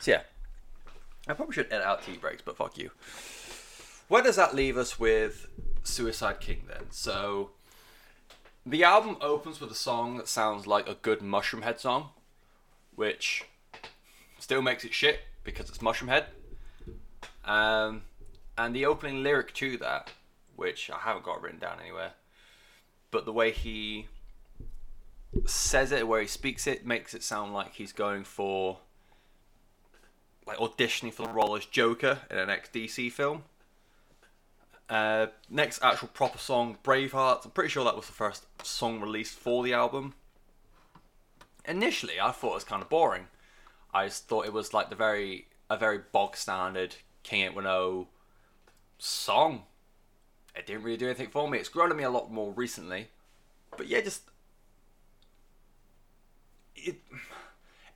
So 0.00 0.10
yeah, 0.10 0.22
I 1.28 1.34
probably 1.34 1.54
should 1.54 1.72
edit 1.72 1.86
out 1.86 2.02
tea 2.02 2.16
breaks, 2.16 2.42
but 2.44 2.56
fuck 2.56 2.76
you. 2.76 2.90
Where 4.08 4.20
does 4.20 4.34
that 4.34 4.52
leave 4.52 4.76
us 4.76 4.98
with 4.98 5.46
Suicide 5.84 6.40
King 6.40 6.64
then? 6.66 6.90
So 6.90 7.50
the 8.66 8.82
album 8.82 9.16
opens 9.20 9.60
with 9.60 9.70
a 9.70 9.76
song 9.76 10.16
that 10.16 10.26
sounds 10.26 10.66
like 10.66 10.88
a 10.88 10.94
good 10.94 11.20
Mushroomhead 11.20 11.78
song, 11.78 12.08
which 12.96 13.44
still 14.40 14.60
makes 14.60 14.84
it 14.84 14.92
shit 14.92 15.20
because 15.44 15.68
it's 15.68 15.78
Mushroomhead. 15.78 16.24
Um, 17.44 18.02
and 18.58 18.74
the 18.74 18.86
opening 18.86 19.22
lyric 19.22 19.54
to 19.54 19.76
that, 19.76 20.10
which 20.56 20.90
I 20.90 20.98
haven't 20.98 21.24
got 21.24 21.40
written 21.40 21.60
down 21.60 21.78
anywhere, 21.80 22.14
but 23.12 23.24
the 23.24 23.32
way 23.32 23.52
he 23.52 24.08
says 25.44 25.92
it, 25.92 26.08
where 26.08 26.20
he 26.20 26.26
speaks 26.26 26.66
it, 26.66 26.86
makes 26.86 27.14
it 27.14 27.22
sound 27.22 27.52
like 27.52 27.74
he's 27.74 27.92
going 27.92 28.24
for 28.24 28.78
like 30.46 30.58
auditioning 30.58 31.12
for 31.12 31.26
the 31.26 31.32
role 31.32 31.56
as 31.56 31.66
Joker 31.66 32.20
in 32.30 32.38
an 32.38 32.50
ex 32.50 32.68
DC 32.72 33.10
film. 33.10 33.44
Uh, 34.88 35.26
next 35.50 35.82
actual 35.82 36.08
proper 36.08 36.38
song, 36.38 36.78
Braveheart. 36.84 37.44
I'm 37.44 37.50
pretty 37.50 37.70
sure 37.70 37.84
that 37.84 37.96
was 37.96 38.06
the 38.06 38.12
first 38.12 38.46
song 38.64 39.00
released 39.00 39.36
for 39.36 39.64
the 39.64 39.72
album. 39.72 40.14
Initially, 41.64 42.20
I 42.20 42.30
thought 42.30 42.52
it 42.52 42.54
was 42.54 42.64
kind 42.64 42.82
of 42.82 42.88
boring. 42.88 43.26
I 43.92 44.06
just 44.06 44.28
thought 44.28 44.46
it 44.46 44.52
was 44.52 44.72
like 44.72 44.90
the 44.90 44.96
very 44.96 45.48
a 45.68 45.76
very 45.76 45.98
bog 46.12 46.36
standard 46.36 46.94
King 47.24 47.42
810 47.42 48.06
song. 48.98 49.62
It 50.54 50.66
didn't 50.66 50.84
really 50.84 50.96
do 50.96 51.06
anything 51.06 51.28
for 51.28 51.48
me. 51.50 51.58
It's 51.58 51.68
grown 51.68 51.90
on 51.90 51.96
me 51.96 52.04
a 52.04 52.10
lot 52.10 52.30
more 52.30 52.52
recently, 52.52 53.08
but 53.76 53.88
yeah, 53.88 54.00
just 54.00 54.22
it 56.86 57.00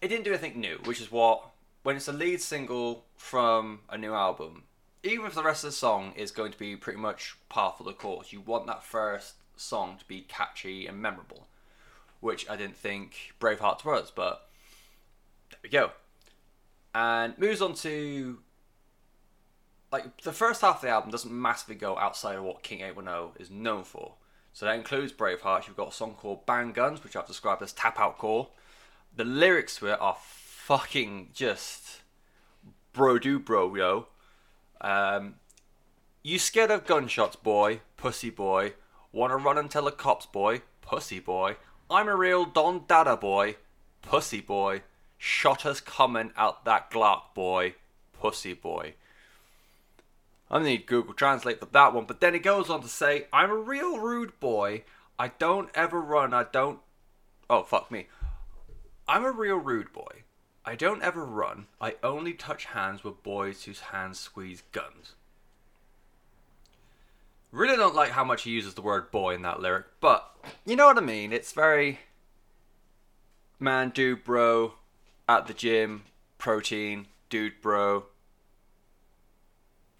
it 0.00 0.08
didn't 0.08 0.24
do 0.24 0.30
anything 0.30 0.60
new, 0.60 0.78
which 0.84 1.00
is 1.00 1.10
what 1.10 1.50
when 1.82 1.96
it's 1.96 2.08
a 2.08 2.12
lead 2.12 2.40
single 2.40 3.04
from 3.16 3.80
a 3.88 3.96
new 3.96 4.12
album, 4.12 4.64
even 5.02 5.26
if 5.26 5.34
the 5.34 5.42
rest 5.42 5.64
of 5.64 5.70
the 5.70 5.76
song 5.76 6.12
is 6.16 6.30
going 6.30 6.52
to 6.52 6.58
be 6.58 6.76
pretty 6.76 6.98
much 6.98 7.36
par 7.48 7.74
for 7.76 7.84
the 7.84 7.92
course, 7.92 8.32
you 8.32 8.40
want 8.40 8.66
that 8.66 8.82
first 8.82 9.34
song 9.56 9.96
to 9.98 10.04
be 10.04 10.22
catchy 10.22 10.86
and 10.86 11.00
memorable, 11.00 11.46
which 12.20 12.48
I 12.48 12.56
didn't 12.56 12.76
think 12.76 13.34
Braveheart 13.40 13.84
was, 13.84 14.10
but 14.10 14.48
there 15.50 15.60
we 15.62 15.68
go. 15.70 15.90
And 16.94 17.38
moves 17.38 17.62
on 17.62 17.74
to 17.76 18.38
like 19.92 20.22
the 20.22 20.32
first 20.32 20.60
half 20.60 20.76
of 20.76 20.82
the 20.82 20.88
album 20.88 21.10
doesn't 21.10 21.32
massively 21.32 21.74
go 21.74 21.98
outside 21.98 22.36
of 22.36 22.44
what 22.44 22.62
King 22.62 22.80
810 22.80 23.42
is 23.42 23.50
known 23.50 23.84
for. 23.84 24.14
So 24.52 24.66
that 24.66 24.76
includes 24.76 25.12
Braveheart. 25.12 25.66
You've 25.66 25.76
got 25.76 25.88
a 25.88 25.92
song 25.92 26.14
called 26.14 26.46
Bang 26.46 26.72
Guns, 26.72 27.02
which 27.02 27.16
I've 27.16 27.26
described 27.26 27.62
as 27.62 27.72
tap 27.72 27.98
out 27.98 28.18
core. 28.18 28.48
The 29.14 29.24
lyrics 29.24 29.82
it 29.82 30.00
are 30.00 30.16
fucking 30.20 31.30
just 31.34 32.00
bro 32.92 33.18
do 33.18 33.38
bro 33.38 33.74
yo. 33.74 34.08
Um, 34.80 35.36
you 36.22 36.38
scared 36.38 36.70
of 36.70 36.86
gunshots, 36.86 37.36
boy, 37.36 37.80
pussy 37.96 38.30
boy. 38.30 38.74
Wanna 39.12 39.36
run 39.36 39.58
and 39.58 39.70
tell 39.70 39.84
the 39.84 39.92
cops, 39.92 40.26
boy, 40.26 40.62
pussy 40.80 41.20
boy. 41.20 41.56
I'm 41.90 42.08
a 42.08 42.16
real 42.16 42.44
Don 42.44 42.84
Dada 42.86 43.16
boy, 43.16 43.56
pussy 44.02 44.40
boy. 44.40 44.82
Shot 45.18 45.66
us 45.66 45.80
coming 45.80 46.32
out 46.36 46.64
that 46.64 46.90
Glock, 46.90 47.34
boy, 47.34 47.74
pussy 48.12 48.54
boy. 48.54 48.94
I 50.50 50.62
need 50.62 50.86
Google 50.86 51.14
Translate 51.14 51.60
for 51.60 51.66
that 51.66 51.94
one, 51.94 52.06
but 52.06 52.20
then 52.20 52.34
it 52.34 52.42
goes 52.42 52.70
on 52.70 52.82
to 52.82 52.88
say, 52.88 53.26
I'm 53.32 53.50
a 53.50 53.56
real 53.56 53.98
rude 53.98 54.38
boy. 54.40 54.82
I 55.18 55.28
don't 55.28 55.70
ever 55.74 56.00
run, 56.00 56.34
I 56.34 56.44
don't. 56.44 56.80
Oh, 57.48 57.62
fuck 57.62 57.90
me. 57.90 58.08
I'm 59.10 59.24
a 59.24 59.32
real 59.32 59.56
rude 59.56 59.92
boy. 59.92 60.22
I 60.64 60.76
don't 60.76 61.02
ever 61.02 61.24
run. 61.24 61.66
I 61.80 61.96
only 62.00 62.32
touch 62.32 62.66
hands 62.66 63.02
with 63.02 63.24
boys 63.24 63.64
whose 63.64 63.80
hands 63.80 64.20
squeeze 64.20 64.62
guns. 64.70 65.16
Really 67.50 67.76
don't 67.76 67.96
like 67.96 68.12
how 68.12 68.22
much 68.22 68.42
he 68.44 68.52
uses 68.52 68.74
the 68.74 68.82
word 68.82 69.10
boy 69.10 69.34
in 69.34 69.42
that 69.42 69.58
lyric, 69.58 69.86
but 70.00 70.36
you 70.64 70.76
know 70.76 70.86
what 70.86 70.96
I 70.96 71.00
mean. 71.00 71.32
It's 71.32 71.50
very 71.50 71.98
man, 73.58 73.90
dude, 73.90 74.22
bro, 74.22 74.74
at 75.28 75.48
the 75.48 75.54
gym, 75.54 76.04
protein, 76.38 77.08
dude, 77.30 77.60
bro. 77.60 78.04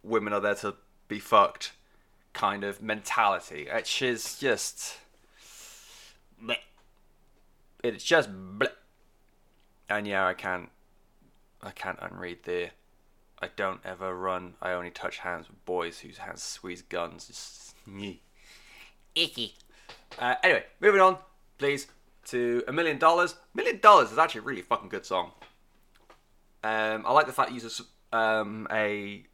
Women 0.04 0.32
are 0.32 0.40
there 0.40 0.54
to 0.54 0.76
be 1.08 1.18
fucked, 1.18 1.72
kind 2.32 2.62
of 2.62 2.80
mentality. 2.80 3.66
Which 3.74 4.02
is 4.02 4.38
just. 4.38 4.98
It's 7.82 8.04
just. 8.04 8.30
Bleh. 8.30 8.68
And 9.90 10.06
yeah, 10.06 10.26
I 10.26 10.34
can't. 10.34 10.70
I 11.62 11.72
can't 11.72 11.98
unread 12.00 12.38
the 12.44 12.70
I 13.42 13.48
don't 13.56 13.80
ever 13.84 14.14
run. 14.14 14.54
I 14.60 14.72
only 14.72 14.90
touch 14.90 15.18
hands 15.18 15.48
with 15.48 15.64
boys 15.64 16.00
whose 16.00 16.18
hands 16.18 16.42
squeeze 16.42 16.82
guns. 16.82 17.74
Icky. 19.14 19.54
Uh, 20.18 20.34
anyway, 20.42 20.64
moving 20.80 21.00
on, 21.00 21.16
please, 21.56 21.86
to 22.26 22.62
a 22.68 22.72
million 22.72 22.98
dollars. 22.98 23.36
Million 23.54 23.80
dollars 23.80 24.12
is 24.12 24.18
actually 24.18 24.40
a 24.40 24.44
really 24.44 24.62
fucking 24.62 24.90
good 24.90 25.06
song. 25.06 25.32
Um, 26.62 27.06
I 27.06 27.12
like 27.12 27.26
the 27.26 27.32
fact 27.32 27.50
it 27.50 27.54
uses 27.54 27.80
um, 28.12 28.68
a 28.70 29.24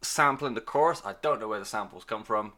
sample 0.00 0.46
in 0.46 0.54
the 0.54 0.62
chorus. 0.62 1.02
I 1.04 1.14
don't 1.20 1.40
know 1.40 1.48
where 1.48 1.58
the 1.58 1.66
samples 1.66 2.04
come 2.04 2.24
from. 2.24 2.52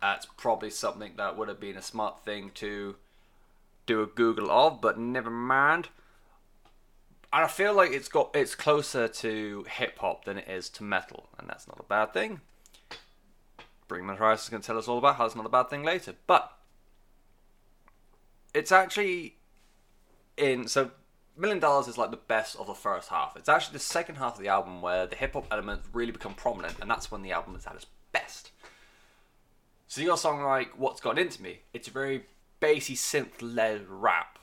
That's 0.00 0.26
probably 0.36 0.70
something 0.70 1.14
that 1.16 1.36
would 1.36 1.48
have 1.48 1.58
been 1.58 1.76
a 1.76 1.82
smart 1.82 2.24
thing 2.24 2.52
to 2.54 2.96
do 3.86 4.02
a 4.02 4.06
Google 4.06 4.50
of, 4.50 4.80
but 4.80 4.98
never 4.98 5.30
mind 5.30 5.88
and 7.34 7.44
I 7.44 7.48
feel 7.48 7.74
like 7.74 7.90
it's 7.90 8.06
got 8.06 8.30
it's 8.32 8.54
closer 8.54 9.08
to 9.08 9.66
hip 9.68 9.98
hop 9.98 10.24
than 10.24 10.38
it 10.38 10.48
is 10.48 10.68
to 10.70 10.84
metal, 10.84 11.28
and 11.36 11.48
that's 11.48 11.66
not 11.66 11.80
a 11.80 11.82
bad 11.82 12.12
thing. 12.12 12.40
Bring 13.88 14.06
Rice 14.06 14.44
is 14.44 14.48
going 14.48 14.62
to 14.62 14.66
tell 14.66 14.78
us 14.78 14.86
all 14.86 14.98
about 14.98 15.16
how 15.16 15.26
it's 15.26 15.34
not 15.34 15.44
a 15.44 15.48
bad 15.48 15.68
thing 15.68 15.82
later, 15.82 16.14
but 16.28 16.56
it's 18.54 18.70
actually 18.70 19.34
in 20.36 20.68
so 20.68 20.92
Million 21.36 21.58
Dollars 21.58 21.88
is 21.88 21.98
like 21.98 22.12
the 22.12 22.16
best 22.16 22.54
of 22.54 22.68
the 22.68 22.74
first 22.74 23.08
half. 23.08 23.36
It's 23.36 23.48
actually 23.48 23.72
the 23.72 23.80
second 23.80 24.14
half 24.14 24.36
of 24.36 24.40
the 24.40 24.48
album 24.48 24.80
where 24.80 25.04
the 25.04 25.16
hip 25.16 25.32
hop 25.32 25.48
elements 25.50 25.88
really 25.92 26.12
become 26.12 26.34
prominent, 26.34 26.76
and 26.80 26.88
that's 26.88 27.10
when 27.10 27.22
the 27.22 27.32
album 27.32 27.56
is 27.56 27.66
at 27.66 27.74
its 27.74 27.86
best. 28.12 28.52
So 29.88 30.00
you 30.00 30.06
got 30.06 30.14
a 30.14 30.18
song 30.18 30.40
like 30.44 30.78
"What's 30.78 31.00
Gone 31.00 31.18
Into 31.18 31.42
Me." 31.42 31.62
It's 31.72 31.88
a 31.88 31.90
very 31.90 32.26
bassy 32.64 32.94
synth-led 32.94 33.84
rap 33.90 34.38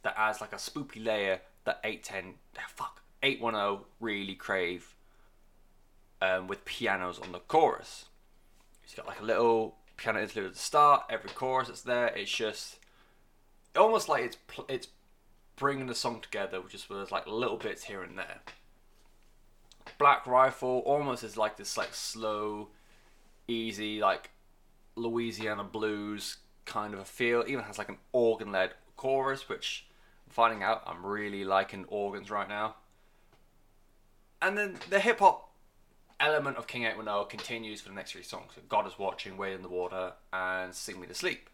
that 0.00 0.14
adds 0.16 0.40
like 0.40 0.54
a 0.54 0.56
spoopy 0.56 1.04
layer 1.04 1.42
that 1.64 1.78
810, 1.84 2.36
fuck, 2.66 3.02
810 3.22 3.84
really 4.00 4.34
crave 4.34 4.94
um, 6.22 6.46
with 6.46 6.64
pianos 6.64 7.18
on 7.18 7.32
the 7.32 7.40
chorus. 7.40 8.06
It's 8.84 8.94
got 8.94 9.06
like 9.06 9.20
a 9.20 9.24
little 9.24 9.76
piano 9.98 10.22
interlude 10.22 10.46
at 10.46 10.54
the 10.54 10.58
start, 10.58 11.02
every 11.10 11.28
chorus 11.28 11.68
that's 11.68 11.82
there, 11.82 12.06
it's 12.06 12.30
just 12.30 12.78
almost 13.76 14.08
like 14.08 14.24
it's 14.24 14.38
it's 14.70 14.88
bringing 15.56 15.88
the 15.88 15.94
song 15.94 16.22
together, 16.22 16.62
which 16.62 16.72
just 16.72 16.88
with 16.88 17.12
like 17.12 17.26
little 17.26 17.58
bits 17.58 17.84
here 17.84 18.02
and 18.02 18.16
there. 18.16 18.40
Black 19.98 20.26
Rifle 20.26 20.82
almost 20.86 21.22
is 21.22 21.36
like 21.36 21.58
this 21.58 21.76
like 21.76 21.92
slow, 21.92 22.68
easy 23.46 24.00
like 24.00 24.30
Louisiana 24.96 25.64
blues 25.64 26.38
kind 26.68 26.94
of 26.94 27.00
a 27.00 27.04
feel. 27.04 27.42
Even 27.48 27.64
has 27.64 27.78
like 27.78 27.88
an 27.88 27.98
organ 28.12 28.52
led 28.52 28.72
chorus, 28.96 29.48
which 29.48 29.86
I'm 30.26 30.32
finding 30.32 30.62
out 30.62 30.82
I'm 30.86 31.04
really 31.04 31.44
liking 31.44 31.84
organs 31.88 32.30
right 32.30 32.48
now. 32.48 32.76
And 34.40 34.56
then 34.56 34.76
the 34.88 35.00
hip 35.00 35.18
hop 35.18 35.50
element 36.20 36.56
of 36.56 36.66
King 36.66 36.84
810 36.84 37.28
continues 37.28 37.80
for 37.80 37.88
the 37.88 37.94
next 37.94 38.12
three 38.12 38.22
songs. 38.22 38.52
God 38.68 38.86
is 38.86 38.98
Watching, 38.98 39.36
Wade 39.36 39.54
in 39.54 39.62
the 39.62 39.68
Water, 39.68 40.12
and 40.32 40.74
Sing 40.74 41.00
Me 41.00 41.06
to 41.06 41.14
Sleep. 41.14 41.48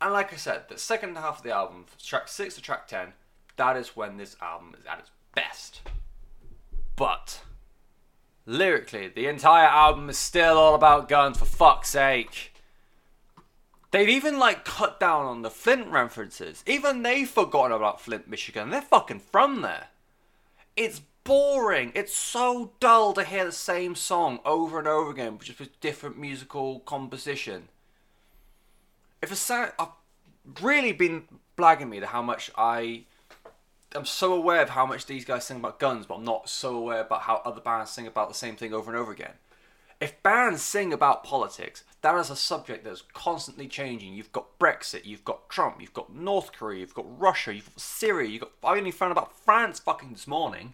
And 0.00 0.12
like 0.12 0.32
I 0.32 0.36
said, 0.36 0.64
the 0.68 0.78
second 0.78 1.16
half 1.16 1.38
of 1.38 1.42
the 1.42 1.52
album, 1.54 1.86
track 2.02 2.28
6 2.28 2.54
to 2.54 2.62
track 2.62 2.88
10, 2.88 3.12
that 3.56 3.76
is 3.76 3.96
when 3.96 4.16
this 4.16 4.36
album 4.40 4.74
is 4.78 4.86
at 4.86 4.98
its 4.98 5.10
best. 5.34 5.82
But, 6.96 7.42
lyrically, 8.46 9.08
the 9.08 9.26
entire 9.26 9.66
album 9.66 10.08
is 10.08 10.16
still 10.16 10.56
all 10.56 10.74
about 10.74 11.08
guns, 11.08 11.38
for 11.38 11.44
fuck's 11.44 11.90
sake. 11.90 12.54
They've 13.90 14.08
even 14.08 14.38
like 14.38 14.64
cut 14.64 15.00
down 15.00 15.26
on 15.26 15.42
the 15.42 15.50
Flint 15.50 15.88
references. 15.88 16.62
Even 16.66 17.02
they've 17.02 17.28
forgotten 17.28 17.72
about 17.72 18.00
Flint, 18.00 18.28
Michigan. 18.28 18.70
They're 18.70 18.82
fucking 18.82 19.20
from 19.20 19.62
there. 19.62 19.88
It's 20.76 21.00
boring. 21.24 21.92
It's 21.94 22.14
so 22.14 22.72
dull 22.78 23.12
to 23.14 23.24
hear 23.24 23.44
the 23.44 23.52
same 23.52 23.94
song 23.94 24.38
over 24.44 24.78
and 24.78 24.86
over 24.86 25.10
again, 25.10 25.38
just 25.42 25.58
with 25.58 25.80
different 25.80 26.18
musical 26.18 26.80
composition. 26.80 27.68
If 29.20 29.32
a 29.32 29.36
sound, 29.36 29.72
I've 29.78 29.88
really 30.62 30.92
been 30.92 31.24
blagging 31.58 31.88
me 31.88 32.00
to 32.00 32.06
how 32.06 32.22
much 32.22 32.50
I 32.56 33.04
I'm 33.94 34.04
so 34.04 34.34
aware 34.34 34.62
of 34.62 34.70
how 34.70 34.86
much 34.86 35.06
these 35.06 35.24
guys 35.24 35.44
sing 35.44 35.56
about 35.56 35.80
guns, 35.80 36.06
but 36.06 36.16
I'm 36.16 36.24
not 36.24 36.48
so 36.48 36.76
aware 36.76 37.00
about 37.00 37.22
how 37.22 37.42
other 37.44 37.60
bands 37.60 37.90
sing 37.90 38.06
about 38.06 38.28
the 38.28 38.34
same 38.34 38.54
thing 38.54 38.72
over 38.72 38.90
and 38.90 38.98
over 38.98 39.10
again. 39.10 39.32
If 40.00 40.22
bands 40.22 40.62
sing 40.62 40.94
about 40.94 41.24
politics, 41.24 41.84
that 42.00 42.14
is 42.16 42.30
a 42.30 42.36
subject 42.36 42.84
that's 42.84 43.02
constantly 43.12 43.68
changing. 43.68 44.14
You've 44.14 44.32
got 44.32 44.58
Brexit, 44.58 45.04
you've 45.04 45.24
got 45.24 45.50
Trump, 45.50 45.76
you've 45.80 45.92
got 45.92 46.14
North 46.14 46.52
Korea, 46.52 46.80
you've 46.80 46.94
got 46.94 47.20
Russia, 47.20 47.54
you've 47.54 47.66
got 47.66 47.80
Syria, 47.80 48.30
you've 48.30 48.40
got. 48.40 48.52
I 48.64 48.78
only 48.78 48.90
found 48.90 49.12
about 49.12 49.36
France 49.36 49.78
fucking 49.78 50.12
this 50.12 50.26
morning. 50.26 50.72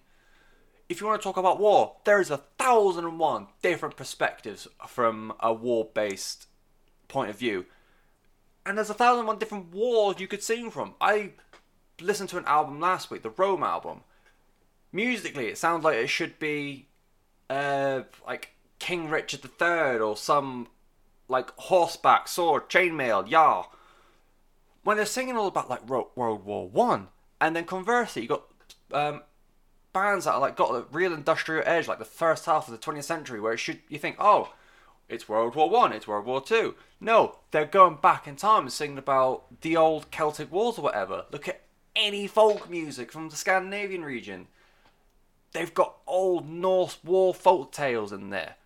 If 0.88 1.00
you 1.00 1.08
want 1.08 1.20
to 1.20 1.24
talk 1.24 1.36
about 1.36 1.58
war, 1.58 1.96
there 2.04 2.20
is 2.20 2.30
a 2.30 2.36
thousand 2.36 3.04
and 3.04 3.18
one 3.18 3.48
different 3.60 3.96
perspectives 3.96 4.68
from 4.86 5.32
a 5.40 5.52
war 5.52 5.88
based 5.92 6.46
point 7.08 7.30
of 7.30 7.36
view. 7.36 7.66
And 8.64 8.78
there's 8.78 8.90
a 8.90 8.94
thousand 8.94 9.20
and 9.20 9.28
one 9.28 9.38
different 9.38 9.72
wars 9.72 10.20
you 10.20 10.28
could 10.28 10.44
sing 10.44 10.70
from. 10.70 10.94
I 11.00 11.32
listened 12.00 12.28
to 12.28 12.38
an 12.38 12.44
album 12.44 12.78
last 12.78 13.10
week, 13.10 13.22
the 13.22 13.30
Rome 13.30 13.64
album. 13.64 14.02
Musically, 14.92 15.48
it 15.48 15.58
sounds 15.58 15.82
like 15.82 15.96
it 15.96 16.06
should 16.06 16.38
be 16.38 16.86
uh, 17.50 18.02
like 18.24 18.50
King 18.78 19.08
Richard 19.08 19.40
III 19.44 19.98
or 19.98 20.16
some 20.16 20.68
like 21.28 21.50
horseback, 21.56 22.28
sword, 22.28 22.68
chainmail, 22.68 23.28
yah. 23.28 23.64
When 24.84 24.96
they're 24.96 25.06
singing 25.06 25.36
all 25.36 25.48
about 25.48 25.68
like 25.68 25.88
World 25.88 26.44
War 26.44 26.68
One, 26.68 27.08
and 27.40 27.56
then 27.56 27.64
conversely, 27.64 28.22
you 28.22 28.28
got 28.28 28.44
um, 28.92 29.22
bands 29.92 30.24
that 30.24 30.34
are 30.34 30.40
like 30.40 30.56
got 30.56 30.74
a 30.74 30.84
real 30.92 31.12
industrial 31.12 31.64
edge, 31.66 31.88
like 31.88 31.98
the 31.98 32.04
first 32.04 32.46
half 32.46 32.68
of 32.68 32.72
the 32.72 32.78
20th 32.78 33.04
century, 33.04 33.40
where 33.40 33.54
it 33.54 33.58
should 33.58 33.80
you 33.88 33.98
think, 33.98 34.16
oh, 34.18 34.52
it's 35.08 35.28
World 35.28 35.54
War 35.54 35.68
One, 35.68 35.92
it's 35.92 36.06
World 36.06 36.26
War 36.26 36.40
Two. 36.40 36.76
No, 37.00 37.38
they're 37.50 37.64
going 37.64 37.96
back 37.96 38.26
in 38.28 38.36
time 38.36 38.62
and 38.62 38.72
singing 38.72 38.98
about 38.98 39.60
the 39.62 39.76
old 39.76 40.10
Celtic 40.10 40.52
wars 40.52 40.78
or 40.78 40.82
whatever. 40.82 41.24
Look 41.32 41.48
at 41.48 41.62
any 41.96 42.26
folk 42.26 42.70
music 42.70 43.10
from 43.10 43.28
the 43.28 43.36
Scandinavian 43.36 44.04
region. 44.04 44.46
They've 45.52 45.72
got 45.72 45.96
old 46.06 46.48
Norse 46.48 46.98
war 47.02 47.34
folk 47.34 47.72
tales 47.72 48.12
in 48.12 48.30
there 48.30 48.56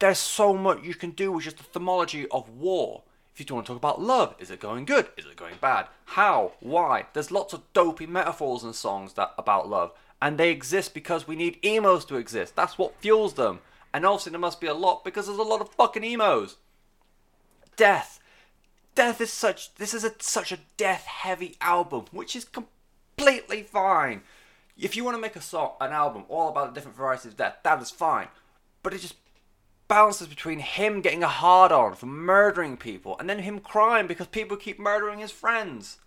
there's 0.00 0.18
so 0.18 0.54
much 0.54 0.82
you 0.82 0.94
can 0.94 1.10
do 1.10 1.30
with 1.30 1.44
just 1.44 1.58
the 1.58 1.78
themology 1.78 2.26
of 2.30 2.48
war. 2.48 3.02
If 3.32 3.38
you 3.38 3.46
do 3.46 3.54
want 3.54 3.66
to 3.66 3.72
talk 3.72 3.78
about 3.78 4.00
love, 4.00 4.34
is 4.38 4.50
it 4.50 4.58
going 4.58 4.84
good? 4.84 5.08
Is 5.16 5.26
it 5.26 5.36
going 5.36 5.54
bad? 5.60 5.86
How? 6.06 6.52
Why? 6.60 7.06
There's 7.12 7.30
lots 7.30 7.52
of 7.52 7.62
dopey 7.72 8.06
metaphors 8.06 8.64
and 8.64 8.74
songs 8.74 9.12
that 9.14 9.32
about 9.38 9.68
love, 9.68 9.92
and 10.20 10.36
they 10.36 10.50
exist 10.50 10.94
because 10.94 11.28
we 11.28 11.36
need 11.36 11.64
emos 11.64 12.04
to 12.06 12.16
exist. 12.16 12.56
That's 12.56 12.76
what 12.76 13.00
fuels 13.00 13.34
them. 13.34 13.60
And 13.92 14.04
obviously 14.04 14.30
there 14.30 14.40
must 14.40 14.60
be 14.60 14.66
a 14.66 14.74
lot 14.74 15.04
because 15.04 15.26
there's 15.26 15.38
a 15.38 15.42
lot 15.42 15.60
of 15.60 15.72
fucking 15.74 16.04
emos. 16.04 16.56
Death. 17.76 18.20
Death 18.94 19.20
is 19.20 19.32
such. 19.32 19.74
This 19.76 19.94
is 19.94 20.04
a, 20.04 20.12
such 20.18 20.52
a 20.52 20.58
death-heavy 20.76 21.56
album, 21.60 22.06
which 22.10 22.34
is 22.34 22.44
completely 22.44 23.62
fine. 23.62 24.22
If 24.78 24.96
you 24.96 25.04
want 25.04 25.16
to 25.16 25.20
make 25.20 25.36
a 25.36 25.42
song, 25.42 25.72
an 25.80 25.92
album 25.92 26.24
all 26.28 26.48
about 26.48 26.68
the 26.68 26.74
different 26.74 26.96
varieties 26.96 27.32
of 27.32 27.36
death, 27.36 27.58
that 27.64 27.82
is 27.82 27.90
fine. 27.90 28.28
But 28.82 28.94
it 28.94 29.00
just 29.00 29.14
balances 29.90 30.28
between 30.28 30.60
him 30.60 31.00
getting 31.00 31.24
a 31.24 31.28
hard 31.28 31.72
on 31.72 31.96
for 31.96 32.06
murdering 32.06 32.76
people 32.76 33.18
and 33.18 33.28
then 33.28 33.40
him 33.40 33.58
crying 33.58 34.06
because 34.06 34.28
people 34.28 34.56
keep 34.56 34.78
murdering 34.78 35.18
his 35.18 35.32
friends. 35.32 35.98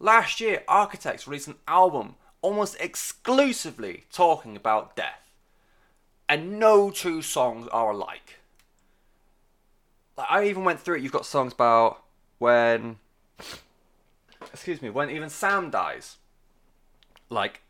Last 0.00 0.40
year, 0.40 0.64
Architects 0.66 1.28
released 1.28 1.46
an 1.46 1.54
album 1.68 2.16
almost 2.42 2.76
exclusively 2.80 4.06
talking 4.12 4.56
about 4.56 4.96
death. 4.96 5.30
And 6.28 6.58
no 6.58 6.90
two 6.90 7.22
songs 7.22 7.68
are 7.68 7.92
alike. 7.92 8.40
Like, 10.18 10.26
I 10.28 10.46
even 10.46 10.64
went 10.64 10.80
through 10.80 10.96
it. 10.96 11.02
You've 11.02 11.12
got 11.12 11.24
songs 11.24 11.52
about 11.52 12.02
when. 12.38 12.96
Excuse 14.52 14.82
me, 14.82 14.90
when 14.90 15.10
even 15.10 15.30
Sam 15.30 15.70
dies. 15.70 16.16
Like, 17.30 17.60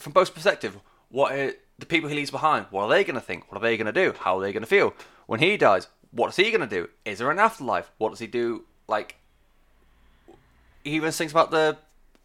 from 0.00 0.12
both 0.12 0.34
perspective, 0.34 0.80
what 1.08 1.32
are, 1.32 1.52
the 1.78 1.86
people 1.86 2.08
he 2.08 2.16
leaves 2.16 2.30
behind, 2.30 2.66
what 2.70 2.84
are 2.84 2.88
they 2.88 3.04
going 3.04 3.14
to 3.14 3.20
think? 3.20 3.50
What 3.50 3.58
are 3.58 3.62
they 3.62 3.76
going 3.76 3.86
to 3.86 3.92
do? 3.92 4.14
How 4.18 4.38
are 4.38 4.42
they 4.42 4.52
going 4.52 4.62
to 4.62 4.68
feel? 4.68 4.94
When 5.26 5.40
he 5.40 5.56
dies, 5.56 5.88
what's 6.10 6.36
he 6.36 6.50
going 6.50 6.60
to 6.60 6.66
do? 6.66 6.88
Is 7.04 7.18
there 7.18 7.30
an 7.30 7.38
afterlife? 7.38 7.90
What 7.98 8.10
does 8.10 8.18
he 8.18 8.26
do? 8.26 8.64
Like, 8.88 9.16
he 10.84 10.92
even 10.92 11.12
thinks 11.12 11.32
about 11.32 11.50
the 11.50 11.76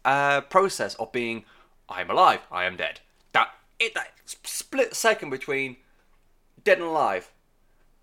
uh, 0.04 0.42
process 0.42 0.94
of 0.94 1.12
being, 1.12 1.44
I 1.88 2.00
am 2.00 2.10
alive, 2.10 2.40
I 2.50 2.64
am 2.64 2.76
dead. 2.76 3.00
That 3.32 3.50
it 3.78 3.94
that 3.94 4.12
split 4.24 4.94
second 4.94 5.30
between 5.30 5.76
dead 6.64 6.78
and 6.78 6.86
alive. 6.86 7.30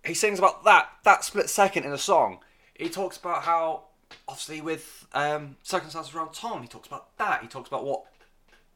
He 0.04 0.14
sings 0.14 0.38
about 0.38 0.64
that 0.64 0.88
that 1.04 1.24
split 1.24 1.48
second 1.50 1.84
in 1.84 1.92
a 1.92 1.98
song. 1.98 2.40
He 2.74 2.88
talks 2.88 3.16
about 3.16 3.42
how, 3.42 3.84
obviously, 4.28 4.60
with 4.60 5.06
um, 5.12 5.56
circumstances 5.62 6.14
around 6.14 6.32
Tom, 6.32 6.62
he 6.62 6.68
talks 6.68 6.86
about 6.86 7.16
that. 7.18 7.42
He 7.42 7.48
talks 7.48 7.68
about 7.68 7.84
what 7.84 8.04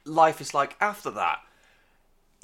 life 0.04 0.40
is 0.40 0.52
like 0.54 0.76
after 0.80 1.10
that. 1.12 1.40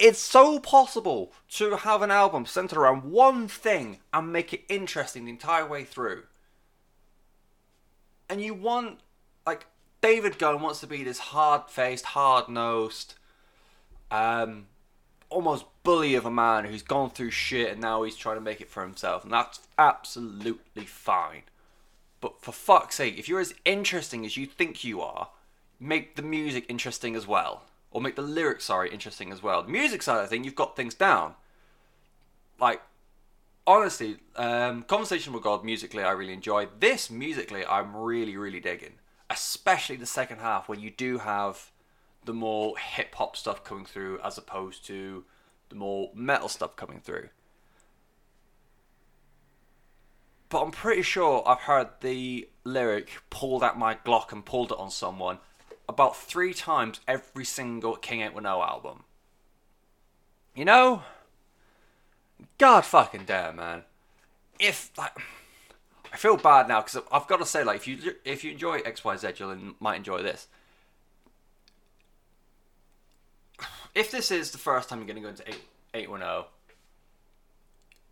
It's 0.01 0.19
so 0.19 0.57
possible 0.57 1.31
to 1.51 1.75
have 1.75 2.01
an 2.01 2.09
album 2.09 2.47
centered 2.47 2.79
around 2.79 3.03
one 3.03 3.47
thing 3.47 3.99
and 4.11 4.33
make 4.33 4.51
it 4.51 4.63
interesting 4.67 5.25
the 5.25 5.31
entire 5.31 5.63
way 5.63 5.83
through. 5.83 6.23
And 8.27 8.41
you 8.41 8.55
want 8.55 9.01
like 9.45 9.67
David 10.01 10.39
Gunn 10.39 10.59
wants 10.59 10.79
to 10.79 10.87
be 10.87 11.03
this 11.03 11.19
hard-faced, 11.19 12.05
hard-nosed, 12.05 13.13
um, 14.09 14.65
almost 15.29 15.65
bully 15.83 16.15
of 16.15 16.25
a 16.25 16.31
man 16.31 16.65
who's 16.65 16.81
gone 16.81 17.11
through 17.11 17.29
shit 17.29 17.73
and 17.73 17.81
now 17.81 18.01
he's 18.01 18.15
trying 18.15 18.37
to 18.37 18.41
make 18.41 18.59
it 18.59 18.71
for 18.71 18.81
himself, 18.81 19.23
and 19.23 19.31
that's 19.31 19.59
absolutely 19.77 20.85
fine. 20.85 21.43
But 22.21 22.41
for 22.41 22.51
fuck's 22.51 22.95
sake, 22.95 23.19
if 23.19 23.29
you're 23.29 23.39
as 23.39 23.53
interesting 23.65 24.25
as 24.25 24.35
you 24.35 24.47
think 24.47 24.83
you 24.83 24.99
are, 24.99 25.29
make 25.79 26.15
the 26.15 26.23
music 26.23 26.65
interesting 26.69 27.15
as 27.15 27.27
well, 27.27 27.65
or 27.91 28.01
make 28.01 28.15
the 28.15 28.21
lyrics, 28.21 28.65
sorry, 28.65 28.89
interesting 28.91 29.31
as 29.31 29.43
well. 29.43 29.61
The 29.61 29.69
music 29.69 30.01
side 30.01 30.17
of 30.17 30.23
the 30.23 30.27
thing, 30.27 30.43
you've 30.43 30.55
got 30.55 30.75
things 30.75 30.93
down. 30.93 31.35
Like 32.59 32.81
honestly, 33.67 34.17
um, 34.35 34.83
Conversation 34.83 35.33
with 35.33 35.43
God 35.43 35.63
musically, 35.63 36.03
I 36.03 36.11
really 36.11 36.33
enjoy. 36.33 36.67
This 36.79 37.09
musically, 37.09 37.65
I'm 37.65 37.95
really, 37.95 38.37
really 38.37 38.59
digging 38.59 38.93
especially 39.31 39.95
the 39.95 40.05
second 40.05 40.39
half 40.39 40.67
when 40.67 40.79
you 40.79 40.91
do 40.91 41.19
have 41.19 41.71
the 42.25 42.33
more 42.33 42.77
hip 42.77 43.15
hop 43.15 43.35
stuff 43.35 43.63
coming 43.63 43.85
through 43.85 44.19
as 44.23 44.37
opposed 44.37 44.85
to 44.85 45.23
the 45.69 45.75
more 45.75 46.11
metal 46.13 46.49
stuff 46.49 46.75
coming 46.75 46.99
through. 46.99 47.29
But 50.49 50.63
I'm 50.63 50.71
pretty 50.71 51.01
sure 51.01 51.43
I've 51.47 51.61
heard 51.61 51.87
the 52.01 52.49
lyric 52.65 53.09
pulled 53.29 53.63
out 53.63 53.79
my 53.79 53.95
Glock 53.95 54.33
and 54.33 54.45
pulled 54.45 54.73
it 54.73 54.77
on 54.77 54.91
someone 54.91 55.39
about 55.91 56.15
three 56.15 56.53
times 56.53 56.99
every 57.07 57.45
single 57.45 57.95
King 57.95 58.21
810 58.21 58.45
album. 58.45 59.03
You 60.55 60.65
know? 60.65 61.03
God 62.57 62.85
fucking 62.85 63.25
damn, 63.25 63.57
man. 63.57 63.83
If, 64.59 64.91
like 64.97 65.13
I 66.13 66.17
feel 66.17 66.37
bad 66.37 66.67
now 66.67 66.81
because 66.81 67.01
I've 67.11 67.27
got 67.27 67.37
to 67.37 67.45
say, 67.45 67.63
like, 67.63 67.77
if 67.77 67.87
you 67.87 68.15
if 68.25 68.43
you 68.43 68.51
enjoy 68.51 68.79
X 68.79 69.03
Y 69.03 69.15
Z, 69.17 69.29
you 69.37 69.75
might 69.79 69.95
enjoy 69.95 70.21
this. 70.21 70.47
If 73.95 74.11
this 74.11 74.31
is 74.31 74.51
the 74.51 74.57
first 74.57 74.89
time 74.89 74.99
you're 74.99 75.07
going 75.07 75.17
to 75.17 75.21
go 75.21 75.29
into 75.29 75.43
810, 75.93 76.45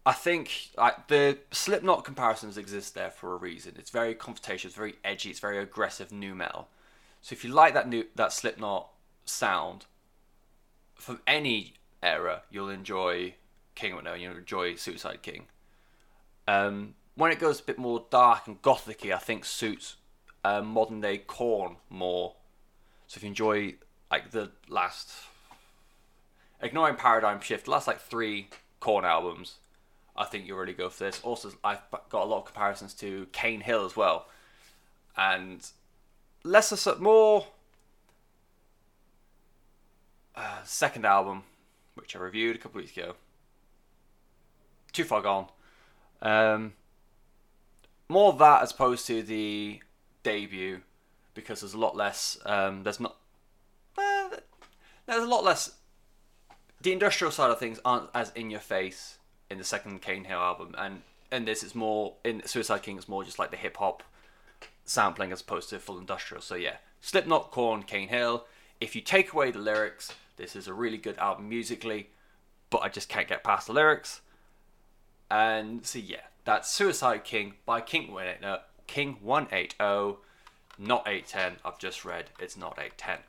I 0.05 0.11
think 0.11 0.69
like 0.77 1.07
the 1.07 1.38
Slipknot 1.51 2.03
comparisons 2.03 2.57
exist 2.57 2.95
there 2.95 3.11
for 3.11 3.34
a 3.34 3.38
reason. 3.38 3.75
It's 3.77 3.89
very 3.89 4.15
confrontational, 4.15 4.65
it's 4.65 4.75
very 4.75 4.95
edgy, 5.03 5.30
it's 5.30 5.39
very 5.39 5.57
aggressive 5.57 6.11
nu 6.11 6.36
metal. 6.36 6.67
So 7.22 7.34
if 7.34 7.43
you 7.43 7.51
like 7.51 7.74
that 7.74 7.88
new 7.88 8.05
that 8.15 8.32
Slipknot 8.34 8.89
sound 9.26 9.86
from 10.95 11.22
any 11.28 11.76
era, 12.01 12.43
you'll 12.49 12.70
enjoy 12.70 13.36
King 13.76 13.93
of 13.93 14.03
No, 14.03 14.13
you'll 14.13 14.38
enjoy 14.38 14.76
Suicide 14.76 15.22
King. 15.22 15.45
Um, 16.47 16.95
when 17.15 17.32
it 17.32 17.39
goes 17.39 17.59
a 17.59 17.63
bit 17.63 17.78
more 17.78 18.05
dark 18.09 18.47
and 18.47 18.61
gothicy, 18.61 19.13
I 19.13 19.17
think 19.17 19.45
suits 19.45 19.97
uh, 20.43 20.61
modern 20.61 21.01
day 21.01 21.17
Korn 21.17 21.78
more. 21.89 22.36
So 23.07 23.17
if 23.17 23.24
you 23.24 23.30
enjoy 23.30 23.76
like 24.11 24.32
the 24.32 24.51
last, 24.67 25.11
ignoring 26.61 26.95
Paradigm 26.95 27.41
Shift, 27.41 27.67
last 27.67 27.88
like 27.88 27.99
three 27.99 28.49
Korn 28.80 29.05
albums, 29.05 29.55
I 30.15 30.26
think 30.26 30.47
you'll 30.47 30.57
really 30.57 30.74
go 30.74 30.89
for 30.89 31.05
this. 31.05 31.22
Also, 31.24 31.51
I've 31.63 31.82
got 32.09 32.24
a 32.24 32.26
lot 32.26 32.39
of 32.39 32.45
comparisons 32.45 32.93
to 32.95 33.28
Cane 33.32 33.61
Hill 33.61 33.86
as 33.86 33.95
well, 33.95 34.28
and 35.15 35.65
lesser, 36.43 36.95
more 36.99 37.47
uh, 40.35 40.63
second 40.63 41.05
album, 41.05 41.43
which 41.95 42.15
I 42.15 42.19
reviewed 42.19 42.55
a 42.55 42.59
couple 42.59 42.79
weeks 42.79 42.95
ago. 42.95 43.15
Too 44.91 45.03
far 45.03 45.21
gone. 45.21 45.47
Um, 46.21 46.73
more 48.07 48.31
of 48.33 48.39
that 48.39 48.63
as 48.63 48.71
opposed 48.71 49.05
to 49.07 49.21
the 49.21 49.81
debut 50.23 50.81
because 51.33 51.61
there's 51.61 51.73
a 51.73 51.79
lot 51.79 51.95
less. 51.95 52.37
Um, 52.45 52.83
there's 52.83 52.99
not. 52.99 53.15
Uh, 53.97 54.29
there's 55.05 55.23
a 55.23 55.27
lot 55.27 55.43
less. 55.43 55.71
The 56.81 56.91
industrial 56.91 57.31
side 57.31 57.51
of 57.51 57.59
things 57.59 57.79
aren't 57.83 58.09
as 58.15 58.31
in 58.35 58.49
your 58.49 58.59
face 58.59 59.17
in 59.49 59.57
the 59.57 59.63
second 59.63 60.01
Cane 60.01 60.23
Hill 60.23 60.39
album, 60.39 60.75
and 60.77 61.01
in 61.31 61.45
this 61.45 61.63
it's 61.63 61.75
more 61.75 62.15
in 62.23 62.45
Suicide 62.45 62.83
King. 62.83 62.97
It's 62.97 63.07
more 63.07 63.23
just 63.23 63.39
like 63.39 63.51
the 63.51 63.57
hip 63.57 63.77
hop 63.77 64.03
sampling 64.89 65.31
as 65.31 65.41
opposed 65.41 65.69
to 65.69 65.79
full 65.79 65.99
industrial. 65.99 66.41
So 66.41 66.55
yeah, 66.55 66.77
Slipknot, 66.99 67.51
Korn, 67.51 67.83
Cane 67.83 68.07
Hill. 68.07 68.45
If 68.81 68.95
you 68.95 69.01
take 69.01 69.33
away 69.33 69.51
the 69.51 69.59
lyrics, 69.59 70.13
this 70.37 70.55
is 70.55 70.67
a 70.67 70.73
really 70.73 70.97
good 70.97 71.17
album 71.19 71.47
musically, 71.47 72.09
but 72.69 72.81
I 72.81 72.89
just 72.89 73.07
can't 73.07 73.27
get 73.27 73.43
past 73.43 73.67
the 73.67 73.73
lyrics. 73.73 74.21
And 75.29 75.85
so 75.85 75.99
yeah, 75.99 76.21
that's 76.43 76.71
Suicide 76.71 77.23
King 77.23 77.53
by 77.65 77.81
King 77.81 78.11
One 78.11 78.25
180, 78.25 78.45
uh, 78.45 78.57
King 78.87 79.17
180, 79.21 80.17
not 80.79 81.07
810. 81.07 81.57
I've 81.63 81.77
just 81.77 82.03
read 82.03 82.31
it's 82.39 82.57
not 82.57 82.79
810. 82.79 83.19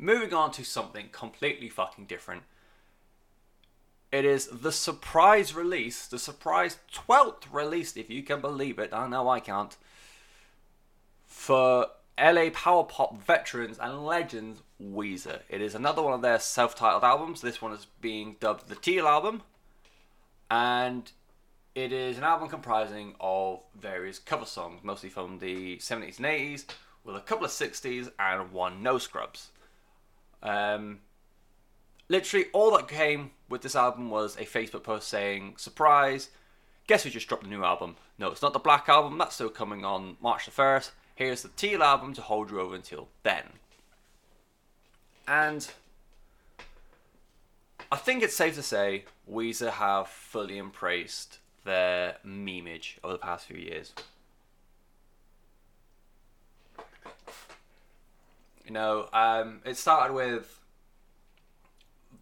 Moving 0.00 0.34
on 0.34 0.50
to 0.52 0.64
something 0.64 1.10
completely 1.12 1.68
fucking 1.68 2.06
different. 2.06 2.42
It 4.10 4.24
is 4.24 4.48
the 4.48 4.72
surprise 4.72 5.54
release, 5.54 6.06
the 6.06 6.18
surprise 6.18 6.78
12th 6.92 7.44
release, 7.52 7.96
if 7.96 8.10
you 8.10 8.22
can 8.24 8.40
believe 8.40 8.80
it. 8.80 8.92
I 8.92 9.06
know 9.06 9.28
I 9.28 9.38
can't. 9.38 9.76
For 11.44 11.88
LA 12.18 12.48
Power 12.54 12.84
Pop 12.84 13.22
veterans 13.22 13.78
and 13.78 14.06
legends, 14.06 14.62
Weezer. 14.82 15.40
It 15.50 15.60
is 15.60 15.74
another 15.74 16.00
one 16.00 16.14
of 16.14 16.22
their 16.22 16.38
self 16.38 16.74
titled 16.74 17.04
albums. 17.04 17.42
This 17.42 17.60
one 17.60 17.72
is 17.72 17.86
being 18.00 18.36
dubbed 18.40 18.70
the 18.70 18.74
Teal 18.74 19.06
album. 19.06 19.42
And 20.50 21.12
it 21.74 21.92
is 21.92 22.16
an 22.16 22.24
album 22.24 22.48
comprising 22.48 23.14
of 23.20 23.60
various 23.78 24.18
cover 24.18 24.46
songs, 24.46 24.80
mostly 24.82 25.10
from 25.10 25.38
the 25.38 25.76
70s 25.76 26.16
and 26.16 26.24
80s, 26.24 26.64
with 27.04 27.14
a 27.14 27.20
couple 27.20 27.44
of 27.44 27.50
60s 27.50 28.10
and 28.18 28.50
one 28.50 28.82
no 28.82 28.96
scrubs. 28.96 29.50
Um, 30.42 31.00
literally, 32.08 32.46
all 32.54 32.74
that 32.74 32.88
came 32.88 33.32
with 33.50 33.60
this 33.60 33.76
album 33.76 34.08
was 34.08 34.36
a 34.36 34.46
Facebook 34.46 34.84
post 34.84 35.08
saying, 35.08 35.56
Surprise, 35.58 36.30
guess 36.86 37.04
we 37.04 37.10
just 37.10 37.28
dropped 37.28 37.44
a 37.44 37.48
new 37.48 37.64
album? 37.64 37.96
No, 38.18 38.30
it's 38.30 38.40
not 38.40 38.54
the 38.54 38.58
Black 38.58 38.88
Album, 38.88 39.18
that's 39.18 39.34
still 39.34 39.50
coming 39.50 39.84
on 39.84 40.16
March 40.22 40.46
the 40.46 40.50
1st. 40.50 40.92
Here's 41.14 41.42
the 41.42 41.48
Teal 41.48 41.82
album 41.82 42.12
to 42.14 42.22
hold 42.22 42.50
you 42.50 42.60
over 42.60 42.74
until 42.74 43.08
then. 43.22 43.44
And 45.28 45.70
I 47.90 47.96
think 47.96 48.22
it's 48.22 48.36
safe 48.36 48.56
to 48.56 48.62
say 48.62 49.04
Weezer 49.30 49.70
have 49.70 50.08
fully 50.08 50.58
embraced 50.58 51.38
their 51.64 52.16
memeage 52.26 52.94
over 53.04 53.14
the 53.14 53.18
past 53.18 53.46
few 53.46 53.56
years. 53.56 53.92
You 58.64 58.72
know, 58.72 59.08
um, 59.12 59.60
it 59.64 59.76
started 59.76 60.14
with 60.14 60.60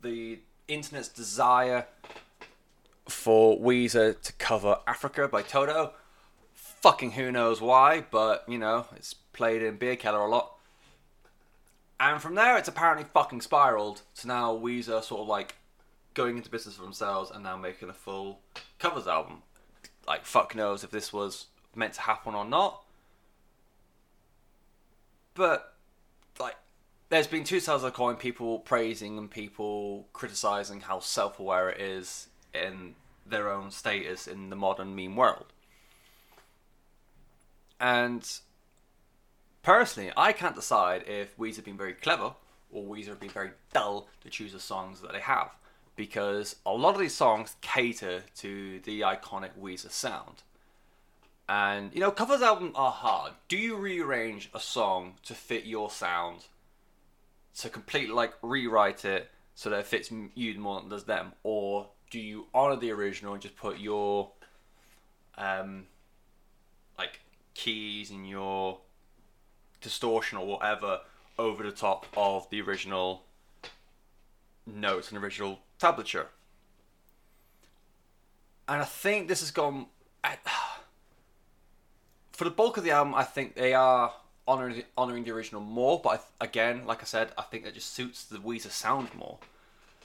the 0.02 0.40
internet's 0.68 1.08
desire 1.08 1.86
for 3.08 3.58
Weezer 3.58 4.20
to 4.20 4.32
cover 4.34 4.78
Africa 4.86 5.28
by 5.28 5.42
Toto. 5.42 5.92
Fucking 6.82 7.12
who 7.12 7.30
knows 7.30 7.60
why, 7.60 8.04
but 8.10 8.44
you 8.48 8.58
know, 8.58 8.86
it's 8.96 9.14
played 9.14 9.62
in 9.62 9.78
Bierkeller 9.78 10.26
a 10.26 10.28
lot. 10.28 10.58
And 12.00 12.20
from 12.20 12.34
there, 12.34 12.58
it's 12.58 12.68
apparently 12.68 13.06
fucking 13.14 13.40
spiraled 13.42 14.02
to 14.16 14.26
now 14.26 14.54
Weezer 14.56 15.02
sort 15.04 15.20
of 15.20 15.28
like 15.28 15.54
going 16.14 16.36
into 16.36 16.50
business 16.50 16.74
for 16.74 16.82
themselves 16.82 17.30
and 17.30 17.44
now 17.44 17.56
making 17.56 17.88
a 17.88 17.92
full 17.92 18.40
covers 18.78 19.06
album. 19.06 19.42
Like 20.06 20.26
fuck 20.26 20.54
knows 20.56 20.82
if 20.82 20.90
this 20.90 21.12
was 21.12 21.46
meant 21.76 21.94
to 21.94 22.00
happen 22.02 22.34
or 22.34 22.44
not. 22.44 22.82
but 25.34 25.74
like, 26.40 26.56
there's 27.08 27.26
been 27.26 27.44
two 27.44 27.60
sides 27.60 27.82
of 27.82 27.92
the 27.92 27.96
coin: 27.96 28.16
people 28.16 28.58
praising 28.58 29.18
and 29.18 29.30
people 29.30 30.08
criticizing 30.12 30.80
how 30.80 30.98
self-aware 31.00 31.70
it 31.70 31.80
is 31.80 32.28
in 32.54 32.94
their 33.24 33.50
own 33.50 33.70
status 33.70 34.26
in 34.26 34.50
the 34.50 34.56
modern 34.56 34.94
meme 34.96 35.16
world. 35.16 35.51
And 37.82 38.26
personally, 39.62 40.12
I 40.16 40.32
can't 40.32 40.54
decide 40.54 41.02
if 41.08 41.36
Weezer 41.36 41.56
have 41.56 41.64
been 41.64 41.76
very 41.76 41.94
clever 41.94 42.34
or 42.70 42.84
Weezer 42.84 43.08
have 43.08 43.20
been 43.20 43.28
very 43.28 43.50
dull 43.74 44.06
to 44.22 44.30
choose 44.30 44.52
the 44.52 44.60
songs 44.60 45.00
that 45.00 45.12
they 45.12 45.20
have. 45.20 45.50
Because 45.96 46.56
a 46.64 46.72
lot 46.72 46.94
of 46.94 47.00
these 47.00 47.14
songs 47.14 47.56
cater 47.60 48.22
to 48.36 48.80
the 48.84 49.00
iconic 49.00 49.50
Weezer 49.60 49.90
sound. 49.90 50.42
And, 51.48 51.92
you 51.92 52.00
know, 52.00 52.12
covers 52.12 52.40
albums 52.40 52.72
are 52.76 52.92
hard. 52.92 53.32
Do 53.48 53.58
you 53.58 53.76
rearrange 53.76 54.48
a 54.54 54.60
song 54.60 55.14
to 55.24 55.34
fit 55.34 55.64
your 55.64 55.90
sound? 55.90 56.44
To 57.58 57.68
completely, 57.68 58.14
like, 58.14 58.32
rewrite 58.40 59.04
it 59.04 59.28
so 59.54 59.68
that 59.68 59.80
it 59.80 59.86
fits 59.86 60.10
you 60.34 60.58
more 60.58 60.80
than 60.80 60.88
does 60.88 61.04
them? 61.04 61.32
Or 61.42 61.88
do 62.10 62.20
you 62.20 62.46
honor 62.54 62.76
the 62.76 62.92
original 62.92 63.34
and 63.34 63.42
just 63.42 63.56
put 63.56 63.78
your, 63.78 64.30
um, 65.36 65.88
keys 67.54 68.10
and 68.10 68.28
your 68.28 68.78
distortion 69.80 70.38
or 70.38 70.46
whatever 70.46 71.00
over 71.38 71.62
the 71.62 71.72
top 71.72 72.06
of 72.16 72.48
the 72.50 72.60
original 72.60 73.24
notes 74.66 75.10
and 75.10 75.22
original 75.22 75.60
tablature. 75.78 76.26
And 78.68 78.80
I 78.80 78.84
think 78.84 79.28
this 79.28 79.40
has 79.40 79.50
gone. 79.50 79.86
For 82.32 82.44
the 82.44 82.50
bulk 82.50 82.76
of 82.76 82.84
the 82.84 82.90
album, 82.92 83.14
I 83.14 83.24
think 83.24 83.54
they 83.54 83.74
are 83.74 84.12
honoring 84.48 84.84
honoring 84.96 85.24
the 85.24 85.32
original 85.32 85.60
more. 85.60 86.00
But 86.02 86.24
I, 86.40 86.44
again, 86.44 86.86
like 86.86 87.02
I 87.02 87.04
said, 87.04 87.32
I 87.36 87.42
think 87.42 87.66
it 87.66 87.74
just 87.74 87.92
suits 87.92 88.24
the 88.24 88.38
Weezer 88.38 88.70
sound 88.70 89.14
more. 89.14 89.38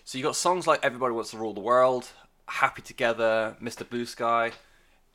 So 0.03 0.17
you 0.17 0.23
got 0.23 0.35
songs 0.35 0.67
like 0.67 0.83
"Everybody 0.83 1.13
Wants 1.13 1.31
to 1.31 1.37
Rule 1.37 1.53
the 1.53 1.61
World," 1.61 2.09
"Happy 2.47 2.81
Together," 2.81 3.55
"Mr. 3.61 3.87
Blue 3.87 4.05
Sky," 4.05 4.51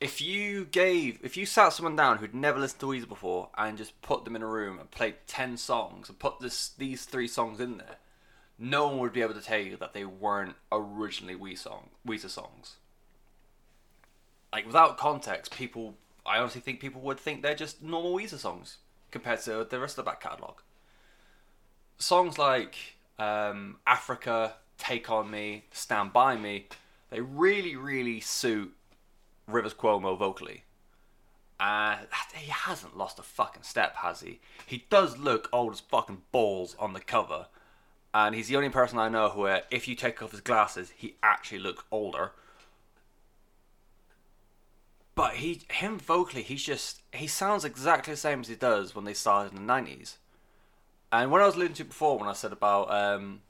if 0.03 0.19
you 0.19 0.65
gave, 0.65 1.17
if 1.23 1.37
you 1.37 1.45
sat 1.45 1.69
someone 1.69 1.95
down 1.95 2.17
who'd 2.17 2.35
never 2.35 2.59
listened 2.59 2.81
to 2.81 2.87
Weezer 2.87 3.07
before 3.07 3.47
and 3.57 3.77
just 3.77 3.99
put 4.01 4.25
them 4.25 4.35
in 4.35 4.41
a 4.41 4.47
room 4.47 4.77
and 4.77 4.91
played 4.91 5.15
ten 5.27 5.55
songs 5.55 6.09
and 6.09 6.19
put 6.19 6.41
this 6.41 6.71
these 6.77 7.05
three 7.05 7.27
songs 7.27 7.61
in 7.61 7.77
there, 7.77 7.95
no 8.59 8.87
one 8.87 8.99
would 8.99 9.13
be 9.13 9.21
able 9.21 9.33
to 9.33 9.41
tell 9.41 9.61
you 9.61 9.77
that 9.77 9.93
they 9.93 10.03
weren't 10.03 10.55
originally 10.73 11.35
Weezer 11.35 11.59
song 11.59 11.89
Weezer 12.05 12.29
songs. 12.29 12.75
Like 14.51 14.65
without 14.65 14.97
context, 14.97 15.55
people, 15.55 15.95
I 16.25 16.37
honestly 16.37 16.59
think 16.59 16.81
people 16.81 16.99
would 17.01 17.19
think 17.19 17.41
they're 17.41 17.55
just 17.55 17.81
normal 17.81 18.13
Weezer 18.13 18.37
songs 18.37 18.79
compared 19.09 19.39
to 19.43 19.65
the 19.69 19.79
rest 19.79 19.97
of 19.97 20.03
the 20.03 20.11
back 20.11 20.19
catalogue. 20.19 20.61
Songs 21.97 22.37
like 22.37 22.75
um, 23.17 23.77
Africa, 23.87 24.55
Take 24.77 25.09
on 25.09 25.31
Me, 25.31 25.63
Stand 25.71 26.11
by 26.11 26.35
Me, 26.35 26.67
they 27.09 27.21
really, 27.21 27.77
really 27.77 28.19
suit 28.19 28.73
Rivers 29.47 29.73
Cuomo 29.73 30.17
vocally. 30.17 30.63
Uh, 31.59 31.97
he 32.35 32.51
hasn't 32.51 32.97
lost 32.97 33.19
a 33.19 33.23
fucking 33.23 33.63
step, 33.63 33.95
has 33.97 34.21
he? 34.21 34.39
He 34.65 34.85
does 34.89 35.17
look 35.17 35.49
old 35.53 35.73
as 35.73 35.79
fucking 35.79 36.23
balls 36.31 36.75
on 36.79 36.93
the 36.93 36.99
cover. 36.99 37.47
And 38.13 38.35
he's 38.35 38.47
the 38.47 38.57
only 38.57 38.69
person 38.69 38.99
I 38.99 39.09
know 39.09 39.29
who, 39.29 39.45
if 39.71 39.87
you 39.87 39.95
take 39.95 40.21
off 40.21 40.31
his 40.31 40.41
glasses, 40.41 40.91
he 40.95 41.15
actually 41.23 41.59
looks 41.59 41.83
older. 41.89 42.31
But 45.15 45.35
he, 45.35 45.61
him 45.69 45.99
vocally, 45.99 46.43
he's 46.43 46.63
just, 46.63 47.01
he 47.11 47.27
sounds 47.27 47.65
exactly 47.65 48.13
the 48.13 48.17
same 48.17 48.41
as 48.41 48.47
he 48.47 48.55
does 48.55 48.95
when 48.95 49.05
they 49.05 49.13
started 49.13 49.57
in 49.57 49.65
the 49.65 49.73
90s. 49.73 50.17
And 51.11 51.31
when 51.31 51.41
I 51.41 51.45
was 51.45 51.55
alluding 51.55 51.75
to 51.75 51.85
before, 51.85 52.17
when 52.17 52.27
I 52.27 52.33
said 52.33 52.51
about 52.51 52.91
um, 52.91 53.41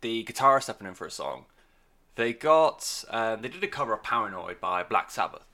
the 0.00 0.22
guitar 0.22 0.60
stepping 0.60 0.86
in 0.86 0.94
for 0.94 1.06
a 1.06 1.10
song, 1.10 1.44
they 2.20 2.34
got 2.34 3.04
um, 3.08 3.40
they 3.40 3.48
did 3.48 3.64
a 3.64 3.68
cover 3.68 3.94
of 3.94 4.02
Paranoid 4.02 4.60
by 4.60 4.82
Black 4.82 5.10
Sabbath, 5.10 5.46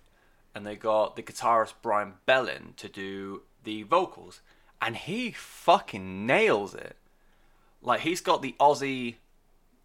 and 0.55 0.67
they 0.67 0.75
got 0.75 1.15
the 1.15 1.23
guitarist 1.23 1.75
Brian 1.81 2.15
Bellin 2.27 2.75
to 2.77 2.89
do 2.89 3.43
the 3.63 3.85
vocals, 3.85 4.41
and 4.83 4.97
he 4.97 5.31
fucking 5.31 6.27
nails 6.27 6.75
it. 6.75 6.97
Like 7.81 8.01
he's 8.01 8.21
got 8.21 8.43
the 8.43 8.57
Ozzy 8.59 9.17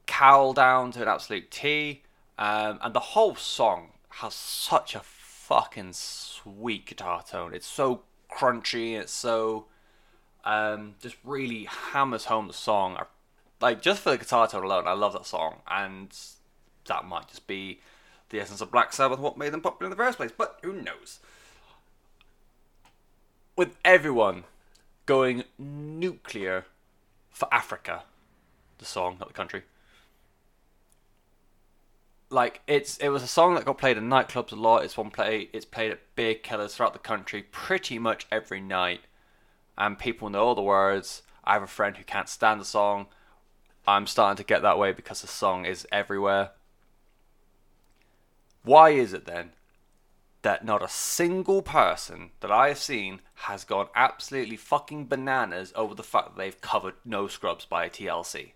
cowl 0.08 0.54
down 0.54 0.92
to 0.94 1.04
an 1.04 1.08
absolute 1.08 1.52
T, 1.52 2.02
um, 2.40 2.80
and 2.82 2.94
the 2.96 3.00
whole 3.00 3.36
song 3.36 3.90
has 4.10 4.34
such 4.34 4.96
a 4.96 5.02
fucking 5.02 5.94
sweet 5.94 6.88
guitar 6.88 7.22
tone. 7.22 7.54
It's 7.54 7.68
so 7.68 8.02
crunchy. 8.32 9.00
It's 9.00 9.14
so 9.14 9.66
um, 10.44 10.96
just 11.00 11.18
really 11.24 11.66
hammers 11.66 12.26
home 12.26 12.48
the 12.48 12.54
song. 12.54 12.98
Like 13.60 13.84
just 13.84 14.02
for 14.02 14.10
the 14.10 14.18
guitar 14.18 14.48
tone 14.48 14.64
alone, 14.64 14.88
I 14.88 14.94
love 14.94 15.14
that 15.14 15.28
song, 15.28 15.58
and 15.70 16.12
that 16.86 17.06
might 17.06 17.28
just 17.28 17.48
be 17.48 17.80
the 18.30 18.40
essence 18.40 18.62
of 18.62 18.72
Black 18.72 18.94
Sabbath, 18.94 19.20
what 19.20 19.38
made 19.38 19.52
them 19.52 19.62
popular 19.62 19.92
in 19.92 19.98
the 19.98 20.04
first 20.04 20.18
place. 20.18 20.32
But 20.36 20.60
who 20.64 20.74
knows? 20.74 21.20
With 23.56 23.76
everyone 23.86 24.46
going 25.06 25.44
nuclear 25.60 26.66
for 27.30 27.54
Africa, 27.54 28.04
the 28.78 28.86
song, 28.86 29.18
not 29.20 29.28
the 29.28 29.34
country. 29.34 29.64
Like 32.30 32.62
it's 32.66 32.98
it 32.98 33.10
was 33.10 33.24
a 33.24 33.28
song 33.28 33.56
that 33.56 33.66
got 33.66 33.78
played 33.78 33.98
in 33.98 34.08
nightclubs 34.08 34.54
a 34.54 34.56
lot. 34.56 34.86
It's 34.86 34.96
one 34.98 35.12
play. 35.12 35.50
It's 35.52 35.66
played 35.66 35.92
at 35.92 36.16
Bierkellers 36.16 36.76
throughout 36.76 36.94
the 36.94 37.00
country 37.00 37.44
pretty 37.44 38.00
much 38.00 38.26
every 38.32 38.62
night, 38.62 39.02
and 39.78 40.00
people 40.00 40.30
know 40.30 40.46
all 40.46 40.56
the 40.56 40.62
words. 40.62 41.24
I 41.44 41.54
have 41.54 41.64
a 41.64 41.68
friend 41.68 41.98
who 41.98 42.06
can't 42.06 42.30
stand 42.30 42.62
the 42.62 42.66
song. 42.66 43.08
I'm 43.86 44.08
starting 44.08 44.38
to 44.38 44.48
get 44.48 44.62
that 44.62 44.78
way 44.78 44.94
because 44.94 45.22
the 45.22 45.28
song 45.28 45.66
is 45.66 45.86
everywhere. 45.92 46.52
Why 48.64 48.92
is 48.92 49.14
it 49.14 49.26
then 49.26 49.52
that 50.42 50.66
not 50.66 50.84
a 50.84 50.90
single 50.90 51.62
person 51.62 52.32
that 52.40 52.52
I 52.52 52.70
have 52.70 52.80
seen 52.80 53.22
has 53.34 53.64
gone 53.64 53.88
absolutely 53.96 54.58
fucking 54.58 55.06
bananas 55.06 55.72
over 55.76 55.94
the 55.94 56.04
fact 56.04 56.30
that 56.30 56.38
they've 56.38 56.62
covered 56.62 56.96
No 57.06 57.28
Scrubs 57.28 57.66
by 57.66 57.90
TLC? 57.90 58.52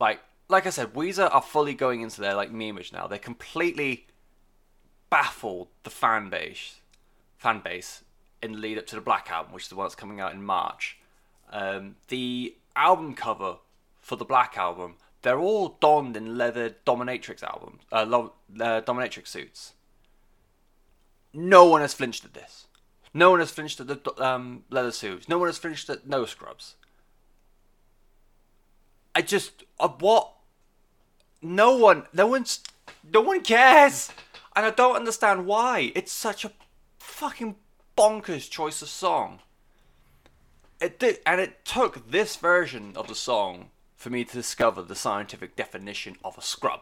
Like, 0.00 0.20
like 0.48 0.66
I 0.66 0.70
said, 0.70 0.94
Weezer 0.94 1.32
are 1.32 1.42
fully 1.42 1.74
going 1.74 2.00
into 2.00 2.20
their 2.20 2.34
like 2.34 2.52
memeage 2.52 2.92
now. 2.92 3.06
They're 3.06 3.18
completely 3.18 4.06
baffled 5.10 5.68
the 5.84 5.90
fan 5.90 6.28
base, 6.28 6.80
fan 7.36 7.60
base 7.60 8.02
in 8.42 8.52
the 8.52 8.58
lead 8.58 8.78
up 8.78 8.86
to 8.88 8.96
the 8.96 9.00
Black 9.00 9.30
album, 9.30 9.52
which 9.52 9.64
is 9.64 9.68
the 9.68 9.76
one 9.76 9.86
that's 9.86 9.94
coming 9.94 10.20
out 10.20 10.32
in 10.32 10.42
March. 10.42 10.98
Um, 11.50 11.96
the 12.08 12.56
album 12.76 13.14
cover 13.14 13.56
for 14.00 14.16
the 14.16 14.24
Black 14.24 14.58
album 14.58 14.96
they're 15.24 15.40
all 15.40 15.78
donned 15.80 16.16
in 16.16 16.36
leather 16.36 16.76
dominatrix 16.86 17.42
albums, 17.42 17.82
uh, 17.90 18.04
lo- 18.06 18.34
uh, 18.60 18.82
dominatrix 18.82 19.28
suits. 19.28 19.72
No 21.32 21.64
one 21.64 21.80
has 21.80 21.94
flinched 21.94 22.24
at 22.26 22.34
this. 22.34 22.66
No 23.14 23.30
one 23.30 23.40
has 23.40 23.50
flinched 23.50 23.80
at 23.80 23.86
the 23.88 24.22
um, 24.22 24.64
leather 24.70 24.92
suits. 24.92 25.28
No 25.28 25.38
one 25.38 25.48
has 25.48 25.56
flinched 25.56 25.88
at 25.88 26.06
no 26.06 26.26
scrubs. 26.26 26.76
I 29.14 29.22
just 29.22 29.64
uh, 29.80 29.88
what? 29.88 30.30
No 31.40 31.76
one, 31.76 32.04
no 32.12 32.26
one's, 32.26 32.62
no 33.10 33.20
one 33.20 33.40
cares, 33.40 34.10
and 34.54 34.66
I 34.66 34.70
don't 34.70 34.96
understand 34.96 35.46
why. 35.46 35.92
It's 35.94 36.12
such 36.12 36.44
a 36.44 36.52
fucking 36.98 37.56
bonkers 37.96 38.48
choice 38.50 38.82
of 38.82 38.88
song. 38.88 39.40
It 40.80 40.98
did, 40.98 41.20
and 41.24 41.40
it 41.40 41.64
took 41.64 42.10
this 42.10 42.36
version 42.36 42.92
of 42.94 43.08
the 43.08 43.14
song 43.14 43.70
for 44.04 44.10
me 44.10 44.22
to 44.22 44.34
discover 44.34 44.82
the 44.82 44.94
scientific 44.94 45.56
definition 45.56 46.16
of 46.22 46.36
a 46.36 46.42
scrub. 46.42 46.80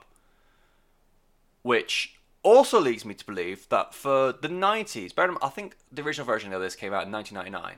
Which 1.63 2.17
also 2.43 2.81
leads 2.81 3.05
me 3.05 3.15
to 3.15 3.25
believe 3.25 3.69
that 3.69 3.95
for 3.95 4.33
the 4.33 4.49
90s, 4.49 5.13
I 5.41 5.49
think 5.49 5.77
the 5.93 6.03
original 6.03 6.27
version 6.27 6.53
of 6.53 6.61
this 6.61 6.75
came 6.75 6.93
out 6.93 7.07
in 7.07 7.13
1999. 7.13 7.77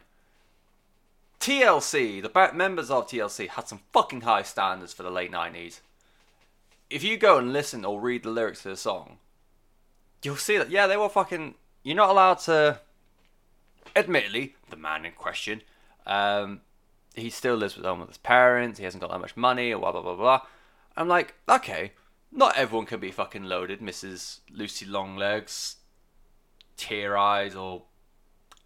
TLC, 1.40 2.22
the 2.22 2.52
members 2.54 2.90
of 2.90 3.06
TLC, 3.06 3.48
had 3.48 3.68
some 3.68 3.80
fucking 3.92 4.22
high 4.22 4.42
standards 4.42 4.94
for 4.94 5.02
the 5.02 5.10
late 5.10 5.30
90s. 5.30 5.80
If 6.88 7.04
you 7.04 7.18
go 7.18 7.36
and 7.36 7.52
listen 7.52 7.84
or 7.84 8.00
read 8.00 8.22
the 8.22 8.30
lyrics 8.30 8.62
to 8.62 8.70
the 8.70 8.78
song, 8.78 9.18
you'll 10.22 10.36
see 10.36 10.56
that, 10.56 10.70
yeah, 10.70 10.86
they 10.86 10.96
were 10.96 11.10
fucking. 11.10 11.54
You're 11.82 11.96
not 11.96 12.08
allowed 12.08 12.38
to. 12.40 12.80
Admittedly, 13.94 14.56
the 14.70 14.76
man 14.76 15.04
in 15.04 15.12
question 15.12 15.60
um, 16.06 16.62
he 17.14 17.30
still 17.30 17.54
lives 17.54 17.76
with 17.76 17.84
home 17.84 18.00
with 18.00 18.08
his 18.08 18.18
parents. 18.18 18.78
He 18.78 18.84
hasn't 18.84 19.00
got 19.00 19.10
that 19.10 19.20
much 19.20 19.36
money, 19.36 19.72
or 19.72 19.80
blah 19.80 19.92
blah 19.92 20.02
blah 20.02 20.16
blah. 20.16 20.40
I'm 20.96 21.08
like, 21.08 21.34
okay, 21.48 21.92
not 22.30 22.56
everyone 22.56 22.86
can 22.86 23.00
be 23.00 23.10
fucking 23.10 23.44
loaded, 23.44 23.80
Mrs. 23.80 24.40
Lucy 24.50 24.84
Longlegs, 24.84 25.76
Tear 26.76 27.16
Eyes, 27.16 27.54
or 27.54 27.82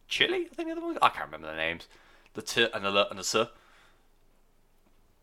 Chili. 0.09 0.49
I 0.51 0.55
think 0.55 0.68
the 0.68 0.72
other 0.72 0.80
one. 0.80 0.99
I 1.03 1.11
can't 1.11 1.26
remember 1.26 1.49
the 1.49 1.57
names. 1.57 1.86
The 2.34 2.42
T 2.42 2.66
and 2.72 2.84
the 2.84 3.09
and 3.09 3.18
the 3.18 3.20
S. 3.20 3.49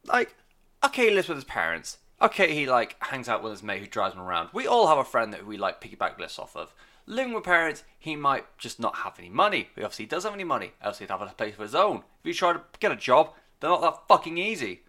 Like, 0.05 0.35
okay, 0.83 1.09
he 1.09 1.15
lives 1.15 1.27
with 1.27 1.37
his 1.37 1.45
parents. 1.45 1.97
Okay, 2.21 2.53
he 2.53 2.65
like 2.65 2.95
hangs 2.99 3.27
out 3.27 3.43
with 3.43 3.51
his 3.51 3.63
mate 3.63 3.81
who 3.81 3.87
drives 3.87 4.15
him 4.15 4.21
around. 4.21 4.49
We 4.53 4.67
all 4.67 4.87
have 4.87 4.97
a 4.97 5.03
friend 5.03 5.33
that 5.33 5.45
we 5.45 5.57
like 5.57 5.81
piggyback 5.81 6.17
lists 6.19 6.39
off 6.39 6.55
of. 6.55 6.73
Living 7.07 7.33
with 7.33 7.43
parents, 7.43 7.83
he 7.97 8.15
might 8.15 8.45
just 8.57 8.79
not 8.79 8.97
have 8.97 9.19
any 9.19 9.29
money. 9.29 9.69
He 9.75 9.83
obviously 9.83 10.05
doesn't 10.05 10.29
have 10.29 10.37
any 10.37 10.43
money, 10.43 10.73
else 10.81 10.99
he'd 10.99 11.09
have 11.09 11.21
a 11.21 11.27
place 11.27 11.55
of 11.55 11.61
his 11.61 11.75
own. 11.75 11.97
If 12.21 12.27
you 12.27 12.33
try 12.33 12.53
to 12.53 12.61
get 12.79 12.91
a 12.91 12.95
job, 12.95 13.33
they're 13.59 13.69
not 13.69 13.81
that 13.81 14.07
fucking 14.07 14.37
easy. 14.37 14.81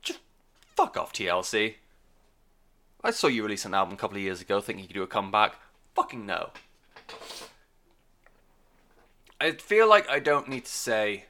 Just 0.00 0.20
fuck 0.76 0.96
off, 0.96 1.12
TLC. 1.12 1.74
I 3.04 3.10
saw 3.10 3.26
you 3.26 3.42
release 3.42 3.64
an 3.64 3.74
album 3.74 3.94
a 3.94 3.96
couple 3.96 4.16
of 4.16 4.22
years 4.22 4.40
ago 4.40 4.60
thinking 4.60 4.82
you 4.82 4.88
could 4.88 4.94
do 4.94 5.02
a 5.02 5.08
comeback. 5.08 5.56
Fucking 5.94 6.24
no. 6.24 6.50
I 9.40 9.52
feel 9.52 9.88
like 9.88 10.08
I 10.08 10.20
don't 10.20 10.48
need 10.48 10.66
to 10.66 10.70
say 10.70 11.24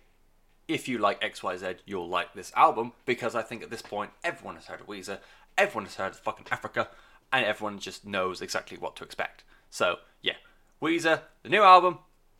if 0.68 0.86
you 0.86 0.98
like 0.98 1.20
XYZ, 1.22 1.78
you'll 1.86 2.08
like 2.08 2.34
this 2.34 2.52
album 2.54 2.92
because 3.06 3.34
I 3.34 3.42
think 3.42 3.62
at 3.62 3.70
this 3.70 3.82
point 3.82 4.10
everyone 4.22 4.56
has 4.56 4.66
heard 4.66 4.80
of 4.80 4.86
Weezer, 4.86 5.18
everyone 5.56 5.84
has 5.84 5.94
heard 5.94 6.12
of 6.12 6.18
fucking 6.18 6.46
Africa, 6.50 6.88
and 7.32 7.44
everyone 7.44 7.78
just 7.78 8.06
knows 8.06 8.42
exactly 8.42 8.76
what 8.76 8.96
to 8.96 9.04
expect. 9.04 9.44
So, 9.70 9.96
yeah, 10.20 10.34
Weezer, 10.80 11.22
the 11.42 11.48
new 11.48 11.62
album, 11.62 11.98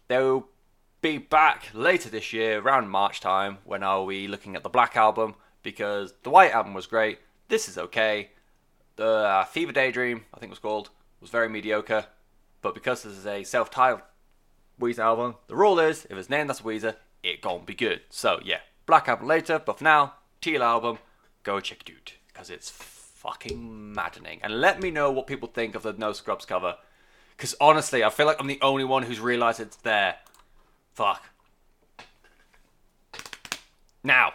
they'll 0.09 0.47
be 1.01 1.19
back 1.19 1.71
later 1.73 2.09
this 2.09 2.33
year, 2.33 2.61
around 2.61 2.89
March 2.89 3.21
time, 3.21 3.59
when 3.65 3.83
I'll 3.83 4.07
be 4.07 4.29
looking 4.29 4.55
at 4.55 4.63
the 4.63 4.69
Black 4.69 4.97
album 4.97 5.35
because 5.63 6.15
the 6.23 6.31
White 6.31 6.53
album 6.53 6.75
was 6.75 6.87
great, 6.87 7.19
this 7.49 7.69
is 7.69 7.79
okay. 7.79 8.31
The 8.97 9.07
uh, 9.07 9.45
Fever 9.45 9.73
Daydream, 9.73 10.25
I 10.35 10.39
think 10.39 10.51
it 10.51 10.53
was 10.53 10.59
called, 10.59 10.91
was 11.21 11.31
very 11.31 11.49
mediocre, 11.49 12.07
but 12.61 12.75
because 12.75 13.03
this 13.03 13.17
is 13.17 13.27
a 13.27 13.45
self 13.45 13.71
titled 13.71 14.03
Weezer 14.81 15.01
album, 15.01 15.37
the 15.47 15.57
rule 15.57 15.79
is 15.79 16.07
if 16.11 16.17
it's 16.17 16.31
named 16.31 16.51
as 16.51 16.61
Weezer, 16.61 16.97
it 17.23 17.41
gon' 17.41 17.65
be 17.65 17.75
good. 17.75 18.01
So 18.11 18.41
yeah, 18.45 18.61
Black 18.87 19.09
album 19.09 19.27
later, 19.27 19.61
but 19.65 19.79
for 19.79 19.85
now, 19.85 20.15
Teal 20.41 20.63
album, 20.63 20.99
go 21.45 21.61
check 21.61 21.89
it 21.89 21.93
out 21.93 22.13
because 22.27 22.51
it's 22.51 22.71
fucking 23.23 23.93
maddening. 23.93 24.41
And 24.43 24.61
let 24.61 24.83
me 24.83 24.91
know 24.91 25.13
what 25.13 25.29
people 25.29 25.49
think 25.49 25.77
of 25.77 25.85
the 25.85 25.93
No 25.93 26.13
Scrubs 26.13 26.45
cover, 26.45 26.77
because 27.37 27.55
honestly, 27.61 28.03
I 28.03 28.11
feel 28.11 28.27
like 28.27 28.41
I'm 28.41 28.49
the 28.49 28.59
only 28.61 28.83
one 28.83 29.05
who's 29.05 29.21
realised 29.21 29.61
it's 29.61 29.77
there. 29.77 30.17
Fuck. 30.93 31.23
Now, 34.03 34.33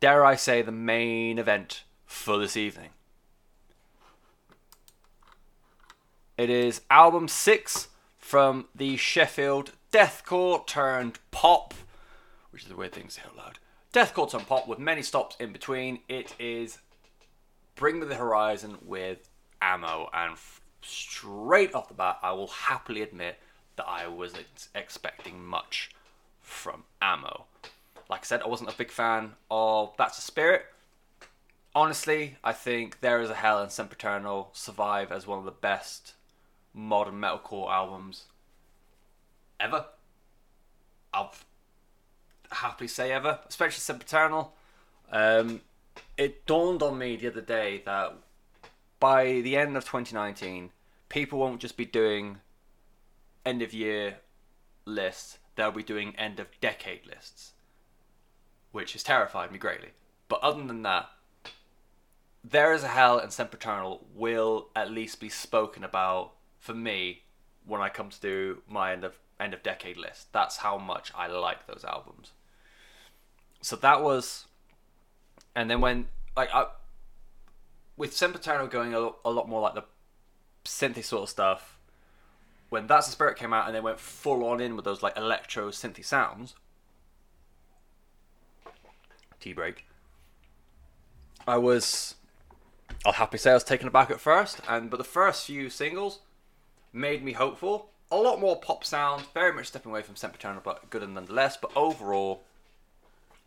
dare 0.00 0.24
I 0.24 0.36
say 0.36 0.62
the 0.62 0.72
main 0.72 1.38
event 1.38 1.84
for 2.06 2.38
this 2.38 2.56
evening. 2.56 2.90
It 6.38 6.48
is 6.48 6.80
album 6.90 7.28
six 7.28 7.88
from 8.16 8.68
the 8.74 8.96
Sheffield 8.96 9.72
deathcore 9.92 10.66
turned 10.66 11.18
pop, 11.30 11.74
which 12.50 12.64
is 12.64 12.70
a 12.70 12.76
weird 12.76 12.92
thing 12.92 13.08
to 13.08 13.10
say 13.10 13.22
out 13.26 13.36
loud. 13.36 13.58
Deathcore 13.92 14.30
turned 14.30 14.46
pop 14.46 14.68
with 14.68 14.78
many 14.78 15.02
stops 15.02 15.36
in 15.40 15.52
between. 15.52 15.98
It 16.08 16.32
is 16.38 16.78
Bring 17.74 17.98
Me 17.98 18.06
the 18.06 18.14
Horizon 18.14 18.78
with 18.82 19.28
amo, 19.60 20.08
and 20.12 20.34
f- 20.34 20.60
straight 20.80 21.74
off 21.74 21.88
the 21.88 21.94
bat, 21.94 22.18
I 22.22 22.30
will 22.30 22.46
happily 22.46 23.02
admit 23.02 23.40
that 23.74 23.88
I 23.88 24.06
wasn't 24.06 24.68
expecting 24.76 25.44
much 25.44 25.90
from 26.40 26.84
amo. 27.02 27.46
Like 28.08 28.20
I 28.20 28.24
said, 28.24 28.42
I 28.42 28.48
wasn't 28.48 28.72
a 28.72 28.76
big 28.76 28.92
fan 28.92 29.32
of 29.50 29.92
That's 29.98 30.18
a 30.18 30.22
Spirit. 30.22 30.66
Honestly, 31.74 32.36
I 32.44 32.52
think 32.52 33.00
There 33.00 33.20
Is 33.20 33.30
a 33.30 33.34
Hell 33.34 33.60
and 33.60 33.72
Sempiternal 33.72 34.50
survive 34.52 35.10
as 35.10 35.26
one 35.26 35.40
of 35.40 35.44
the 35.44 35.50
best 35.50 36.14
modern 36.72 37.14
metalcore 37.20 37.72
albums 37.72 38.26
ever. 39.58 39.86
I'll 41.12 41.34
happily 42.50 42.88
say 42.88 43.12
ever, 43.12 43.40
especially 43.48 43.80
Sempiternal. 43.80 44.54
Um, 45.10 45.62
it 46.16 46.46
dawned 46.46 46.82
on 46.82 46.98
me 46.98 47.16
the 47.16 47.28
other 47.28 47.40
day 47.40 47.82
that 47.84 48.14
by 48.98 49.40
the 49.40 49.56
end 49.56 49.76
of 49.76 49.84
2019, 49.84 50.70
people 51.08 51.38
won't 51.38 51.60
just 51.60 51.76
be 51.76 51.84
doing 51.84 52.38
end 53.44 53.62
of 53.62 53.72
year 53.72 54.18
lists, 54.84 55.38
they'll 55.56 55.70
be 55.72 55.82
doing 55.82 56.14
end 56.16 56.38
of 56.40 56.48
decade 56.60 57.06
lists, 57.06 57.52
which 58.72 58.92
has 58.92 59.02
terrified 59.02 59.50
me 59.52 59.58
greatly. 59.58 59.90
But 60.28 60.40
other 60.42 60.62
than 60.64 60.82
that, 60.82 61.08
There 62.42 62.72
is 62.72 62.82
a 62.82 62.88
Hell 62.88 63.18
and 63.18 63.32
Sempiternal 63.32 64.06
will 64.14 64.68
at 64.74 64.90
least 64.90 65.20
be 65.20 65.28
spoken 65.28 65.84
about 65.84 66.32
for 66.58 66.72
me 66.74 67.24
when 67.66 67.80
I 67.82 67.90
come 67.90 68.08
to 68.10 68.20
do 68.20 68.62
my 68.66 68.92
end 68.92 69.04
of 69.04 69.18
end 69.38 69.54
of 69.54 69.62
decade 69.62 69.96
list. 69.96 70.32
That's 70.32 70.58
how 70.58 70.78
much 70.78 71.12
I 71.14 71.26
like 71.26 71.66
those 71.66 71.84
albums. 71.84 72.32
So 73.62 73.76
that 73.76 74.02
was, 74.02 74.46
and 75.54 75.70
then 75.70 75.80
when 75.80 76.06
like 76.36 76.48
I, 76.54 76.66
with 77.96 78.16
Sempiternal 78.16 78.66
going 78.66 78.94
a, 78.94 79.10
a 79.24 79.30
lot 79.30 79.48
more 79.48 79.60
like 79.60 79.74
the 79.74 79.84
synthy 80.64 81.04
sort 81.04 81.24
of 81.24 81.28
stuff. 81.28 81.78
When 82.68 82.86
That's 82.86 83.06
the 83.06 83.12
Spirit 83.12 83.36
came 83.36 83.52
out 83.52 83.66
and 83.66 83.74
they 83.74 83.80
went 83.80 83.98
full 83.98 84.44
on 84.44 84.60
in 84.60 84.76
with 84.76 84.84
those 84.84 85.02
like 85.02 85.16
electro 85.16 85.70
synthy 85.70 86.04
sounds. 86.04 86.54
Tea 89.40 89.52
break. 89.52 89.86
I 91.48 91.56
was, 91.56 92.14
I'll 93.04 93.12
happily 93.12 93.38
say 93.38 93.50
I 93.50 93.54
was 93.54 93.64
taken 93.64 93.88
aback 93.88 94.10
at 94.10 94.20
first, 94.20 94.60
and 94.68 94.90
but 94.90 94.98
the 94.98 95.04
first 95.04 95.46
few 95.46 95.68
singles 95.68 96.20
made 96.92 97.24
me 97.24 97.32
hopeful. 97.32 97.90
A 98.12 98.16
lot 98.16 98.40
more 98.40 98.60
pop 98.60 98.84
sound, 98.84 99.24
very 99.34 99.52
much 99.52 99.66
stepping 99.66 99.90
away 99.90 100.02
from 100.02 100.16
Sempiternal, 100.16 100.60
but 100.62 100.90
good 100.90 101.08
nonetheless. 101.08 101.56
But 101.56 101.72
overall, 101.74 102.44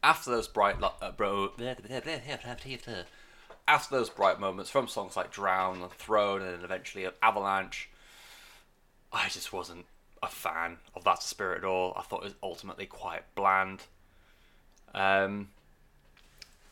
after 0.03 0.29
those 0.29 0.47
bright, 0.47 0.79
lo- 0.79 0.93
uh, 1.01 1.11
bro, 1.11 1.51
after 3.67 3.95
those 3.95 4.09
bright 4.09 4.39
moments 4.39 4.69
from 4.69 4.87
songs 4.87 5.15
like 5.15 5.31
Drown 5.31 5.81
and 5.81 5.91
Throne, 5.91 6.41
and 6.41 6.63
eventually 6.63 7.07
Avalanche, 7.21 7.89
I 9.11 9.29
just 9.29 9.53
wasn't 9.53 9.85
a 10.21 10.27
fan 10.27 10.77
of 10.95 11.03
that 11.05 11.23
spirit 11.23 11.59
at 11.59 11.65
all. 11.65 11.93
I 11.95 12.01
thought 12.01 12.21
it 12.21 12.25
was 12.25 12.35
ultimately 12.43 12.85
quite 12.85 13.23
bland. 13.35 13.83
Um, 14.93 15.49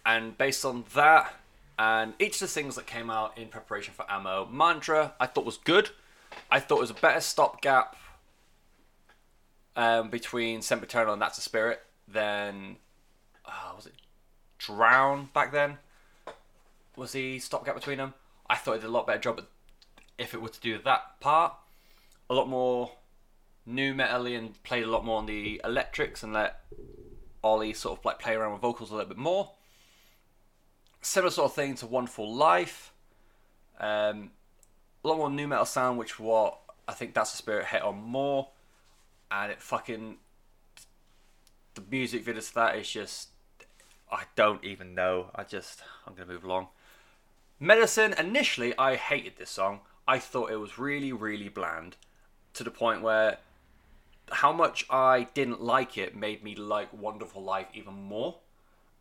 and 0.05 0.37
based 0.37 0.65
on 0.65 0.83
that, 0.93 1.33
and 1.79 2.13
each 2.19 2.35
of 2.35 2.41
the 2.41 2.47
things 2.47 2.75
that 2.75 2.85
came 2.85 3.09
out 3.09 3.37
in 3.37 3.47
preparation 3.47 3.93
for 3.93 4.09
amo, 4.11 4.47
Mantra 4.51 5.13
I 5.19 5.27
thought 5.27 5.45
was 5.45 5.57
good. 5.57 5.89
I 6.49 6.59
thought 6.59 6.77
it 6.77 6.81
was 6.81 6.91
a 6.91 6.95
better 6.95 7.19
stopgap 7.19 7.95
um, 9.75 10.09
between 10.09 10.61
Sempiternal 10.61 11.13
and 11.13 11.21
That's 11.21 11.37
a 11.37 11.41
Spirit 11.41 11.81
than 12.07 12.77
uh, 13.51 13.73
was 13.75 13.85
it 13.85 13.93
Drown 14.57 15.29
back 15.33 15.51
then? 15.51 15.77
Was 16.95 17.11
the 17.11 17.39
stopgap 17.39 17.75
between 17.75 17.97
them? 17.97 18.13
I 18.49 18.55
thought 18.55 18.73
it 18.73 18.81
did 18.81 18.87
a 18.87 18.91
lot 18.91 19.07
better 19.07 19.19
job 19.19 19.43
if 20.17 20.33
it 20.33 20.41
were 20.41 20.49
to 20.49 20.59
do 20.59 20.77
that 20.83 21.19
part. 21.19 21.53
A 22.29 22.33
lot 22.33 22.47
more 22.47 22.91
nu 23.65 23.93
metal 23.93 24.25
and 24.25 24.61
played 24.63 24.83
a 24.83 24.89
lot 24.89 25.05
more 25.05 25.17
on 25.17 25.25
the 25.25 25.61
electrics 25.63 26.23
and 26.23 26.33
let 26.33 26.61
Oli 27.43 27.73
sort 27.73 27.99
of 27.99 28.05
like 28.05 28.19
play 28.19 28.35
around 28.35 28.53
with 28.53 28.61
vocals 28.61 28.91
a 28.91 28.95
little 28.95 29.09
bit 29.09 29.17
more. 29.17 29.51
Similar 31.01 31.31
sort 31.31 31.51
of 31.51 31.55
thing 31.55 31.75
to 31.75 31.87
Wonderful 31.87 32.33
Life. 32.33 32.93
Um, 33.79 34.31
a 35.03 35.07
lot 35.07 35.17
more 35.17 35.29
nu 35.29 35.47
metal 35.47 35.65
sound, 35.65 35.97
which 35.97 36.19
what 36.19 36.59
I 36.87 36.93
think 36.93 37.13
that's 37.13 37.31
the 37.31 37.37
spirit 37.37 37.65
hit 37.65 37.81
on 37.81 37.97
more, 37.97 38.49
and 39.31 39.51
it 39.51 39.61
fucking 39.61 40.17
the 41.73 41.83
music 41.89 42.23
video 42.23 42.41
to 42.41 42.55
that 42.55 42.75
is 42.75 42.89
just 42.89 43.29
I 44.11 44.23
don't 44.35 44.63
even 44.63 44.93
know. 44.93 45.31
I 45.33 45.43
just 45.43 45.81
I'm 46.05 46.13
gonna 46.13 46.31
move 46.31 46.43
along. 46.43 46.67
Medicine. 47.59 48.13
Initially, 48.17 48.77
I 48.77 48.95
hated 48.95 49.37
this 49.37 49.51
song. 49.51 49.81
I 50.07 50.19
thought 50.19 50.51
it 50.51 50.57
was 50.57 50.79
really, 50.79 51.13
really 51.13 51.47
bland, 51.47 51.95
to 52.53 52.63
the 52.63 52.71
point 52.71 53.01
where 53.01 53.37
how 54.31 54.51
much 54.51 54.85
I 54.89 55.27
didn't 55.33 55.61
like 55.61 55.97
it 55.97 56.15
made 56.15 56.43
me 56.43 56.55
like 56.55 56.91
Wonderful 56.93 57.43
Life 57.43 57.67
even 57.73 57.93
more. 57.93 58.39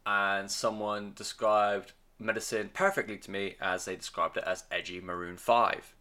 And 0.06 0.50
someone 0.50 1.12
described 1.14 1.92
medicine 2.18 2.70
perfectly 2.72 3.16
to 3.18 3.30
me 3.30 3.56
as 3.61 3.84
they 3.84 3.96
described 3.96 4.36
it 4.36 4.44
as 4.44 4.64
edgy 4.70 5.00
Maroon 5.00 5.36
5. 5.36 5.94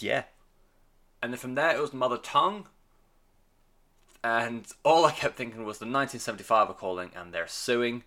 Yeah. 0.00 0.24
And 1.22 1.32
then 1.32 1.38
from 1.38 1.54
there 1.54 1.76
it 1.76 1.80
was 1.80 1.92
Mother 1.92 2.18
Tongue. 2.18 2.68
And 4.22 4.66
all 4.84 5.04
I 5.04 5.12
kept 5.12 5.36
thinking 5.36 5.64
was 5.64 5.78
the 5.78 5.84
1975 5.84 6.70
are 6.70 6.74
calling 6.74 7.10
and 7.14 7.32
they're 7.32 7.46
suing 7.46 8.02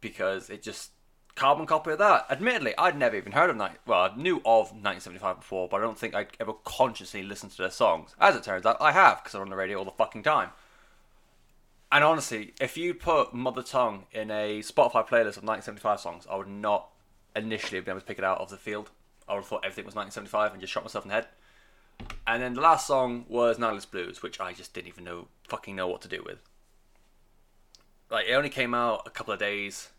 because 0.00 0.50
it 0.50 0.62
just 0.62 0.90
carbon 1.34 1.66
copy 1.66 1.92
of 1.92 1.98
that. 1.98 2.26
Admittedly, 2.28 2.74
I'd 2.76 2.98
never 2.98 3.16
even 3.16 3.32
heard 3.32 3.50
of 3.50 3.56
night. 3.56 3.78
Well, 3.86 4.10
I 4.12 4.16
knew 4.16 4.36
of 4.38 4.72
1975 4.72 5.36
before, 5.36 5.68
but 5.68 5.78
I 5.78 5.80
don't 5.80 5.98
think 5.98 6.14
I'd 6.14 6.36
ever 6.40 6.52
consciously 6.64 7.22
listened 7.22 7.52
to 7.52 7.58
their 7.58 7.70
songs. 7.70 8.14
As 8.20 8.36
it 8.36 8.42
turns 8.42 8.66
out, 8.66 8.76
I 8.80 8.92
have 8.92 9.18
because 9.18 9.32
they're 9.32 9.42
on 9.42 9.50
the 9.50 9.56
radio 9.56 9.78
all 9.78 9.84
the 9.84 9.92
fucking 9.92 10.24
time. 10.24 10.50
And 11.90 12.04
honestly, 12.04 12.54
if 12.60 12.76
you 12.76 12.94
put 12.94 13.34
Mother 13.34 13.62
Tongue 13.62 14.06
in 14.12 14.30
a 14.30 14.60
Spotify 14.60 15.06
playlist 15.06 15.36
of 15.36 15.44
1975 15.44 16.00
songs, 16.00 16.26
I 16.30 16.36
would 16.36 16.48
not 16.48 16.88
initially 17.36 17.76
have 17.76 17.84
been 17.84 17.92
able 17.92 18.00
to 18.00 18.06
pick 18.06 18.18
it 18.18 18.24
out 18.24 18.40
of 18.40 18.50
the 18.50 18.56
field. 18.56 18.90
I 19.28 19.34
would 19.34 19.40
have 19.40 19.46
thought 19.46 19.64
everything 19.64 19.84
was 19.84 19.94
1975 19.94 20.52
and 20.52 20.60
just 20.60 20.72
shot 20.72 20.84
myself 20.84 21.04
in 21.04 21.10
the 21.10 21.14
head. 21.14 21.28
And 22.26 22.42
then 22.42 22.54
the 22.54 22.60
last 22.60 22.86
song 22.86 23.24
was 23.28 23.58
Nihilist 23.58 23.90
Blues, 23.90 24.22
which 24.22 24.40
I 24.40 24.52
just 24.52 24.74
didn't 24.74 24.88
even 24.88 25.04
know 25.04 25.28
fucking 25.48 25.76
know 25.76 25.88
what 25.88 26.02
to 26.02 26.08
do 26.08 26.22
with. 26.24 26.38
Like 28.10 28.26
it 28.28 28.34
only 28.34 28.50
came 28.50 28.74
out 28.74 29.02
a 29.06 29.10
couple 29.10 29.32
of 29.32 29.40
days, 29.40 29.90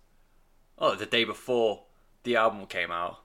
oh, 0.77 0.95
the 0.95 1.05
day 1.05 1.23
before 1.23 1.83
the 2.23 2.35
album 2.35 2.65
came 2.65 2.91
out, 2.91 3.19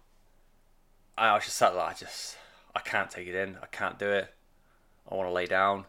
I 1.17 1.35
was 1.35 1.45
just 1.45 1.57
sat 1.57 1.73
there. 1.73 1.83
I 1.83 1.95
just 1.95 2.37
I 2.75 2.81
can't 2.81 3.11
take 3.11 3.29
it 3.29 3.35
in. 3.35 3.57
I 3.63 3.67
can't 3.67 3.99
do 3.99 4.09
it. 4.09 4.33
I 5.11 5.15
want 5.15 5.29
to 5.29 5.33
lay 5.33 5.47
down. 5.47 5.85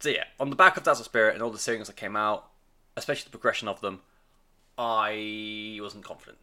So 0.00 0.10
yeah, 0.10 0.24
on 0.38 0.50
the 0.50 0.56
back 0.56 0.76
of 0.76 0.86
a 0.86 0.94
Spirit 0.96 1.34
and 1.34 1.42
all 1.42 1.50
the 1.50 1.58
singles 1.58 1.88
that 1.88 1.96
came 1.96 2.14
out, 2.14 2.48
especially 2.96 3.24
the 3.24 3.30
progression 3.30 3.66
of 3.66 3.80
them, 3.80 4.00
I 4.76 5.78
wasn't 5.80 6.04
confident. 6.04 6.38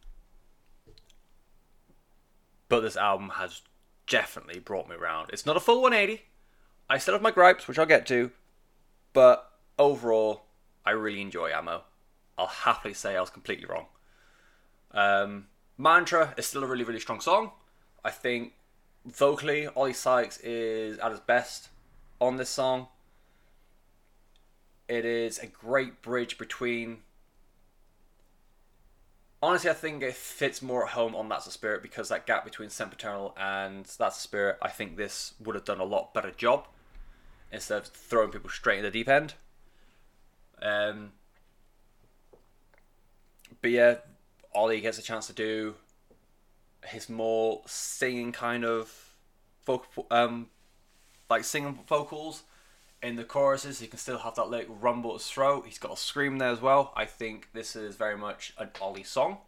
But 2.68 2.80
this 2.80 2.96
album 2.96 3.30
has 3.36 3.62
definitely 4.06 4.60
brought 4.60 4.88
me 4.88 4.96
around. 4.96 5.30
It's 5.32 5.46
not 5.46 5.56
a 5.56 5.60
full 5.60 5.82
180. 5.82 6.22
I 6.88 6.98
still 6.98 7.14
have 7.14 7.22
my 7.22 7.30
gripes, 7.30 7.66
which 7.66 7.78
I'll 7.78 7.86
get 7.86 8.06
to, 8.06 8.30
but 9.12 9.50
overall, 9.78 10.42
I 10.84 10.92
really 10.92 11.20
enjoy 11.20 11.52
amo. 11.52 11.82
I'll 12.38 12.46
happily 12.46 12.94
say 12.94 13.16
I 13.16 13.20
was 13.20 13.30
completely 13.30 13.66
wrong. 13.66 13.86
Um, 14.92 15.46
Mantra 15.76 16.34
is 16.36 16.46
still 16.46 16.62
a 16.62 16.66
really, 16.66 16.84
really 16.84 17.00
strong 17.00 17.20
song. 17.20 17.50
I 18.04 18.10
think 18.10 18.52
vocally, 19.04 19.68
Oli 19.68 19.92
Sykes 19.92 20.38
is 20.38 20.98
at 20.98 21.10
his 21.10 21.20
best 21.20 21.68
on 22.20 22.36
this 22.36 22.50
song. 22.50 22.88
It 24.88 25.04
is 25.04 25.38
a 25.38 25.46
great 25.46 26.02
bridge 26.02 26.38
between. 26.38 26.98
Honestly, 29.42 29.70
I 29.70 29.74
think 29.74 30.02
it 30.02 30.14
fits 30.14 30.62
more 30.62 30.84
at 30.86 30.92
home 30.92 31.14
on 31.14 31.28
That's 31.28 31.46
a 31.46 31.50
Spirit 31.50 31.82
because 31.82 32.08
that 32.08 32.26
gap 32.26 32.44
between 32.44 32.70
Sempiternal 32.70 33.36
and 33.38 33.84
That's 33.98 34.16
a 34.16 34.20
Spirit, 34.20 34.56
I 34.62 34.68
think 34.68 34.96
this 34.96 35.34
would 35.38 35.54
have 35.54 35.64
done 35.64 35.78
a 35.78 35.84
lot 35.84 36.14
better 36.14 36.30
job 36.30 36.66
instead 37.52 37.78
of 37.78 37.86
throwing 37.86 38.30
people 38.30 38.50
straight 38.50 38.78
in 38.78 38.84
the 38.84 38.90
deep 38.90 39.08
end. 39.08 39.34
Um, 40.62 41.12
but 43.60 43.70
yeah, 43.70 43.96
Oli 44.54 44.80
gets 44.80 44.98
a 44.98 45.02
chance 45.02 45.26
to 45.26 45.32
do 45.32 45.74
his 46.86 47.08
more 47.08 47.62
singing 47.66 48.32
kind 48.32 48.64
of 48.64 49.14
vocal, 49.66 50.06
um, 50.10 50.48
like 51.28 51.44
singing 51.44 51.78
vocals 51.86 52.44
in 53.06 53.14
the 53.14 53.24
choruses. 53.24 53.78
He 53.78 53.86
can 53.86 53.98
still 53.98 54.18
have 54.18 54.34
that 54.34 54.50
like 54.50 54.66
rumble 54.68 55.10
at 55.10 55.20
his 55.20 55.30
throat. 55.30 55.64
He's 55.66 55.78
got 55.78 55.92
a 55.92 55.96
scream 55.96 56.38
there 56.38 56.50
as 56.50 56.60
well. 56.60 56.92
I 56.96 57.04
think 57.04 57.48
this 57.52 57.76
is 57.76 57.94
very 57.94 58.16
much 58.16 58.52
an 58.58 58.70
Oli 58.80 59.04
song. 59.04 59.38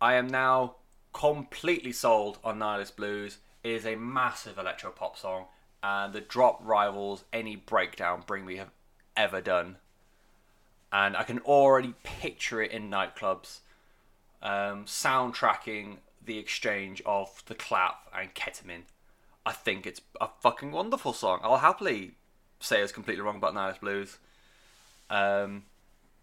I 0.00 0.14
am 0.14 0.28
now 0.28 0.76
completely 1.14 1.92
sold 1.92 2.38
on 2.44 2.58
Nihilist 2.58 2.96
Blues. 2.96 3.38
It 3.62 3.70
is 3.70 3.86
a 3.86 3.96
massive 3.96 4.58
electro 4.58 4.90
pop 4.90 5.16
song, 5.16 5.46
and 5.82 6.12
the 6.12 6.20
drop 6.20 6.60
rivals 6.62 7.24
any 7.32 7.56
breakdown 7.56 8.22
Bring 8.26 8.44
Me 8.44 8.56
have 8.56 8.70
ever 9.16 9.40
done. 9.40 9.78
And 10.92 11.16
I 11.16 11.22
can 11.22 11.38
already 11.40 11.94
picture 12.02 12.60
it 12.60 12.70
in 12.70 12.90
nightclubs, 12.90 13.60
um, 14.42 14.84
soundtracking 14.84 15.96
the 16.22 16.38
exchange 16.38 17.02
of 17.06 17.42
the 17.46 17.54
clap 17.54 18.08
and 18.14 18.34
ketamine. 18.34 18.82
I 19.46 19.52
think 19.52 19.86
it's 19.86 20.00
a 20.20 20.28
fucking 20.40 20.72
wonderful 20.72 21.12
song. 21.12 21.40
I'll 21.42 21.58
happily 21.58 22.12
say 22.60 22.80
it's 22.80 22.92
completely 22.92 23.22
wrong 23.22 23.36
about 23.36 23.54
Nihilist 23.54 23.80
Blues. 23.80 24.18
Um, 25.10 25.64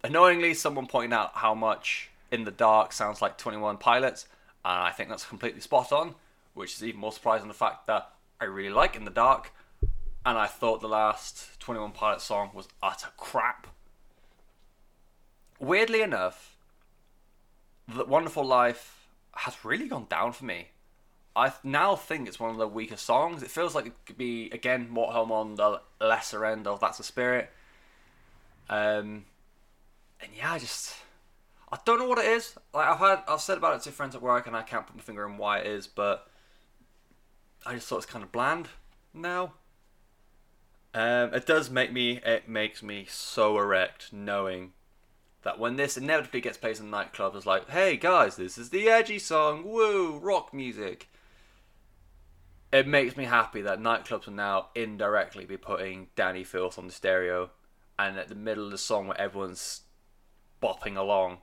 annoyingly, 0.02 0.54
someone 0.54 0.86
pointed 0.86 1.14
out 1.14 1.32
how 1.34 1.54
much 1.54 2.10
In 2.30 2.44
the 2.44 2.50
Dark 2.50 2.92
sounds 2.92 3.22
like 3.22 3.38
21 3.38 3.78
Pilots, 3.78 4.26
and 4.64 4.74
I 4.74 4.90
think 4.90 5.08
that's 5.08 5.24
completely 5.24 5.60
spot 5.60 5.92
on, 5.92 6.14
which 6.54 6.74
is 6.74 6.82
even 6.82 7.00
more 7.00 7.12
surprising 7.12 7.48
the 7.48 7.54
fact 7.54 7.86
that 7.86 8.10
I 8.40 8.44
really 8.44 8.74
like 8.74 8.96
In 8.96 9.04
the 9.04 9.10
Dark, 9.10 9.52
and 10.26 10.36
I 10.36 10.46
thought 10.46 10.80
the 10.80 10.88
last 10.88 11.60
21 11.60 11.92
Pilots 11.92 12.24
song 12.24 12.50
was 12.54 12.68
utter 12.82 13.08
crap. 13.16 13.68
Weirdly 15.60 16.02
enough, 16.02 16.56
The 17.86 18.04
Wonderful 18.04 18.44
Life 18.44 19.06
has 19.34 19.64
really 19.64 19.86
gone 19.86 20.06
down 20.10 20.32
for 20.32 20.44
me. 20.44 20.68
I 21.34 21.52
now 21.62 21.96
think 21.96 22.28
it's 22.28 22.38
one 22.38 22.50
of 22.50 22.58
the 22.58 22.68
weaker 22.68 22.96
songs. 22.96 23.42
It 23.42 23.50
feels 23.50 23.74
like 23.74 23.86
it 23.86 23.92
could 24.04 24.18
be 24.18 24.50
again 24.50 24.88
more 24.90 25.12
home 25.12 25.32
on 25.32 25.54
the 25.54 25.80
lesser 26.00 26.44
end 26.44 26.66
of 26.66 26.80
That's 26.80 27.00
a 27.00 27.02
Spirit. 27.02 27.50
Um, 28.68 29.24
and 30.20 30.30
yeah, 30.36 30.52
I 30.52 30.58
just 30.58 30.94
I 31.70 31.78
don't 31.84 31.98
know 31.98 32.06
what 32.06 32.18
it 32.18 32.26
is. 32.26 32.54
Like 32.74 32.86
I've 32.86 32.98
had 32.98 33.22
I've 33.26 33.40
said 33.40 33.58
about 33.58 33.76
it 33.76 33.82
to 33.82 33.92
friends 33.92 34.14
at 34.14 34.22
work, 34.22 34.46
and 34.46 34.54
I 34.54 34.62
can't 34.62 34.86
put 34.86 34.94
my 34.94 35.02
finger 35.02 35.26
on 35.26 35.38
why 35.38 35.58
it 35.58 35.66
is, 35.66 35.86
but 35.86 36.28
I 37.64 37.74
just 37.74 37.88
thought 37.88 37.98
it's 37.98 38.06
kind 38.06 38.22
of 38.22 38.30
bland 38.30 38.68
now. 39.14 39.54
Um, 40.94 41.32
it 41.32 41.46
does 41.46 41.70
make 41.70 41.92
me 41.92 42.20
it 42.24 42.48
makes 42.48 42.82
me 42.82 43.06
so 43.08 43.58
erect 43.58 44.12
knowing 44.12 44.72
that 45.42 45.58
when 45.58 45.76
this 45.76 45.96
inevitably 45.96 46.42
gets 46.42 46.58
played 46.58 46.78
in 46.78 46.90
the 46.90 46.96
nightclub, 46.96 47.34
it's 47.34 47.46
like, 47.46 47.70
hey 47.70 47.96
guys, 47.96 48.36
this 48.36 48.58
is 48.58 48.70
the 48.70 48.88
edgy 48.88 49.18
song, 49.18 49.64
woo, 49.64 50.18
rock 50.18 50.52
music. 50.52 51.08
It 52.72 52.86
makes 52.86 53.18
me 53.18 53.24
happy 53.24 53.60
that 53.62 53.80
nightclubs 53.80 54.26
will 54.26 54.32
now 54.32 54.68
indirectly 54.74 55.44
be 55.44 55.58
putting 55.58 56.08
Dani 56.16 56.46
Filth 56.46 56.78
on 56.78 56.86
the 56.86 56.92
stereo, 56.92 57.50
and 57.98 58.18
at 58.18 58.28
the 58.28 58.34
middle 58.34 58.64
of 58.64 58.70
the 58.70 58.78
song 58.78 59.06
where 59.06 59.20
everyone's 59.20 59.82
bopping 60.62 60.96
along, 60.96 61.38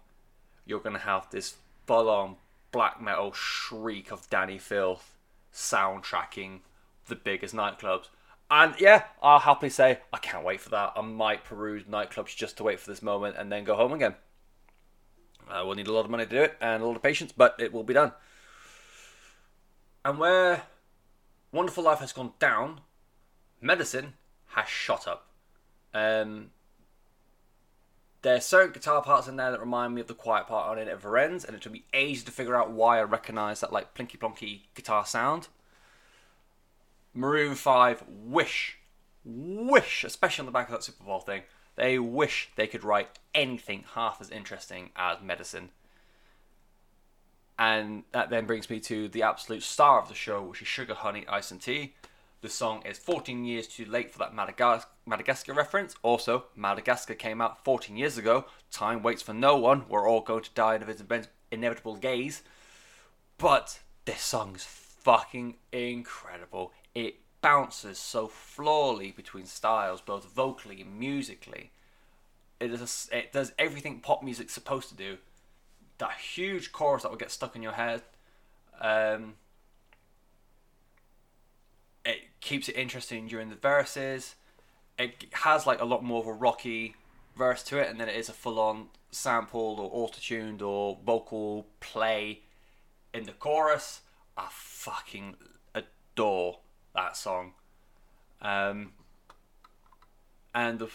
you're 0.65 0.79
gonna 0.79 0.99
have 0.99 1.29
this 1.29 1.57
full-on 1.85 2.37
black 2.71 2.99
metal 3.01 3.31
shriek 3.31 4.11
of 4.11 4.29
Dani 4.29 4.59
Filth 4.59 5.15
soundtracking 5.53 6.61
the 7.05 7.15
biggest 7.15 7.53
nightclubs. 7.53 8.09
And 8.49 8.73
yeah, 8.79 9.03
I'll 9.21 9.39
happily 9.39 9.69
say 9.69 9.99
I 10.11 10.17
can't 10.17 10.43
wait 10.43 10.59
for 10.59 10.69
that. 10.69 10.93
I 10.95 11.01
might 11.01 11.43
peruse 11.43 11.83
nightclubs 11.83 12.35
just 12.35 12.57
to 12.57 12.63
wait 12.63 12.79
for 12.79 12.89
this 12.89 13.03
moment 13.03 13.35
and 13.37 13.51
then 13.51 13.63
go 13.63 13.75
home 13.75 13.93
again. 13.93 14.15
I 15.47 15.61
will 15.61 15.75
need 15.75 15.87
a 15.87 15.93
lot 15.93 16.05
of 16.05 16.11
money 16.11 16.25
to 16.25 16.29
do 16.29 16.41
it 16.41 16.57
and 16.59 16.81
a 16.81 16.85
lot 16.85 16.95
of 16.95 17.03
patience, 17.03 17.31
but 17.31 17.55
it 17.59 17.71
will 17.71 17.83
be 17.83 17.93
done. 17.93 18.13
And 20.03 20.17
where 20.17 20.63
Wonderful 21.51 21.83
Life 21.83 21.99
has 21.99 22.13
gone 22.13 22.33
down, 22.39 22.81
Medicine 23.61 24.13
has 24.47 24.67
shot 24.69 25.07
up. 25.07 25.27
Um, 25.93 26.51
there's 28.21 28.45
certain 28.45 28.73
guitar 28.73 29.01
parts 29.01 29.27
in 29.27 29.37
there 29.37 29.51
that 29.51 29.59
remind 29.59 29.95
me 29.95 30.01
of 30.01 30.07
the 30.07 30.13
quiet 30.13 30.47
part 30.47 30.69
on 30.69 30.77
it 30.77 30.87
at 30.87 31.01
Varennes, 31.01 31.45
and 31.45 31.55
it 31.55 31.61
took 31.61 31.71
me 31.71 31.85
ages 31.93 32.23
to 32.25 32.31
figure 32.31 32.55
out 32.55 32.71
why 32.71 32.99
I 32.99 33.03
recognise 33.03 33.61
that 33.61 33.73
like 33.73 33.93
plinky 33.93 34.17
plonky 34.17 34.61
guitar 34.75 35.05
sound. 35.05 35.47
Maroon 37.13 37.55
5 37.55 38.03
wish, 38.07 38.77
wish, 39.25 40.03
especially 40.03 40.43
on 40.43 40.45
the 40.45 40.51
back 40.51 40.67
of 40.67 40.73
that 40.73 40.83
Super 40.83 41.03
Bowl 41.03 41.19
thing, 41.19 41.43
they 41.75 41.97
wish 41.97 42.49
they 42.55 42.67
could 42.67 42.83
write 42.83 43.17
anything 43.33 43.85
half 43.95 44.21
as 44.21 44.29
interesting 44.29 44.89
as 44.95 45.21
medicine. 45.21 45.69
And 47.59 48.05
that 48.13 48.29
then 48.29 48.45
brings 48.45 48.69
me 48.69 48.79
to 48.79 49.09
the 49.09 49.23
absolute 49.23 49.63
star 49.63 50.01
of 50.01 50.07
the 50.07 50.15
show, 50.15 50.41
which 50.41 50.61
is 50.61 50.67
Sugar 50.69 50.93
Honey 50.93 51.25
Ice 51.27 51.51
and 51.51 51.61
Tea. 51.61 51.93
The 52.41 52.47
song 52.47 52.85
is 52.85 52.97
14 52.97 53.43
years 53.43 53.67
too 53.67 53.83
late 53.83 54.11
for 54.11 54.19
that 54.19 54.33
Madagas- 54.33 54.85
Madagascar 55.05 55.53
reference. 55.53 55.93
Also, 56.01 56.45
Madagascar 56.55 57.15
came 57.15 57.41
out 57.41 57.65
14 57.65 57.97
years 57.97 58.17
ago. 58.17 58.45
Time 58.71 59.03
waits 59.03 59.21
for 59.21 59.33
no 59.33 59.57
one. 59.57 59.83
We're 59.89 60.09
all 60.09 60.21
going 60.21 60.43
to 60.43 60.53
die 60.53 60.75
of 60.75 60.87
its 60.87 61.03
inevitable 61.51 61.97
gaze. 61.97 62.43
But 63.37 63.81
this 64.05 64.21
song 64.21 64.55
is 64.55 64.63
fucking 64.63 65.57
incredible. 65.73 66.71
It 66.95 67.19
bounces 67.41 67.99
so 67.99 68.29
flawlessly 68.29 69.11
between 69.11 69.45
styles, 69.45 69.99
both 69.99 70.31
vocally 70.31 70.79
and 70.81 70.97
musically. 70.97 71.71
It, 72.61 72.71
is 72.71 73.09
a, 73.11 73.17
it 73.17 73.33
does 73.33 73.51
everything 73.59 73.99
pop 73.99 74.23
music's 74.23 74.53
supposed 74.53 74.87
to 74.89 74.95
do. 74.95 75.17
That 75.99 76.13
huge 76.13 76.71
chorus 76.71 77.03
that 77.03 77.09
will 77.09 77.17
get 77.17 77.31
stuck 77.31 77.55
in 77.55 77.61
your 77.61 77.73
head. 77.73 78.01
Um, 78.81 79.35
it 82.03 82.21
keeps 82.41 82.67
it 82.67 82.75
interesting 82.75 83.27
during 83.27 83.49
the 83.49 83.55
verses. 83.55 84.35
It 84.97 85.25
has 85.31 85.67
like 85.67 85.79
a 85.79 85.85
lot 85.85 86.03
more 86.03 86.21
of 86.21 86.27
a 86.27 86.33
rocky 86.33 86.95
verse 87.37 87.63
to 87.63 87.77
it, 87.77 87.89
and 87.89 87.99
then 87.99 88.09
it 88.09 88.15
is 88.15 88.29
a 88.29 88.33
full-on 88.33 88.87
sampled 89.11 89.79
or 89.79 89.89
auto-tuned 89.91 90.61
or 90.61 90.97
vocal 91.05 91.67
play 91.79 92.41
in 93.13 93.23
the 93.23 93.31
chorus. 93.31 94.01
I 94.37 94.47
fucking 94.51 95.35
adore 95.73 96.59
that 96.95 97.17
song. 97.17 97.53
Um, 98.41 98.93
and 100.55 100.79
the 100.79 100.89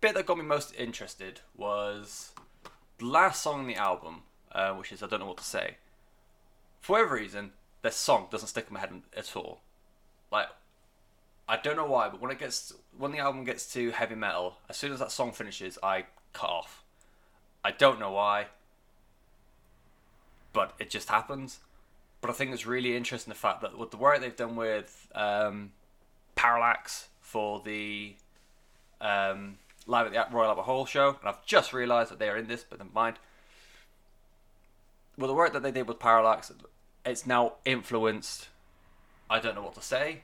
bit 0.00 0.14
that 0.14 0.26
got 0.26 0.38
me 0.38 0.44
most 0.44 0.74
interested 0.76 1.40
was 1.56 2.32
the 2.98 3.06
last 3.06 3.42
song 3.42 3.60
on 3.60 3.66
the 3.66 3.76
album, 3.76 4.22
uh, 4.52 4.72
which 4.74 4.92
is 4.92 5.02
I 5.02 5.06
don't 5.06 5.20
know 5.20 5.26
what 5.26 5.38
to 5.38 5.44
say. 5.44 5.76
For 6.80 6.92
whatever 6.92 7.16
reason, 7.16 7.52
this 7.82 7.96
song 7.96 8.28
doesn't 8.30 8.48
stick 8.48 8.66
in 8.68 8.74
my 8.74 8.80
head 8.80 8.90
at 9.16 9.36
all. 9.36 9.60
Like, 10.32 10.48
I 11.48 11.56
don't 11.56 11.76
know 11.76 11.86
why, 11.86 12.08
but 12.08 12.20
when 12.20 12.30
it 12.30 12.38
gets 12.38 12.72
when 12.96 13.12
the 13.12 13.18
album 13.18 13.44
gets 13.44 13.72
to 13.72 13.90
heavy 13.90 14.14
metal, 14.14 14.56
as 14.68 14.76
soon 14.76 14.92
as 14.92 14.98
that 15.00 15.12
song 15.12 15.32
finishes, 15.32 15.78
I 15.82 16.06
cut 16.32 16.50
off. 16.50 16.84
I 17.64 17.72
don't 17.72 18.00
know 18.00 18.12
why, 18.12 18.46
but 20.52 20.74
it 20.78 20.90
just 20.90 21.08
happens. 21.08 21.60
But 22.20 22.30
I 22.30 22.34
think 22.34 22.52
it's 22.52 22.66
really 22.66 22.96
interesting 22.96 23.30
the 23.30 23.38
fact 23.38 23.62
that 23.62 23.78
with 23.78 23.90
the 23.90 23.96
work 23.96 24.20
they've 24.20 24.36
done 24.36 24.54
with 24.54 25.08
um, 25.14 25.72
Parallax 26.34 27.08
for 27.20 27.62
the 27.64 28.14
um, 29.00 29.56
live 29.86 30.06
at 30.06 30.30
the 30.30 30.36
Royal 30.36 30.50
Albert 30.50 30.62
Hall 30.62 30.86
show, 30.86 31.16
and 31.20 31.28
I've 31.28 31.44
just 31.46 31.72
realised 31.72 32.10
that 32.10 32.18
they 32.18 32.28
are 32.28 32.36
in 32.36 32.46
this, 32.46 32.64
but 32.68 32.78
never 32.78 32.90
mind. 32.92 33.16
Well, 35.20 35.28
the 35.28 35.34
work 35.34 35.52
that 35.52 35.62
they 35.62 35.70
did 35.70 35.86
with 35.86 35.98
Parallax, 35.98 36.50
it's 37.04 37.26
now 37.26 37.56
influenced. 37.66 38.48
I 39.28 39.38
don't 39.38 39.54
know 39.54 39.60
what 39.60 39.74
to 39.74 39.82
say, 39.82 40.22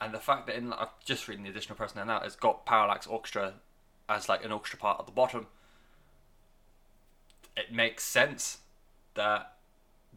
and 0.00 0.14
the 0.14 0.20
fact 0.20 0.46
that 0.46 0.54
in 0.54 0.72
I've 0.72 0.96
just 1.04 1.26
reading 1.26 1.42
the 1.42 1.50
additional 1.50 1.76
personnel 1.76 2.06
now, 2.06 2.20
it's 2.20 2.36
got 2.36 2.64
Parallax 2.64 3.08
Orchestra 3.08 3.54
as 4.08 4.28
like 4.28 4.44
an 4.44 4.52
orchestra 4.52 4.78
part 4.78 5.00
at 5.00 5.06
the 5.06 5.12
bottom. 5.12 5.48
It 7.56 7.72
makes 7.72 8.04
sense 8.04 8.58
that 9.14 9.54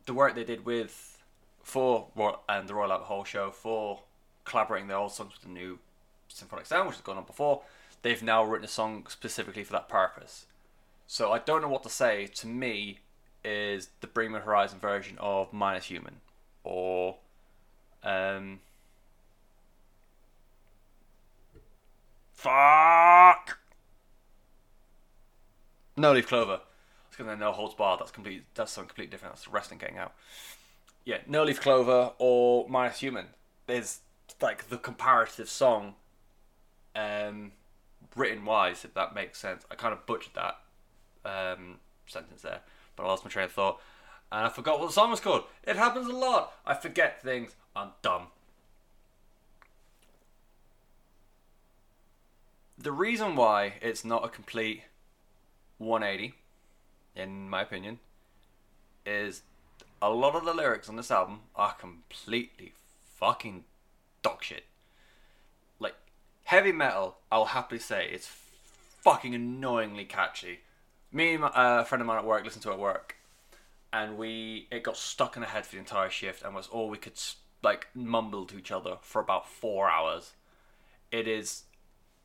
the 0.05 0.13
work 0.13 0.36
they 0.36 0.43
did 0.43 0.65
with 0.65 1.17
for 1.63 2.09
and 2.47 2.69
the 2.69 2.76
Royal 2.76 2.91
Albert 2.91 3.05
Hall 3.05 3.24
show 3.24 3.49
for 3.49 4.01
collaborating 4.45 4.88
their 4.88 4.97
old 4.97 5.13
songs 5.13 5.34
with 5.34 5.41
the 5.41 5.49
new 5.49 5.80
symphonic 6.28 6.67
sound, 6.67 6.88
which 6.88 6.97
has 6.97 7.03
gone 7.03 7.17
on 7.17 7.24
before, 7.24 7.63
they've 8.03 8.22
now 8.22 8.43
written 8.43 8.65
a 8.65 8.67
song 8.67 9.07
specifically 9.09 9.63
for 9.63 9.74
that 9.74 9.89
purpose. 9.89 10.45
So 11.07 11.32
I 11.32 11.39
don't 11.39 11.63
know 11.63 11.69
what 11.69 11.82
to 11.84 11.89
say. 11.89 12.28
To 12.28 12.45
me, 12.45 12.99
is 13.44 13.89
the 14.02 14.08
Bring 14.08 14.32
Me 14.32 14.39
Horizon 14.39 14.80
version 14.80 15.18
of 15.20 15.52
Minus 15.52 15.86
Human, 15.86 16.18
or 16.64 17.18
um, 18.04 18.60
fuck. 22.34 23.60
No 25.98 26.14
leaf 26.14 26.28
clover. 26.28 26.62
It's 27.08 27.18
gonna 27.18 27.36
no 27.36 27.52
holds 27.52 27.76
barred. 27.76 28.00
That's 28.00 28.12
complete. 28.12 28.44
That's 28.56 28.72
something 28.72 28.89
completely 28.89 29.12
different. 29.12 29.36
That's 29.36 29.46
the 29.46 29.52
wrestling 29.52 29.80
getting 29.80 29.98
out. 29.98 30.14
Yeah, 31.06 31.18
no 31.28 31.44
leaf 31.44 31.62
clover 31.62 32.12
or 32.18 32.68
minus 32.70 33.00
human. 33.00 33.28
There's 33.68 34.00
like 34.42 34.70
the 34.70 34.78
comparative 34.78 35.50
song, 35.50 35.96
um, 36.96 37.52
written 38.16 38.46
wise. 38.46 38.86
If 38.86 38.94
that 38.94 39.14
makes 39.14 39.39
sense. 39.39 39.66
I 39.70 39.76
kind 39.76 39.94
of 39.94 40.06
butchered 40.06 40.34
that 40.36 40.60
um, 41.26 41.80
sentence 42.08 42.42
there, 42.42 42.62
but 43.02 43.08
I 43.08 43.10
lost 43.10 43.26
my 43.26 43.32
train 43.32 43.45
of 43.45 43.52
thought, 43.52 43.82
and 44.32 44.45
I 44.45 44.49
forgot 44.49 44.80
what 44.80 44.88
the 44.88 44.93
song 44.93 45.10
was 45.10 45.20
called. 45.20 45.43
It 45.64 45.76
happens 45.76 46.08
a 46.08 46.14
lot. 46.14 46.54
I 46.66 46.76
forget 46.76 47.22
things. 47.22 47.56
I'm 47.76 47.89
dumb. 48.02 48.28
The 52.78 52.91
reason 52.91 53.36
why 53.36 53.74
it's 53.82 54.06
not 54.06 54.24
a 54.24 54.30
complete 54.30 54.84
180, 55.80 56.36
in 57.16 57.49
my 57.49 57.62
opinion, 57.62 57.99
is 59.06 59.41
a 60.02 60.10
lot 60.10 60.36
of 60.36 60.45
the 60.45 60.54
lyrics 60.54 60.89
on 60.89 60.95
this 60.95 61.12
album 61.12 61.41
are 61.56 61.74
completely 61.74 62.74
fucking 63.04 63.66
dog 64.22 64.43
shit. 64.43 64.66
Like, 65.80 65.95
heavy 66.45 66.72
metal, 66.72 67.18
I'll 67.32 67.45
happily 67.45 67.80
say, 67.80 68.10
it's 68.12 68.30
fucking 69.02 69.34
annoyingly 69.34 70.06
catchy. 70.06 70.60
Me 71.12 71.34
and 71.34 71.41
my, 71.41 71.47
uh, 71.47 71.82
a 71.82 71.86
friend 71.86 72.01
of 72.01 72.07
mine 72.07 72.20
at 72.20 72.26
work 72.26 72.43
listened 72.43 72.64
to 72.64 72.70
it 72.70 72.74
at 72.74 72.80
work, 72.80 73.18
and 73.91 74.18
we 74.18 74.68
it 74.72 74.84
got 74.84 74.95
stuck 74.95 75.36
in 75.36 75.43
our 75.43 75.49
head 75.49 75.66
for 75.66 75.74
the 75.74 75.80
entire 75.80 76.09
shift, 76.09 76.43
and 76.43 76.55
was 76.55 76.68
all 76.68 76.89
we 76.89 76.97
could 76.97 77.20
like 77.62 77.88
mumble 77.93 78.45
to 78.45 78.57
each 78.57 78.72
other 78.72 78.97
for 79.01 79.22
about 79.22 79.47
four 79.47 79.89
hours. 79.89 80.34
It 81.12 81.28
is, 81.28 81.64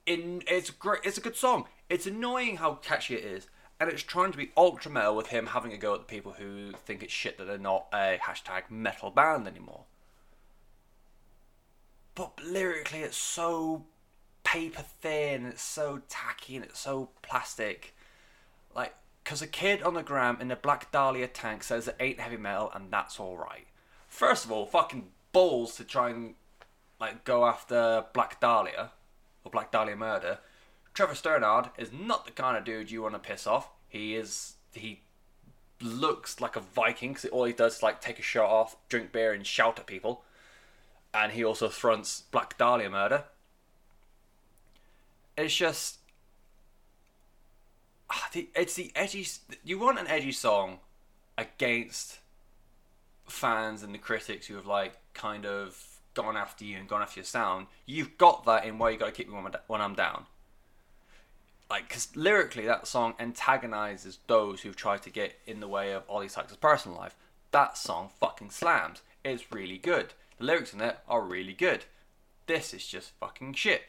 in 0.07 0.43
it's 0.47 0.70
great. 0.70 1.01
It's 1.05 1.18
a 1.18 1.20
good 1.20 1.37
song. 1.37 1.66
It's 1.89 2.07
annoying 2.07 2.59
how 2.59 2.74
catchy 2.74 3.16
it 3.16 3.24
is, 3.24 3.49
and 3.80 3.91
it's 3.91 4.03
trying 4.03 4.30
to 4.30 4.39
be 4.39 4.53
ultra 4.57 4.91
metal 4.91 5.16
with 5.16 5.28
him 5.28 5.47
having 5.47 5.72
a 5.72 5.76
go 5.76 5.95
at 5.95 6.01
the 6.01 6.07
people 6.07 6.32
who 6.39 6.72
think 6.72 7.03
it's 7.03 7.12
shit 7.12 7.39
that 7.39 7.47
they're 7.47 7.59
not 7.59 7.87
a 7.93 8.18
hashtag 8.22 8.70
metal 8.70 9.11
band 9.11 9.49
anymore. 9.49 9.84
But 12.14 12.41
lyrically, 12.43 13.01
it's 13.01 13.16
so 13.16 13.84
paper 14.45 14.84
thin, 15.01 15.45
it's 15.47 15.62
so 15.62 16.03
tacky, 16.09 16.55
and 16.55 16.64
it's 16.64 16.78
so 16.78 17.11
plastic. 17.22 17.95
Like, 18.77 18.95
because 19.24 19.43
a 19.43 19.49
kid 19.49 19.83
on 19.83 19.95
the 19.95 20.05
gram 20.05 20.39
in 20.41 20.53
a 20.53 20.57
Black 20.57 20.93
Dahlia 20.93 21.27
tank 21.27 21.64
says 21.64 21.89
it 21.89 21.97
ain't 21.99 22.20
heavy 22.20 22.37
metal, 22.37 22.70
and 22.72 22.93
that's 22.93 23.18
alright. 23.18 23.66
First 24.07 24.45
of 24.45 24.53
all, 24.53 24.66
fucking 24.66 25.09
balls 25.33 25.74
to 25.77 25.85
try 25.85 26.11
and 26.11 26.35
like 27.01 27.24
go 27.24 27.45
after 27.45 28.05
Black 28.12 28.39
Dahlia 28.41 28.93
or 29.45 29.51
Black 29.51 29.72
Dahlia 29.72 29.97
murder 29.97 30.39
Trevor 30.97 31.12
Strnad 31.12 31.68
is 31.77 31.93
not 31.93 32.24
the 32.24 32.33
kind 32.33 32.57
of 32.57 32.64
dude 32.64 32.91
you 32.91 33.03
want 33.03 33.12
to 33.12 33.18
piss 33.18 33.47
off. 33.47 33.68
He 33.87 34.14
is 34.14 34.55
he 34.72 35.01
looks 35.79 36.41
like 36.41 36.57
a 36.57 36.61
Viking 36.61 37.12
because 37.12 37.27
all 37.27 37.45
he 37.45 37.53
does 37.53 37.77
is 37.77 37.83
like 37.83 38.01
take 38.01 38.18
a 38.18 38.22
shirt 38.22 38.47
off, 38.47 38.77
drink 38.89 39.12
beer, 39.12 39.35
and 39.35 39.47
shout 39.47 39.79
at 39.79 39.87
people. 39.87 40.22
And 41.12 41.33
he 41.33 41.45
also 41.45 41.68
fronts 41.68 42.22
Black 42.31 42.57
Dahlia 42.57 42.89
murder. 42.89 43.24
It's 45.37 45.55
just 45.55 45.99
ah, 48.11 48.28
it's 48.32 48.74
the 48.74 48.92
edgy. 48.94 49.26
You 49.64 49.78
want 49.78 49.98
an 49.98 50.07
edgy 50.09 50.32
song 50.32 50.78
against 51.38 52.18
fans 53.26 53.82
and 53.82 53.92
the 53.92 53.98
critics 53.98 54.46
who 54.46 54.54
have 54.54 54.66
like 54.66 54.96
kind 55.14 55.44
of 55.44 55.98
gone 56.14 56.36
after 56.36 56.64
you 56.64 56.78
and 56.78 56.88
gone 56.88 57.02
after 57.02 57.20
your 57.20 57.24
sound. 57.24 57.66
You've 57.84 58.16
got 58.18 58.44
that 58.46 58.64
in 58.64 58.78
why 58.78 58.90
you 58.90 58.98
got 58.98 59.07
to 59.07 59.12
keep 59.12 59.28
me 59.28 59.38
when 59.66 59.80
I'm 59.80 59.94
down 59.94 60.26
like 61.68 61.88
because 61.88 62.14
lyrically 62.16 62.66
that 62.66 62.86
song 62.86 63.14
antagonizes 63.18 64.18
those 64.26 64.61
who've 64.61 64.76
tried 64.76 65.02
to 65.02 65.11
get 65.11 65.38
in 65.46 65.61
the 65.61 65.68
way 65.68 65.92
of 65.92 66.04
Oli 66.09 66.28
Sykes' 66.28 66.57
personal 66.57 66.98
life. 66.98 67.16
That 67.50 67.76
song 67.76 68.11
fucking 68.20 68.50
slams. 68.50 69.02
It's 69.24 69.50
really 69.52 69.78
good. 69.78 70.12
The 70.38 70.44
lyrics 70.44 70.74
in 70.74 70.80
it 70.80 70.98
are 71.09 71.22
really 71.22 71.54
good. 71.54 71.84
This 72.46 72.72
is 72.72 72.86
just 72.86 73.12
fucking 73.18 73.54
shit. 73.54 73.82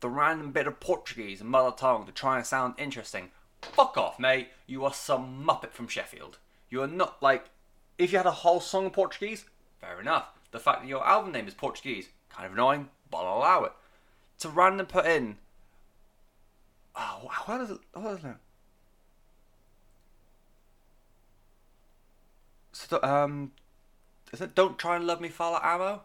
The 0.00 0.08
random 0.08 0.52
bit 0.52 0.66
of 0.66 0.80
Portuguese 0.80 1.40
and 1.40 1.50
mother 1.50 1.74
tongue 1.74 2.06
to 2.06 2.12
try 2.12 2.36
and 2.36 2.46
sound 2.46 2.74
interesting. 2.78 3.30
Fuck 3.72 3.96
off, 3.96 4.18
mate. 4.18 4.48
You 4.66 4.84
are 4.84 4.94
some 4.94 5.44
muppet 5.46 5.72
from 5.72 5.88
Sheffield. 5.88 6.38
You 6.70 6.82
are 6.82 6.86
not 6.86 7.22
like. 7.22 7.50
If 7.98 8.12
you 8.12 8.18
had 8.18 8.26
a 8.26 8.32
whole 8.32 8.60
song 8.60 8.86
in 8.86 8.90
Portuguese, 8.90 9.44
fair 9.80 10.00
enough. 10.00 10.28
The 10.50 10.58
fact 10.58 10.82
that 10.82 10.88
your 10.88 11.06
album 11.06 11.32
name 11.32 11.48
is 11.48 11.54
Portuguese, 11.54 12.08
kind 12.28 12.46
of 12.46 12.52
annoying, 12.52 12.88
but 13.10 13.18
I'll 13.18 13.38
allow 13.38 13.64
it. 13.64 13.72
To 14.40 14.48
random 14.48 14.86
put 14.86 15.06
in 15.06 15.36
Oh, 16.96 17.28
what 17.46 17.60
is 17.60 17.70
it? 17.70 17.78
What 17.92 18.18
is 18.18 18.24
it? 18.24 18.36
So, 22.72 23.00
um, 23.02 23.52
is 24.32 24.40
it 24.40 24.54
"Don't 24.54 24.78
Try 24.78 24.96
and 24.96 25.06
Love 25.06 25.20
Me, 25.20 25.28
Fala 25.28 25.60
amo"? 25.62 26.02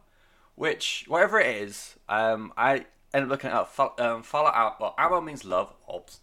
Which, 0.56 1.06
whatever 1.08 1.40
it 1.40 1.56
is, 1.56 1.96
um, 2.10 2.54
I 2.58 2.86
ended 3.14 3.26
up 3.26 3.30
looking 3.30 3.50
it 3.50 3.54
up. 3.54 4.00
Um, 4.00 4.24
Fala 4.24 4.52
amo, 4.54 4.76
well, 4.80 4.96
amo 4.98 5.22
means 5.22 5.46
love. 5.46 5.74
Oops. 5.94 6.20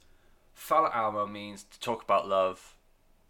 Fala 0.56 0.90
amo 0.92 1.26
means 1.26 1.62
to 1.64 1.78
talk 1.78 2.02
about 2.02 2.26
love. 2.26 2.74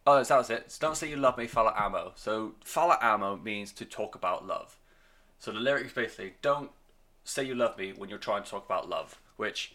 Oh, 0.07 0.23
that 0.23 0.39
was 0.39 0.48
it. 0.48 0.70
So 0.70 0.86
don't 0.86 0.97
say 0.97 1.11
you 1.11 1.16
love 1.16 1.36
me, 1.36 1.47
Fala 1.47 1.74
amo. 1.77 2.12
So 2.15 2.55
Fala 2.65 2.97
amo 3.03 3.36
means 3.36 3.73
to 3.73 3.85
talk 3.85 4.15
about 4.15 4.47
love. 4.47 4.78
So 5.39 5.51
the 5.51 5.59
lyrics 5.59 5.93
basically 5.93 6.35
don't 6.40 6.70
say 7.24 7.43
you 7.43 7.57
love 7.57 7.77
me 7.77 7.93
when 7.93 8.09
you're 8.09 8.19
trying 8.19 8.44
to 8.44 8.51
talk 8.51 8.65
about 8.65 8.89
love, 8.89 9.20
which 9.36 9.74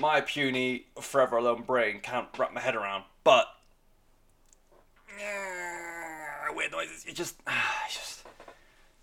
my 0.00 0.22
puny, 0.22 0.86
forever 1.00 1.36
alone 1.36 1.62
brain 1.62 2.00
can't 2.00 2.28
wrap 2.36 2.52
my 2.52 2.60
head 2.60 2.74
around. 2.74 3.04
But 3.22 3.48
weird 6.56 6.72
noises. 6.72 7.04
It 7.04 7.14
just, 7.14 7.36
it's 7.86 7.94
just, 7.94 8.26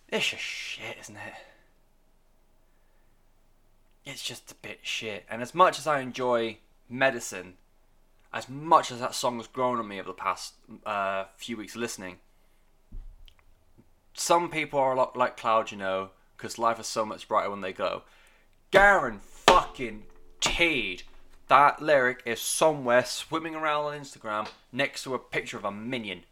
it's 0.09 0.27
just 0.27 0.41
shit, 0.41 0.97
isn't 1.01 1.15
it? 1.15 1.33
It's 4.05 4.23
just 4.23 4.51
a 4.51 4.55
bit 4.55 4.79
shit. 4.81 5.23
And 5.29 5.41
as 5.41 5.53
much 5.53 5.77
as 5.77 5.85
I 5.85 6.01
enjoy 6.01 6.57
medicine, 6.89 7.55
as 8.33 8.49
much 8.49 8.91
as 8.91 8.99
that 8.99 9.15
song 9.15 9.37
has 9.37 9.47
grown 9.47 9.79
on 9.79 9.87
me 9.87 9.99
over 9.99 10.07
the 10.07 10.13
past 10.13 10.53
uh, 10.85 11.25
few 11.37 11.57
weeks 11.57 11.75
listening, 11.75 12.17
some 14.13 14.49
people 14.49 14.79
are 14.79 14.93
a 14.93 14.95
lot 14.95 15.17
like 15.17 15.37
clouds, 15.37 15.71
you 15.71 15.77
know, 15.77 16.11
because 16.37 16.57
life 16.57 16.79
is 16.79 16.87
so 16.87 17.05
much 17.05 17.27
brighter 17.27 17.49
when 17.49 17.61
they 17.61 17.73
go. 17.73 18.03
Garen 18.71 19.19
fucking 19.19 20.03
Teed. 20.39 21.03
That 21.47 21.81
lyric 21.81 22.21
is 22.25 22.41
somewhere 22.41 23.05
swimming 23.05 23.55
around 23.55 23.85
on 23.85 23.99
Instagram 23.99 24.49
next 24.71 25.03
to 25.03 25.13
a 25.13 25.19
picture 25.19 25.57
of 25.57 25.65
a 25.65 25.71
minion. 25.71 26.23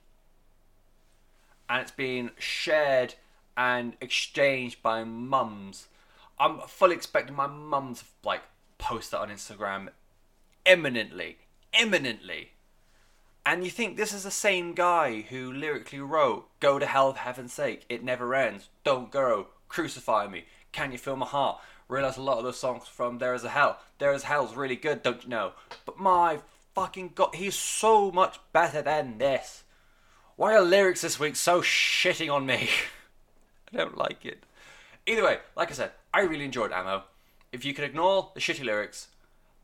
And 1.69 1.81
it's 1.81 1.91
being 1.91 2.31
shared 2.37 3.15
and 3.55 3.95
exchanged 4.01 4.81
by 4.81 5.03
mums. 5.03 5.87
I'm 6.39 6.59
fully 6.61 6.95
expecting 6.95 7.35
my 7.35 7.47
mum 7.47 7.95
to 7.95 8.03
like 8.23 8.41
post 8.77 9.11
that 9.11 9.19
on 9.19 9.29
Instagram 9.29 9.89
imminently. 10.65 11.37
eminently. 11.73 12.51
And 13.45 13.63
you 13.63 13.71
think 13.71 13.97
this 13.97 14.13
is 14.13 14.23
the 14.23 14.31
same 14.31 14.73
guy 14.73 15.21
who 15.21 15.51
lyrically 15.51 15.99
wrote, 15.99 16.47
Go 16.59 16.77
to 16.77 16.85
hell 16.85 17.13
for 17.13 17.19
heaven's 17.19 17.53
sake, 17.53 17.85
it 17.89 18.03
never 18.03 18.35
ends, 18.35 18.69
don't 18.83 19.11
go, 19.11 19.47
crucify 19.67 20.27
me, 20.27 20.45
can 20.71 20.91
you 20.91 20.97
feel 20.97 21.15
my 21.15 21.25
heart? 21.25 21.59
realize 21.91 22.15
a 22.17 22.21
lot 22.21 22.37
of 22.37 22.45
those 22.45 22.57
songs 22.57 22.87
from 22.87 23.17
There 23.17 23.33
Is 23.33 23.43
a 23.43 23.49
Hell. 23.49 23.77
There 23.99 24.13
Is 24.13 24.23
Hell's 24.23 24.55
really 24.55 24.77
good, 24.77 25.03
don't 25.03 25.23
you 25.23 25.29
know? 25.29 25.51
But 25.85 25.99
my 25.99 26.39
fucking 26.73 27.11
god, 27.13 27.35
he's 27.35 27.55
so 27.55 28.11
much 28.11 28.39
better 28.53 28.81
than 28.81 29.17
this. 29.17 29.63
Why 30.37 30.55
are 30.55 30.61
lyrics 30.61 31.01
this 31.01 31.19
week 31.19 31.35
so 31.35 31.61
shitting 31.61 32.33
on 32.33 32.45
me? 32.45 32.69
I 33.73 33.77
don't 33.77 33.97
like 33.97 34.25
it. 34.25 34.43
Either 35.05 35.23
way, 35.23 35.39
like 35.55 35.69
I 35.69 35.73
said, 35.73 35.91
I 36.13 36.21
really 36.21 36.45
enjoyed 36.45 36.71
amo. 36.71 37.03
If 37.51 37.65
you 37.65 37.73
can 37.73 37.83
ignore 37.83 38.31
the 38.33 38.39
shitty 38.39 38.63
lyrics, 38.63 39.09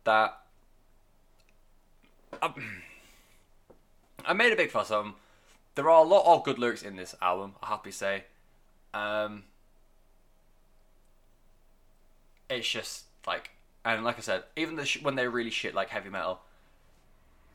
that 0.04 0.38
um, 2.42 2.54
I 4.26 4.34
made 4.34 4.54
a 4.54 4.56
big 4.56 4.72
fuss 4.72 4.92
of 4.92 5.06
them. 5.06 5.16
there 5.76 5.90
are 5.90 6.04
a 6.04 6.08
lot 6.08 6.26
of 6.26 6.44
good 6.44 6.60
lyrics 6.60 6.84
in 6.84 6.96
this 6.96 7.16
album. 7.22 7.54
I 7.62 7.68
have 7.68 7.84
to 7.84 7.92
say, 7.92 8.24
um, 8.94 9.44
it's 12.50 12.68
just 12.68 13.06
like, 13.26 13.52
and 13.86 14.04
like 14.04 14.18
I 14.18 14.22
said, 14.22 14.44
even 14.56 14.76
the 14.76 14.86
sh- 14.86 15.02
when 15.02 15.16
they're 15.16 15.30
really 15.30 15.50
shit 15.50 15.76
like 15.76 15.90
heavy 15.90 16.10
metal, 16.10 16.42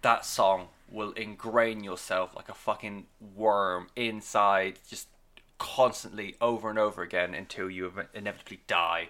that 0.02 0.24
song 0.24 0.68
will 0.90 1.12
ingrain 1.12 1.82
yourself 1.82 2.34
like 2.36 2.48
a 2.48 2.54
fucking 2.54 3.06
worm 3.34 3.88
inside, 3.96 4.78
just 4.88 5.08
constantly 5.58 6.36
over 6.40 6.70
and 6.70 6.78
over 6.78 7.02
again 7.02 7.34
until 7.34 7.70
you 7.70 7.92
inevitably 8.14 8.60
die. 8.66 9.08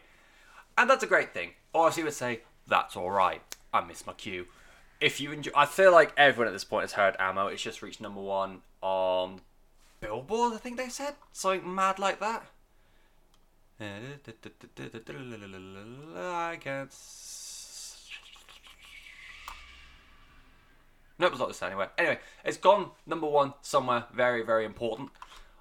And 0.77 0.89
that's 0.89 1.03
a 1.03 1.07
great 1.07 1.33
thing. 1.33 1.51
Or 1.73 1.89
as 1.89 1.97
you 1.97 2.05
would 2.05 2.13
say, 2.13 2.41
that's 2.67 2.97
alright. 2.97 3.43
I 3.73 3.83
miss 3.83 4.07
my 4.07 4.13
cue. 4.13 4.47
If 5.03 5.21
you 5.21 5.33
enjoy, 5.33 5.51
I 5.57 5.67
feel 5.67 5.91
like 5.91 6.13
everyone 6.17 6.47
at 6.47 6.53
this 6.53 6.63
point 6.63 6.85
has 6.85 6.93
heard 6.93 7.17
amo. 7.19 7.49
It's 7.49 7.61
just 7.61 7.83
reached 7.83 8.01
number 8.01 8.21
one 8.21 8.63
on 8.81 9.41
Billboard, 10.01 10.53
I 10.53 10.59
think 10.59 10.77
they 10.77 10.89
said. 10.89 11.15
Something 11.33 11.75
mad 11.75 11.99
like 11.99 12.21
that. 12.21 12.47
I 16.17 16.57
can't. 16.61 16.95
No, 21.19 21.27
it's 21.27 21.39
not 21.39 21.49
this 21.49 21.63
anyway. 21.63 21.89
Anyway, 21.99 22.21
it's 22.45 22.57
gone 22.57 22.93
number 23.05 23.27
one 23.27 23.55
somewhere 23.61 24.05
very, 24.15 24.45
very 24.45 24.65
important. 24.65 25.11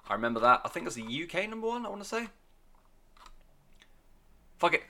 I 0.07 0.13
remember 0.13 0.39
that. 0.41 0.61
I 0.63 0.69
think 0.69 0.85
it's 0.85 0.95
the 0.95 1.23
UK 1.23 1.49
number 1.49 1.67
one, 1.67 1.83
I 1.83 1.89
want 1.89 2.03
to 2.03 2.07
say. 2.07 2.27
Fuck 4.59 4.75
it. 4.75 4.83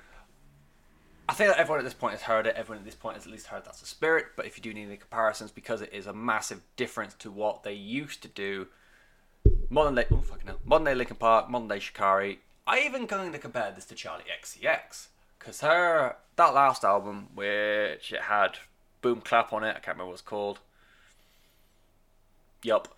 I 1.32 1.34
think 1.34 1.50
that 1.50 1.60
everyone 1.60 1.80
at 1.80 1.86
this 1.86 1.94
point 1.94 2.12
has 2.12 2.24
heard 2.24 2.46
it. 2.46 2.58
Everyone 2.58 2.80
at 2.80 2.86
this 2.86 2.94
point 2.94 3.16
has 3.16 3.26
at 3.26 3.32
least 3.32 3.48
heard 3.48 3.64
that's 3.64 3.80
the 3.80 3.86
spirit. 3.86 4.26
But 4.36 4.48
if 4.48 4.58
you 4.58 4.62
do 4.62 4.74
need 4.74 4.88
any 4.88 4.98
comparisons, 4.98 5.50
because 5.50 5.82
it 5.82 5.94
is 5.94 6.06
a 6.06 6.12
massive 6.12 6.60
difference 6.76 7.14
to 7.20 7.32
what 7.32 7.64
they 7.64 7.72
used 7.72 8.22
to 8.24 8.28
do, 8.28 8.68
modern 9.70 9.96
day, 9.96 10.08
oh 10.12 10.18
fucking 10.18 10.48
hell, 10.48 10.60
modern 10.66 10.84
day 10.84 10.94
Linkin 10.94 11.16
Park, 11.16 11.50
modern 11.50 11.70
day 11.70 11.80
Shikari. 11.80 12.42
I 12.68 12.82
even 12.82 13.06
going 13.06 13.32
to 13.32 13.38
compare 13.38 13.72
this 13.74 13.86
to 13.86 13.96
Charli 13.96 14.24
XCX 14.44 15.08
because 15.40 15.62
her 15.62 16.18
that 16.36 16.54
last 16.54 16.84
album, 16.84 17.30
which 17.34 18.12
it 18.12 18.24
had 18.24 18.58
Boom 19.02 19.22
Clap 19.22 19.54
on 19.54 19.64
it, 19.64 19.70
I 19.70 19.80
can't 19.80 19.96
remember 19.96 20.08
what 20.08 20.14
it's 20.16 20.22
called. 20.22 20.60
Yup. 22.62 22.90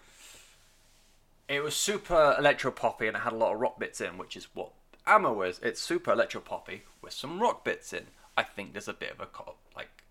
It 1.47 1.61
was 1.61 1.75
super 1.75 2.35
electro 2.39 2.71
poppy 2.71 3.05
and 3.05 3.15
it 3.15 3.19
had 3.19 3.33
a 3.33 3.37
lot 3.37 3.53
of 3.53 3.59
rock 3.59 3.79
bits 3.79 4.01
in, 4.01 4.17
which 4.17 4.35
is 4.35 4.47
what 4.55 4.71
amo 5.05 5.43
is. 5.43 5.59
It's 5.61 5.79
super 5.79 6.11
electro 6.11 6.41
poppy 6.41 6.81
with 6.99 7.13
some 7.13 7.39
rock 7.39 7.63
bits 7.63 7.93
in. 7.93 8.07
I 8.37 8.43
think 8.43 8.73
there's 8.73 8.87
a 8.87 8.93
bit 8.93 9.11
of 9.11 9.19
a 9.19 9.27
like 9.75 10.03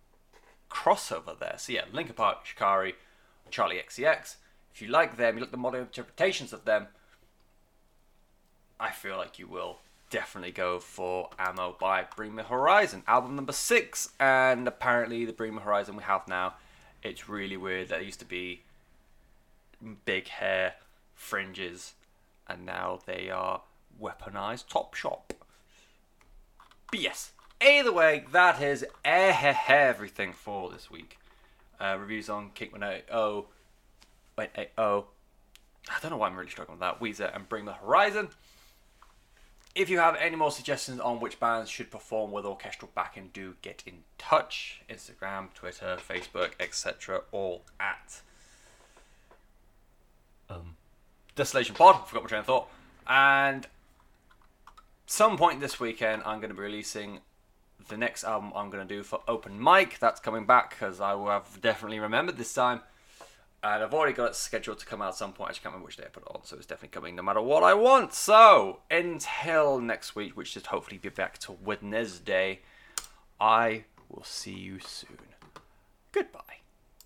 crossover 0.70 1.38
there. 1.38 1.54
So 1.58 1.72
yeah, 1.72 1.84
Linkin 1.92 2.14
Park, 2.14 2.44
Shikari, 2.44 2.94
Charli 3.50 3.82
XCX. 3.84 4.36
If 4.74 4.80
you 4.80 4.88
like 4.88 5.16
them, 5.16 5.36
you 5.36 5.40
like 5.42 5.50
the 5.50 5.56
modern 5.56 5.82
interpretations 5.82 6.52
of 6.52 6.64
them. 6.64 6.88
I 8.80 8.90
feel 8.90 9.16
like 9.16 9.38
you 9.38 9.46
will 9.46 9.78
definitely 10.10 10.50
go 10.50 10.78
for 10.78 11.30
amo 11.38 11.76
by 11.78 12.04
Bring 12.16 12.36
Horizon, 12.36 13.02
album 13.06 13.36
number 13.36 13.52
six. 13.52 14.10
And 14.18 14.66
apparently, 14.66 15.24
the 15.24 15.32
Bring 15.32 15.56
Horizon 15.56 15.96
we 15.96 16.02
have 16.04 16.26
now, 16.26 16.54
it's 17.02 17.28
really 17.28 17.56
weird. 17.56 17.88
There 17.88 18.00
used 18.00 18.20
to 18.20 18.24
be 18.24 18.62
big 20.04 20.28
hair, 20.28 20.74
fringes, 21.14 21.94
and 22.48 22.64
now 22.64 23.00
they 23.06 23.30
are 23.30 23.62
weaponized 24.00 24.68
top 24.68 24.94
shop. 24.94 25.32
Yes, 26.92 27.32
either 27.64 27.92
way, 27.92 28.24
that 28.32 28.60
is 28.62 28.84
everything 29.04 30.32
for 30.32 30.70
this 30.70 30.90
week. 30.90 31.18
Uh, 31.80 31.96
reviews 31.98 32.28
on 32.28 32.50
Kink 32.54 32.72
180. 32.72 33.46
Wait, 34.36 34.50
oh. 34.78 35.06
I 35.88 35.98
don't 36.00 36.12
know 36.12 36.16
why 36.16 36.28
I'm 36.28 36.36
really 36.36 36.50
struggling 36.50 36.78
with 36.78 36.80
that. 36.80 37.00
Weezer 37.00 37.34
and 37.34 37.48
Bring 37.48 37.64
the 37.64 37.72
Horizon. 37.72 38.28
If 39.74 39.88
you 39.88 39.98
have 39.98 40.16
any 40.16 40.36
more 40.36 40.50
suggestions 40.50 41.00
on 41.00 41.18
which 41.18 41.40
bands 41.40 41.70
should 41.70 41.90
perform 41.90 42.30
with 42.30 42.44
orchestral 42.44 42.90
backing, 42.94 43.30
do 43.32 43.56
get 43.62 43.82
in 43.86 44.04
touch. 44.18 44.82
Instagram, 44.88 45.52
Twitter, 45.54 45.96
Facebook, 45.96 46.50
etc. 46.60 47.22
All 47.32 47.62
at 47.80 48.20
um, 50.50 50.76
Desolation 51.34 51.74
Pod. 51.74 52.06
Forgot 52.06 52.22
my 52.22 52.28
train 52.28 52.40
of 52.40 52.46
thought. 52.46 52.68
And 53.08 53.66
some 55.06 55.36
point 55.36 55.60
this 55.60 55.80
weekend, 55.80 56.22
I'm 56.24 56.38
going 56.38 56.50
to 56.50 56.54
be 56.54 56.62
releasing 56.62 57.20
the 57.88 57.96
next 57.96 58.24
album 58.24 58.52
I'm 58.54 58.70
going 58.70 58.86
to 58.86 58.94
do 58.94 59.02
for 59.02 59.20
Open 59.28 59.62
Mic. 59.62 59.98
That's 59.98 60.20
coming 60.20 60.46
back 60.46 60.70
because 60.70 61.00
I 61.00 61.14
will 61.14 61.28
have 61.28 61.60
definitely 61.60 62.00
remembered 62.00 62.36
this 62.36 62.52
time. 62.54 62.80
And 63.64 63.82
I've 63.82 63.94
already 63.94 64.12
got 64.12 64.30
it 64.30 64.34
scheduled 64.34 64.80
to 64.80 64.86
come 64.86 65.00
out 65.00 65.10
at 65.10 65.14
some 65.14 65.32
point. 65.32 65.50
I 65.50 65.52
just 65.52 65.62
can't 65.62 65.72
remember 65.72 65.86
which 65.86 65.96
day 65.96 66.04
I 66.04 66.08
put 66.08 66.24
it 66.24 66.28
on, 66.34 66.44
so 66.44 66.56
it's 66.56 66.66
definitely 66.66 66.88
coming 66.88 67.14
no 67.14 67.22
matter 67.22 67.40
what 67.40 67.62
I 67.62 67.74
want. 67.74 68.12
So, 68.12 68.80
until 68.90 69.78
next 69.78 70.16
week, 70.16 70.36
which 70.36 70.48
should 70.48 70.66
hopefully 70.66 70.98
be 70.98 71.10
back 71.10 71.38
to 71.40 71.52
Wednesday, 71.52 72.60
I 73.40 73.84
will 74.08 74.24
see 74.24 74.54
you 74.54 74.80
soon. 74.80 75.18
Goodbye. 76.10 76.61